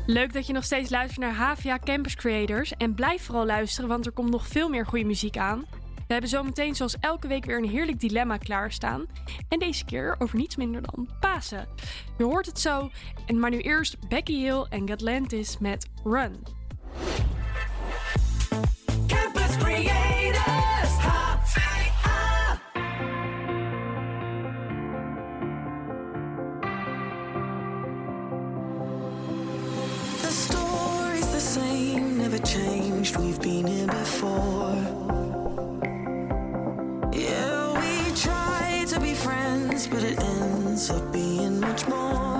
Leuk 0.07 0.33
dat 0.33 0.47
je 0.47 0.53
nog 0.53 0.63
steeds 0.63 0.89
luistert 0.89 1.19
naar 1.19 1.33
HVA 1.33 1.79
Campus 1.79 2.15
Creators. 2.15 2.73
En 2.77 2.93
blijf 2.93 3.23
vooral 3.23 3.45
luisteren, 3.45 3.89
want 3.89 4.05
er 4.05 4.11
komt 4.11 4.31
nog 4.31 4.47
veel 4.47 4.69
meer 4.69 4.85
goede 4.85 5.05
muziek 5.05 5.37
aan. 5.37 5.65
We 5.95 6.11
hebben 6.13 6.29
zometeen 6.29 6.75
zoals 6.75 6.97
elke 6.99 7.27
week 7.27 7.45
weer 7.45 7.57
een 7.57 7.69
heerlijk 7.69 7.99
dilemma 7.99 8.37
klaarstaan. 8.37 9.05
En 9.49 9.59
deze 9.59 9.85
keer 9.85 10.15
over 10.19 10.37
niets 10.37 10.55
minder 10.55 10.81
dan 10.81 11.09
Pasen. 11.19 11.67
Je 12.17 12.23
hoort 12.23 12.45
het 12.45 12.59
zo. 12.59 12.89
En 13.25 13.39
maar 13.39 13.49
nu 13.49 13.59
eerst 13.59 14.07
Becky 14.09 14.37
Hill 14.37 14.65
en 14.69 14.87
Gatlantis 14.87 15.57
met 15.57 15.89
Run. 16.03 16.35
Changed. 32.45 33.17
We've 33.17 33.41
been 33.41 33.65
here 33.67 33.87
before. 33.87 34.75
Yeah, 37.11 37.73
we 37.79 38.15
try 38.15 38.85
to 38.87 38.99
be 38.99 39.13
friends, 39.13 39.87
but 39.87 40.03
it 40.03 40.19
ends 40.19 40.89
up 40.89 41.11
being 41.11 41.59
much 41.59 41.87
more. 41.87 42.34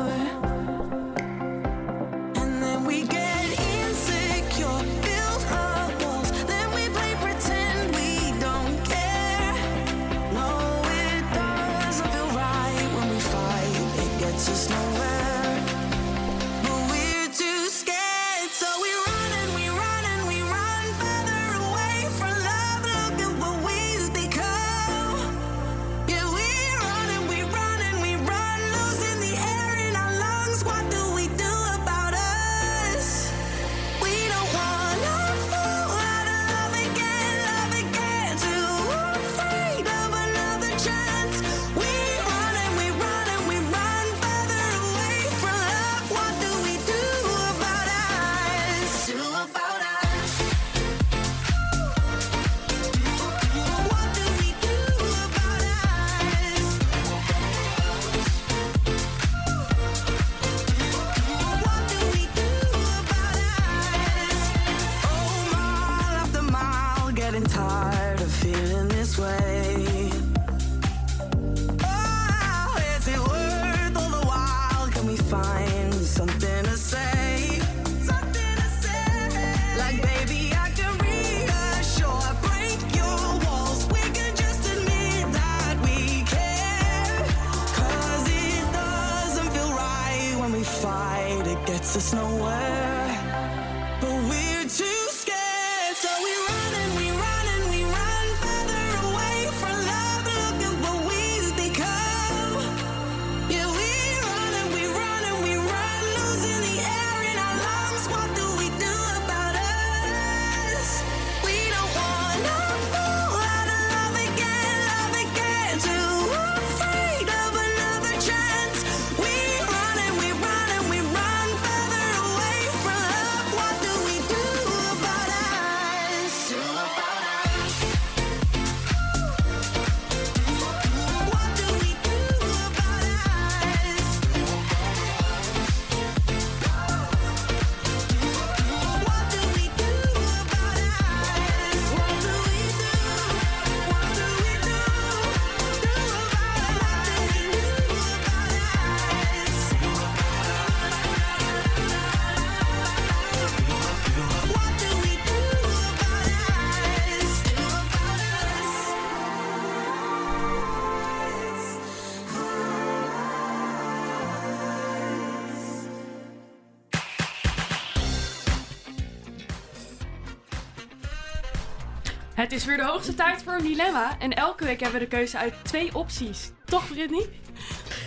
Is 172.55 172.65
weer 172.65 172.77
de 172.77 172.85
hoogste 172.85 173.13
tijd 173.13 173.43
voor 173.43 173.53
een 173.53 173.63
dilemma. 173.63 174.19
En 174.19 174.33
elke 174.33 174.65
week 174.65 174.79
hebben 174.79 174.99
we 174.99 175.05
de 175.05 175.15
keuze 175.15 175.37
uit 175.37 175.53
twee 175.63 175.95
opties. 175.95 176.51
Toch, 176.65 176.87
Brittany? 176.87 177.25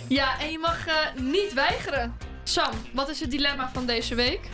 Ja, 0.07 0.39
en 0.39 0.51
je 0.51 0.59
mag 0.59 0.87
eh, 0.87 1.21
niet 1.21 1.53
weigeren. 1.53 2.17
Sam, 2.43 2.71
wat 2.93 3.09
is 3.09 3.19
het 3.19 3.31
dilemma 3.31 3.69
van 3.73 3.85
deze 3.85 4.15
week? 4.15 4.49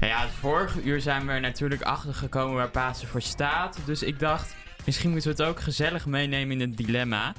Nou 0.00 0.12
ja, 0.12 0.20
het 0.20 0.30
vorige 0.30 0.82
uur 0.82 1.00
zijn 1.00 1.26
we 1.26 1.32
er 1.32 1.40
natuurlijk 1.40 1.82
achter 1.82 2.14
gekomen 2.14 2.56
waar 2.56 2.70
Pasen 2.70 3.08
voor 3.08 3.22
staat. 3.22 3.78
Dus 3.84 4.02
ik 4.02 4.18
dacht, 4.18 4.54
misschien 4.84 5.10
moeten 5.10 5.36
we 5.36 5.42
het 5.42 5.50
ook 5.50 5.60
gezellig 5.60 6.06
meenemen 6.06 6.60
in 6.60 6.68
het 6.68 6.76
dilemma. 6.76 7.32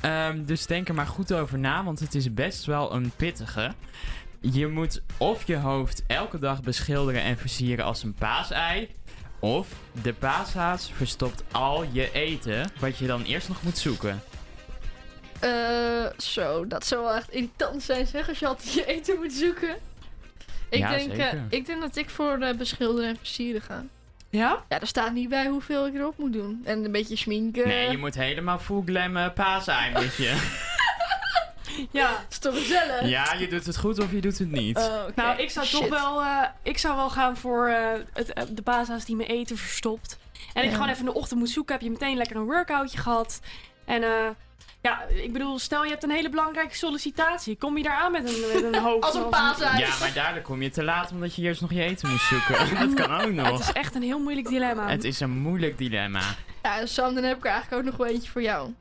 Ehm, 0.00 0.44
dus 0.44 0.66
denk 0.66 0.88
er 0.88 0.94
maar 0.94 1.06
goed 1.06 1.32
over 1.32 1.58
na, 1.58 1.84
want 1.84 2.00
het 2.00 2.14
is 2.14 2.34
best 2.34 2.64
wel 2.64 2.94
een 2.94 3.10
pittige. 3.16 3.72
Je 4.40 4.66
moet 4.66 5.02
of 5.16 5.46
je 5.46 5.56
hoofd 5.56 6.02
elke 6.06 6.38
dag 6.38 6.62
beschilderen 6.62 7.22
en 7.22 7.38
versieren 7.38 7.84
als 7.84 8.02
een 8.02 8.14
paasei. 8.14 8.88
Of 9.40 9.68
de 10.02 10.12
paashaas 10.12 10.90
verstopt 10.94 11.42
al 11.52 11.84
je 11.92 12.12
eten, 12.12 12.70
wat 12.80 12.98
je 12.98 13.06
dan 13.06 13.22
eerst 13.22 13.48
nog 13.48 13.62
moet 13.62 13.78
zoeken. 13.78 14.22
Eh, 15.40 16.06
zo, 16.18 16.66
dat 16.66 16.86
zou 16.86 17.02
wel 17.02 17.14
echt 17.14 17.30
irritant 17.30 17.82
zijn 17.82 18.06
zeg, 18.06 18.28
als 18.28 18.38
je 18.38 18.46
altijd 18.46 18.72
je 18.72 18.86
eten 18.86 19.16
moet 19.18 19.32
zoeken. 19.32 19.76
Ik, 20.68 20.78
Ja, 20.78 20.90
denk, 20.90 21.10
eh, 21.12 21.16
zeker. 21.16 21.44
ik 21.48 21.66
denk 21.66 21.80
dat 21.80 21.96
ik 21.96 22.10
voor 22.10 22.38
eh, 22.40 22.54
beschilderen 22.56 23.08
en 23.10 23.16
versieren 23.16 23.62
ga. 23.62 23.84
Ja? 24.30 24.64
Ja, 24.68 24.80
er 24.80 24.86
staat 24.86 25.12
niet 25.12 25.28
bij 25.28 25.46
hoeveel 25.46 25.86
ik 25.86 25.94
erop 25.94 26.18
moet 26.18 26.32
doen. 26.32 26.60
En 26.64 26.84
een 26.84 26.92
beetje 26.92 27.16
schminken. 27.16 27.68
Nee, 27.68 27.90
je 27.90 27.98
moet 27.98 28.14
helemaal 28.14 28.58
full 28.58 28.82
glam 28.86 29.16
eh, 29.16 29.32
paasei 29.34 29.92
moet 29.92 30.14
je. 30.16 30.36
Ja. 31.90 32.10
is 32.30 32.38
toch 32.38 32.58
gezellig? 32.58 33.08
Ja, 33.08 33.34
je 33.34 33.48
doet 33.48 33.66
het 33.66 33.76
goed 33.76 33.98
of 33.98 34.12
je 34.12 34.20
doet 34.20 34.38
het 34.38 34.50
niet. 34.50 34.76
Oh. 34.76 35.02
Nou, 35.14 35.38
ik 35.38 35.50
zou 35.50 35.66
toch 35.66 35.88
wel, 35.88 36.22
eh, 36.22 36.42
ik 36.62 36.78
zou 36.78 36.96
wel 36.96 37.10
gaan 37.10 37.36
voor 37.36 37.66
eh, 37.66 38.00
het, 38.12 38.32
eh, 38.32 38.44
de 38.50 38.62
baza's 38.62 39.04
die 39.04 39.16
mijn 39.16 39.28
eten 39.28 39.56
verstopt. 39.56 40.18
En 40.52 40.64
ik 40.64 40.72
gewoon 40.72 40.88
even 40.88 40.98
in 40.98 41.12
de 41.12 41.14
ochtend 41.14 41.38
moet 41.38 41.50
zoeken, 41.50 41.74
heb 41.74 41.82
je 41.82 41.90
meteen 41.90 42.16
lekker 42.16 42.36
een 42.36 42.44
workoutje 42.44 42.98
gehad. 42.98 43.40
En 43.84 44.02
eh, 44.02 44.28
ja, 44.82 45.02
ik 45.02 45.32
bedoel, 45.32 45.58
stel 45.58 45.84
je 45.84 45.90
hebt 45.90 46.02
een 46.02 46.10
hele 46.10 46.30
belangrijke 46.30 46.76
sollicitatie. 46.76 47.56
Kom 47.56 47.76
je 47.76 47.82
daar 47.82 47.96
aan 47.96 48.12
met 48.12 48.28
een, 48.28 48.62
met 48.62 48.74
een 48.74 48.82
hoofd? 48.88 49.04
Als 49.04 49.14
een. 49.14 49.78
Ja, 49.78 49.98
maar 50.00 50.12
daardoor 50.14 50.42
kom 50.42 50.62
je 50.62 50.70
te 50.70 50.84
laat 50.84 51.10
omdat 51.10 51.34
je 51.34 51.42
eerst 51.42 51.60
nog 51.60 51.72
je 51.72 51.82
eten 51.82 52.10
moest 52.10 52.28
zoeken. 52.28 52.56
Dat 52.86 53.06
kan 53.06 53.20
ook 53.20 53.32
nog. 53.32 53.50
Het 53.50 53.60
is 53.60 53.72
echt 53.72 53.94
een 53.94 54.02
heel 54.02 54.18
moeilijk 54.18 54.48
dilemma. 54.48 54.88
Het 54.88 55.04
is 55.04 55.20
een 55.20 55.30
moeilijk 55.30 55.78
dilemma. 55.78 56.22
Ja, 56.62 56.86
Sam, 56.86 57.14
dan 57.14 57.24
heb 57.24 57.36
ik 57.36 57.44
er 57.44 57.50
eigenlijk 57.50 57.82
ook 57.82 57.88
nog 57.88 57.96
wel 57.98 58.06
eentje 58.06 58.30
voor 58.30 58.42
jou. 58.42 58.74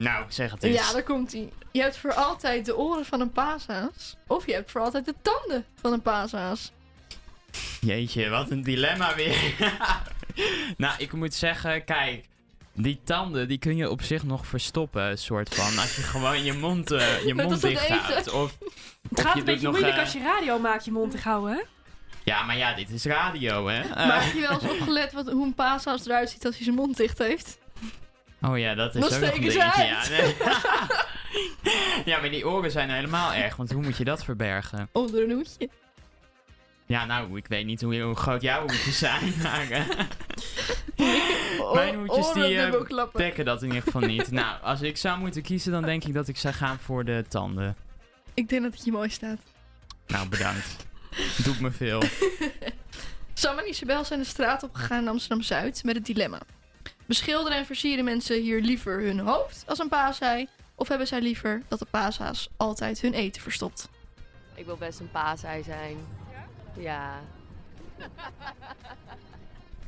Nou, 0.00 0.24
zeg 0.28 0.50
het 0.50 0.62
eens. 0.62 0.76
Ja, 0.76 0.92
daar 0.92 1.02
komt 1.02 1.32
ie. 1.32 1.52
Je 1.70 1.80
hebt 1.80 1.96
voor 1.96 2.12
altijd 2.12 2.64
de 2.66 2.76
oren 2.76 3.04
van 3.04 3.20
een 3.20 3.30
paashaas. 3.30 4.16
Of 4.26 4.46
je 4.46 4.52
hebt 4.52 4.70
voor 4.70 4.80
altijd 4.80 5.04
de 5.04 5.14
tanden 5.22 5.64
van 5.80 5.92
een 5.92 6.02
paashaas. 6.02 6.72
Jeetje, 7.80 8.28
wat 8.28 8.50
een 8.50 8.62
dilemma 8.62 9.14
weer. 9.14 9.54
nou, 10.76 10.94
ik 10.98 11.12
moet 11.12 11.34
zeggen, 11.34 11.84
kijk. 11.84 12.24
Die 12.72 13.00
tanden, 13.04 13.48
die 13.48 13.58
kun 13.58 13.76
je 13.76 13.90
op 13.90 14.02
zich 14.02 14.22
nog 14.22 14.46
verstoppen, 14.46 15.18
soort 15.18 15.54
van. 15.54 15.78
Als 15.78 15.96
je 15.96 16.02
gewoon 16.02 16.44
je 16.44 16.52
mond, 16.52 16.90
eh, 16.90 17.24
je 17.26 17.34
mond 17.34 17.60
dicht 17.60 17.88
houdt. 17.88 18.30
Of, 18.30 18.56
Het 19.08 19.18
of 19.18 19.24
gaat 19.24 19.32
je 19.32 19.38
een 19.38 19.44
beetje 19.44 19.62
nog, 19.62 19.72
moeilijk 19.72 19.96
eh, 19.96 20.02
als 20.02 20.12
je 20.12 20.22
radio 20.22 20.58
maakt, 20.58 20.84
je 20.84 20.92
mond 20.92 21.10
te 21.10 21.18
houden, 21.18 21.54
hè? 21.54 21.62
Ja, 22.24 22.42
maar 22.42 22.56
ja, 22.56 22.74
dit 22.74 22.90
is 22.90 23.04
radio, 23.04 23.66
hè? 23.68 23.80
Eh, 23.80 24.06
Maar 24.06 24.24
heb 24.24 24.34
je 24.34 24.40
wel 24.40 24.50
eens 24.50 24.70
opgelet 24.70 25.12
wat, 25.12 25.30
hoe 25.30 25.46
een 25.46 25.54
paashaas 25.54 26.06
eruit 26.06 26.30
ziet 26.30 26.46
als 26.46 26.54
hij 26.54 26.64
zijn 26.64 26.76
mond 26.76 26.96
dicht 26.96 27.18
heeft? 27.18 27.58
Oh 28.42 28.58
ja, 28.58 28.74
dat 28.74 28.94
is 28.94 29.00
Dan 29.08 29.24
ook 29.30 29.38
nog 29.40 29.52
ze. 29.52 29.58
Ja, 29.58 30.08
nee. 30.08 30.34
ja, 32.14 32.20
maar 32.20 32.30
die 32.30 32.48
oren 32.48 32.70
zijn 32.70 32.90
helemaal 32.90 33.32
erg, 33.32 33.56
want 33.56 33.72
hoe 33.72 33.82
moet 33.82 33.96
je 33.96 34.04
dat 34.04 34.24
verbergen? 34.24 34.88
Onder 34.92 35.22
een 35.22 35.30
hoedje. 35.30 35.68
Ja, 36.86 37.04
nou, 37.04 37.36
ik 37.36 37.46
weet 37.46 37.66
niet 37.66 37.80
hoe, 37.82 38.00
hoe 38.00 38.16
groot 38.16 38.42
jouw 38.42 38.60
hoedjes 38.60 38.98
zijn, 38.98 39.34
maar... 39.42 39.70
eh, 39.70 39.88
Mijn 41.74 41.94
hoedjes 41.94 42.32
die 42.32 42.58
eh, 42.58 43.04
dekken 43.12 43.44
dat 43.44 43.62
in 43.62 43.68
ieder 43.68 43.82
geval 43.82 44.00
niet. 44.00 44.30
nou, 44.30 44.62
als 44.62 44.82
ik 44.82 44.96
zou 44.96 45.18
moeten 45.18 45.42
kiezen, 45.42 45.72
dan 45.72 45.82
denk 45.82 46.04
ik 46.04 46.14
dat 46.14 46.28
ik 46.28 46.36
zou 46.36 46.54
gaan 46.54 46.78
voor 46.78 47.04
de 47.04 47.24
tanden. 47.28 47.76
Ik 48.34 48.48
denk 48.48 48.62
dat 48.62 48.72
het 48.72 48.84
je 48.84 48.92
mooi 48.92 49.08
staat. 49.08 49.38
Nou, 50.06 50.28
bedankt. 50.28 50.86
Doet 51.44 51.60
me 51.60 51.70
veel. 51.70 52.02
Sam 53.34 53.58
en 53.58 53.68
Isabel 53.68 54.04
zijn 54.04 54.20
de 54.20 54.26
straat 54.26 54.62
opgegaan 54.62 55.02
in 55.02 55.08
Amsterdam-Zuid 55.08 55.84
met 55.84 55.94
het 55.94 56.06
dilemma. 56.06 56.40
Beschilderen 57.10 57.58
en 57.58 57.66
versieren 57.66 58.04
mensen 58.04 58.40
hier 58.40 58.60
liever 58.60 59.00
hun 59.00 59.18
hoofd 59.18 59.64
als 59.66 59.78
een 59.78 59.88
paasei... 59.88 60.48
of 60.74 60.88
hebben 60.88 61.06
zij 61.06 61.20
liever 61.20 61.62
dat 61.68 61.78
de 61.78 61.86
paashaas 61.90 62.48
altijd 62.56 63.00
hun 63.00 63.14
eten 63.14 63.42
verstopt? 63.42 63.88
Ik 64.54 64.64
wil 64.64 64.76
best 64.76 65.00
een 65.00 65.10
paasei 65.10 65.62
zijn. 65.62 65.96
Ja. 66.76 67.20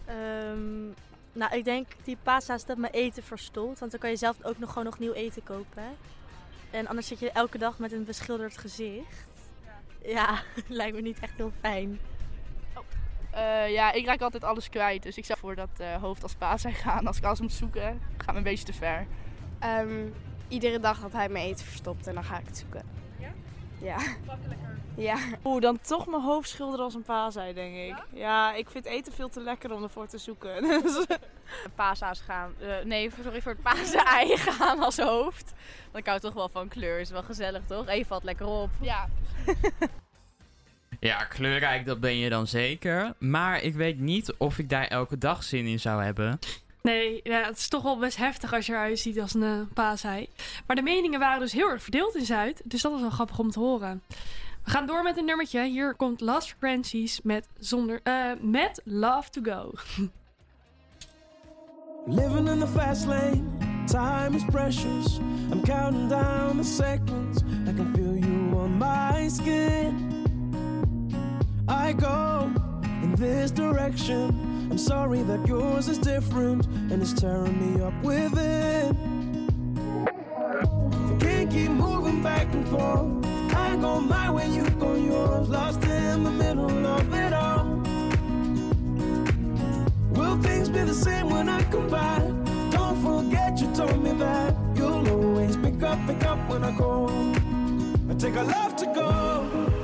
Ehm, 0.07 0.85
nou, 1.33 1.57
ik 1.57 1.64
denk 1.64 1.87
die 2.05 2.16
pasta's 2.23 2.64
dat 2.64 2.77
mijn 2.77 2.93
eten 2.93 3.23
verstolt. 3.23 3.79
Want 3.79 3.91
dan 3.91 4.01
kan 4.01 4.11
je 4.11 4.16
zelf 4.16 4.45
ook 4.45 4.59
nog 4.59 4.68
gewoon 4.68 4.85
nog 4.85 4.99
nieuw 4.99 5.12
eten 5.12 5.43
kopen. 5.43 5.97
En 6.70 6.87
anders 6.87 7.07
zit 7.07 7.18
je 7.18 7.31
elke 7.31 7.59
dag 7.59 7.79
met 7.79 7.93
een 7.93 8.05
beschilderd 8.05 8.59
gezicht. 8.59 9.27
Ja, 10.05 10.43
lijkt 10.68 10.97
me 10.97 11.03
niet 11.03 11.18
echt 11.20 11.37
heel 11.37 11.53
fijn. 11.61 12.01
Eh, 13.33 13.70
ja, 13.72 13.93
ik 13.93 14.07
raak 14.07 14.20
altijd 14.20 14.45
alles 14.45 14.68
kwijt. 14.68 15.03
Dus 15.03 15.16
ik 15.16 15.24
zou 15.24 15.39
voor 15.39 15.55
dat 15.55 15.68
eh, 15.76 15.95
hoofd 15.95 16.22
als 16.22 16.35
paas 16.35 16.61
zijn 16.61 16.74
gaan. 16.74 17.07
Als 17.07 17.16
ik 17.18 17.24
alles 17.24 17.41
moet 17.41 17.53
zoeken, 17.53 18.01
gaat 18.16 18.30
me 18.33 18.37
een 18.37 18.43
beetje 18.43 18.64
te 18.64 18.72
ver. 18.72 19.07
Ehm, 19.59 20.07
iedere 20.49 20.78
dag 20.78 21.01
dat 21.01 21.12
hij 21.12 21.28
mijn 21.28 21.45
eten 21.47 21.64
verstopt 21.66 22.07
en 22.07 22.14
dan 22.14 22.24
ga 22.24 22.39
ik 22.39 22.47
het 22.47 22.59
zoeken. 22.59 22.83
Ja? 23.18 23.28
Ja. 23.78 23.97
Makkelijker. 24.26 24.70
Ja. 24.97 25.16
Oeh, 25.45 25.61
dan 25.61 25.80
toch 25.80 26.07
mijn 26.07 26.22
hoofd 26.22 26.49
schilderen 26.49 26.85
als 26.85 26.95
een 26.95 27.03
paasei, 27.03 27.53
denk 27.55 27.74
ik. 27.76 28.05
Ja? 28.12 28.55
ik 28.55 28.70
vind 28.70 28.85
eten 28.85 29.12
veel 29.12 29.28
te 29.28 29.41
lekker 29.41 29.72
om 29.72 29.83
ervoor 29.83 30.07
te 30.07 30.18
zoeken. 30.18 30.62
Dus- 30.83 31.07
Paasa's 31.74 32.20
gaan. 32.20 32.55
eh, 32.61 32.85
nee, 32.85 33.11
sorry 33.22 33.43
voor 33.43 33.53
het 33.53 33.62
paasei 33.62 34.37
gaan 34.51 34.80
als 34.83 34.99
hoofd. 34.99 35.53
Want 35.85 35.97
ik 35.99 36.07
hou 36.07 36.20
toch 36.20 36.35
wel 36.35 36.49
van 36.49 36.68
kleur. 36.68 37.01
Is 37.01 37.11
wel 37.11 37.22
gezellig, 37.22 37.62
toch? 37.66 37.87
Even 37.89 38.07
valt 38.07 38.24
lekker 38.24 38.47
op. 38.47 38.70
Ja. 38.80 39.09
Ja, 41.01 41.24
kleurrijk, 41.24 41.84
dat 41.84 42.01
ben 42.01 42.16
je 42.16 42.28
dan 42.28 42.47
zeker. 42.47 43.12
Maar 43.18 43.62
ik 43.62 43.74
weet 43.74 43.99
niet 43.99 44.34
of 44.38 44.59
ik 44.59 44.68
daar 44.68 44.86
elke 44.86 45.18
dag 45.18 45.43
zin 45.43 45.66
in 45.66 45.80
zou 45.80 46.03
hebben. 46.03 46.38
Nee, 46.82 47.20
ja, 47.22 47.43
het 47.43 47.59
is 47.59 47.68
toch 47.68 47.82
wel 47.82 47.99
best 47.99 48.16
heftig 48.16 48.53
als 48.53 48.66
je 48.66 48.72
eruit 48.72 48.99
ziet 48.99 49.20
als 49.20 49.34
een 49.34 49.43
uh, 49.43 49.61
paasei. 49.74 50.28
Maar 50.66 50.76
de 50.76 50.82
meningen 50.82 51.18
waren 51.18 51.40
dus 51.40 51.53
heel 51.53 51.68
erg 51.68 51.82
verdeeld 51.82 52.14
in 52.14 52.24
Zuid. 52.24 52.62
Dus 52.64 52.82
dat 52.82 52.93
was 52.93 53.01
wel 53.01 53.11
grappig 53.11 53.38
om 53.38 53.51
te 53.51 53.59
horen. 53.59 54.03
We 54.64 54.70
gaan 54.70 54.86
door 54.86 55.03
met 55.03 55.16
een 55.16 55.24
nummertje. 55.24 55.64
Hier 55.64 55.95
komt 55.95 56.20
Last 56.20 56.49
Frequencies 56.49 57.20
met, 57.22 57.49
zonder, 57.59 58.01
uh, 58.05 58.30
met 58.40 58.80
Love 58.84 59.30
to 59.30 59.43
Go. 59.43 59.72
Living 62.07 62.49
in 62.49 62.59
the 62.59 62.66
fast 62.66 63.07
lane, 63.07 63.43
time 63.86 64.34
is 64.34 64.45
precious. 64.45 65.18
I'm 65.51 65.62
counting 65.62 66.09
down 66.09 66.57
the 66.57 66.64
seconds. 66.64 67.43
I 67.68 67.72
can 67.74 67.93
feel 67.95 68.16
you 68.16 68.59
on 68.59 68.78
my 68.78 69.28
skin. 69.28 70.22
I 71.68 71.92
go 71.92 72.50
in 73.02 73.14
this 73.14 73.50
direction. 73.50 74.68
I'm 74.70 74.78
sorry 74.78 75.22
that 75.22 75.46
yours 75.46 75.88
is 75.88 75.98
different 75.98 76.66
and 76.66 77.00
it's 77.02 77.12
tearing 77.12 77.58
me 77.60 77.82
up 77.82 77.94
within. 78.02 78.96
I 80.08 81.16
can't 81.20 81.50
keep 81.50 81.70
moving 81.70 82.22
back 82.22 82.52
and 82.52 82.66
forth. 82.68 83.54
I 83.54 83.76
go 83.76 84.00
my 84.00 84.30
way, 84.30 84.48
you 84.48 84.68
go 84.70 84.94
yours. 84.94 85.48
Lost 85.48 85.84
in 85.84 86.24
the 86.24 86.30
middle 86.30 86.86
of 86.86 87.14
it 87.14 87.32
all. 87.32 87.64
Will 90.10 90.42
things 90.42 90.68
be 90.68 90.80
the 90.80 90.94
same 90.94 91.30
when 91.30 91.48
I 91.48 91.62
come 91.64 91.88
back? 91.88 92.22
Don't 92.70 93.00
forget 93.02 93.60
you 93.60 93.72
told 93.74 94.02
me 94.02 94.12
that 94.12 94.54
you'll 94.74 95.08
always 95.08 95.56
pick 95.56 95.82
up, 95.82 95.98
pick 96.06 96.24
up 96.24 96.38
when 96.48 96.64
I 96.64 96.76
call. 96.76 97.10
I 98.10 98.14
take 98.18 98.36
a 98.36 98.42
love 98.42 98.76
to 98.76 98.86
go. 98.86 99.82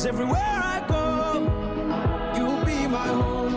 Cause 0.00 0.06
everywhere 0.06 0.40
I 0.40 0.82
go, 0.88 1.42
you'll 2.34 2.64
be 2.64 2.86
my 2.86 3.06
home. 3.06 3.54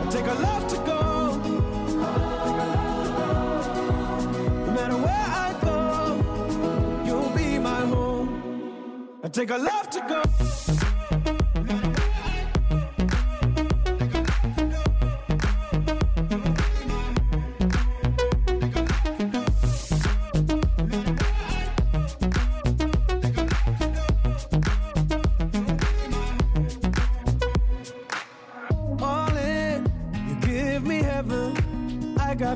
I 0.00 0.08
take 0.08 0.26
a 0.26 0.34
love 0.34 0.68
to 0.68 0.76
go. 0.76 1.36
No 4.64 4.72
matter 4.72 4.96
where 4.96 5.26
I 5.46 5.52
go, 5.60 7.02
you'll 7.04 7.30
be 7.30 7.58
my 7.58 7.80
home. 7.86 9.08
I 9.24 9.28
take 9.28 9.50
a 9.50 9.58
love 9.58 9.90
to 9.90 10.00
go. 10.08 10.79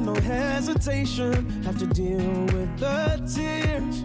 No 0.05 0.14
hesitation. 0.20 1.62
Have 1.62 1.78
to 1.78 1.86
deal 1.86 2.18
with 2.18 2.78
the 2.78 3.22
tears. 3.34 4.05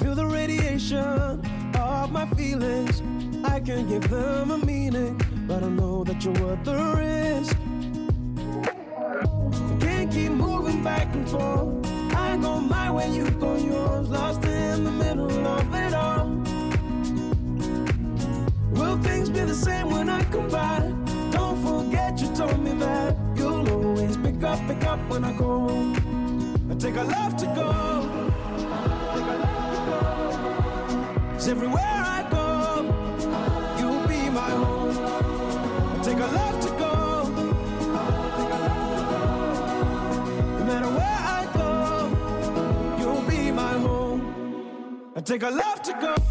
Feel 0.00 0.14
the 0.14 0.26
radiation 0.26 1.42
of 1.74 2.12
my 2.12 2.26
feelings. 2.36 3.02
I 3.44 3.60
can 3.60 3.88
give 3.88 4.08
them 4.10 4.50
a 4.50 4.58
meaning, 4.58 5.20
but 5.46 5.62
I 5.62 5.68
know 5.68 6.04
that 6.04 6.22
you're 6.22 6.34
worth 6.34 6.64
the 6.64 6.76
risk. 7.02 7.56
Can't 9.80 10.12
keep 10.12 10.32
moving 10.32 10.84
back 10.84 11.14
and 11.14 11.28
forth. 11.28 11.86
I 12.14 12.36
go 12.36 12.60
my 12.60 12.90
way, 12.90 13.10
you 13.10 13.30
go 13.30 13.56
yours. 13.56 14.08
Lost 14.08 14.44
in 14.44 14.84
the 14.84 14.92
middle 14.92 15.46
of 15.46 15.74
it 15.74 15.94
all. 15.94 16.26
Will 18.72 18.98
things 18.98 19.30
be 19.30 19.40
the 19.40 19.54
same 19.54 19.90
when 19.90 20.08
I 20.08 20.22
come 20.24 20.48
back? 20.50 20.82
Don't 21.30 21.56
forget 21.64 22.20
you 22.20 22.28
told 22.34 22.58
me 22.60 22.72
that 22.74 23.17
pick 24.38 24.48
up, 24.48 24.68
pick 24.68 24.84
up 24.84 25.00
when 25.10 25.24
I 25.24 25.32
go. 25.32 25.68
I 26.70 26.74
take 26.74 26.96
a 26.96 27.02
love 27.02 27.36
to 27.38 27.46
go. 27.46 27.72
Cause 31.32 31.48
everywhere 31.48 31.82
I 31.82 32.26
go, 32.30 32.82
you'll 33.78 34.06
be 34.06 34.30
my 34.30 34.50
home. 34.50 34.96
I 35.94 36.02
take 36.04 36.18
a 36.18 36.26
love 36.26 36.60
to 36.60 36.68
go. 36.78 37.24
No 40.58 40.64
matter 40.64 40.90
where 40.98 41.20
I 41.38 41.48
go, 41.54 42.98
you'll 43.00 43.28
be 43.28 43.50
my 43.50 43.72
home. 43.72 45.12
I 45.16 45.20
take 45.20 45.42
a 45.42 45.50
love 45.50 45.82
to 45.82 45.92
go. 45.94 46.27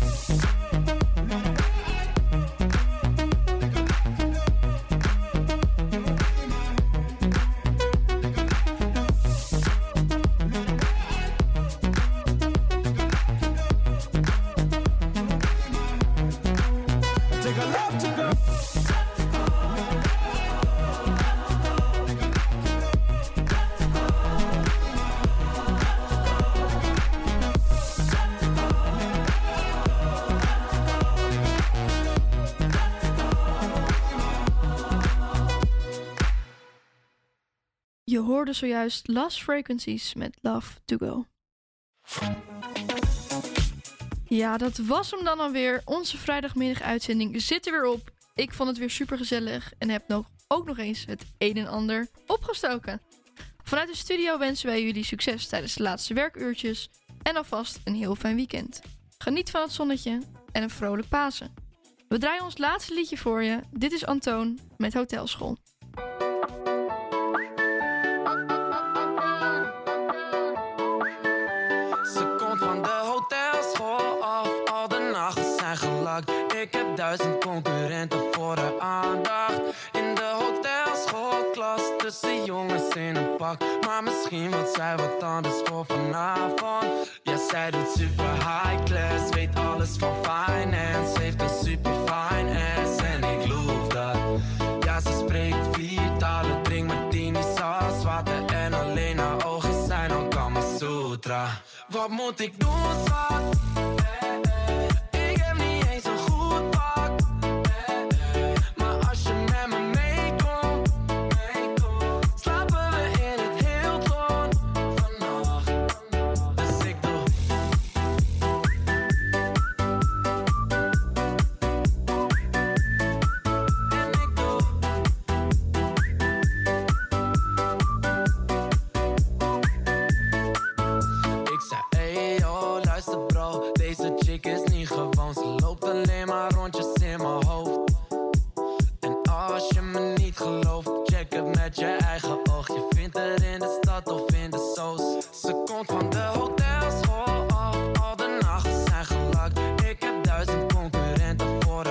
Zojuist 38.53 39.07
Last 39.07 39.43
Frequencies 39.43 40.13
met 40.13 40.37
Love 40.41 40.77
to 40.85 40.97
Go. 40.97 41.25
Ja, 44.25 44.57
dat 44.57 44.77
was 44.77 45.11
hem 45.11 45.23
dan 45.23 45.39
alweer. 45.39 45.81
Onze 45.85 46.17
vrijdagmiddag 46.17 46.81
uitzending 46.81 47.41
zit 47.41 47.65
er 47.65 47.71
weer 47.71 47.85
op. 47.85 48.11
Ik 48.35 48.53
vond 48.53 48.69
het 48.69 48.77
weer 48.77 48.89
super 48.89 49.17
gezellig 49.17 49.73
en 49.77 49.89
heb 49.89 50.07
nog, 50.07 50.29
ook 50.47 50.65
nog 50.65 50.77
eens 50.77 51.05
het 51.05 51.25
een 51.37 51.57
en 51.57 51.67
ander 51.67 52.07
opgestoken. 52.27 53.01
Vanuit 53.63 53.87
de 53.87 53.95
studio 53.95 54.37
wensen 54.37 54.67
wij 54.67 54.83
jullie 54.83 55.03
succes 55.03 55.47
tijdens 55.47 55.73
de 55.73 55.83
laatste 55.83 56.13
werkuurtjes 56.13 56.89
en 57.23 57.35
alvast 57.35 57.79
een 57.83 57.95
heel 57.95 58.15
fijn 58.15 58.35
weekend. 58.35 58.81
Geniet 59.17 59.49
van 59.49 59.61
het 59.61 59.71
zonnetje 59.71 60.21
en 60.51 60.63
een 60.63 60.69
vrolijk 60.69 61.07
Pasen. 61.07 61.53
We 62.07 62.17
draaien 62.17 62.43
ons 62.43 62.57
laatste 62.57 62.93
liedje 62.93 63.17
voor 63.17 63.43
je. 63.43 63.59
Dit 63.71 63.91
is 63.91 64.05
Antoon 64.05 64.59
met 64.77 64.93
Hotelschool. 64.93 65.57
Maar 83.55 84.03
misschien 84.03 84.51
wordt 84.51 84.73
zij 84.73 84.97
wat 84.97 85.23
anders 85.23 85.61
voor 85.63 85.85
vanavond. 85.85 87.09
Ja, 87.23 87.37
zij 87.49 87.71
doet 87.71 87.89
super 87.97 88.33
high 88.33 88.83
class, 88.83 89.29
weet 89.33 89.55
alles 89.55 89.97
van 89.97 90.13
finance. 90.21 91.19
Heeft 91.19 91.41
een 91.41 91.49
super 91.63 91.93
fine 91.93 92.75
ass 92.77 93.01
en 93.01 93.23
ik 93.23 93.47
loof 93.47 93.87
dat. 93.87 94.17
Ja, 94.85 94.99
ze 94.99 95.23
spreekt 95.25 95.67
vier 95.71 96.17
talen, 96.17 96.63
drink 96.63 96.87
martini, 96.87 97.41
saus, 97.55 98.03
water 98.03 98.45
en 98.45 98.73
alleen 98.73 99.17
haar 99.17 99.45
ogen 99.45 99.85
zijn 99.87 100.11
al 100.11 100.27
Kama 100.27 100.61
Sutra. 100.77 101.47
Wat 101.87 102.09
moet 102.09 102.39
ik 102.39 102.59
doen, 102.59 103.05
schat? 103.05 103.43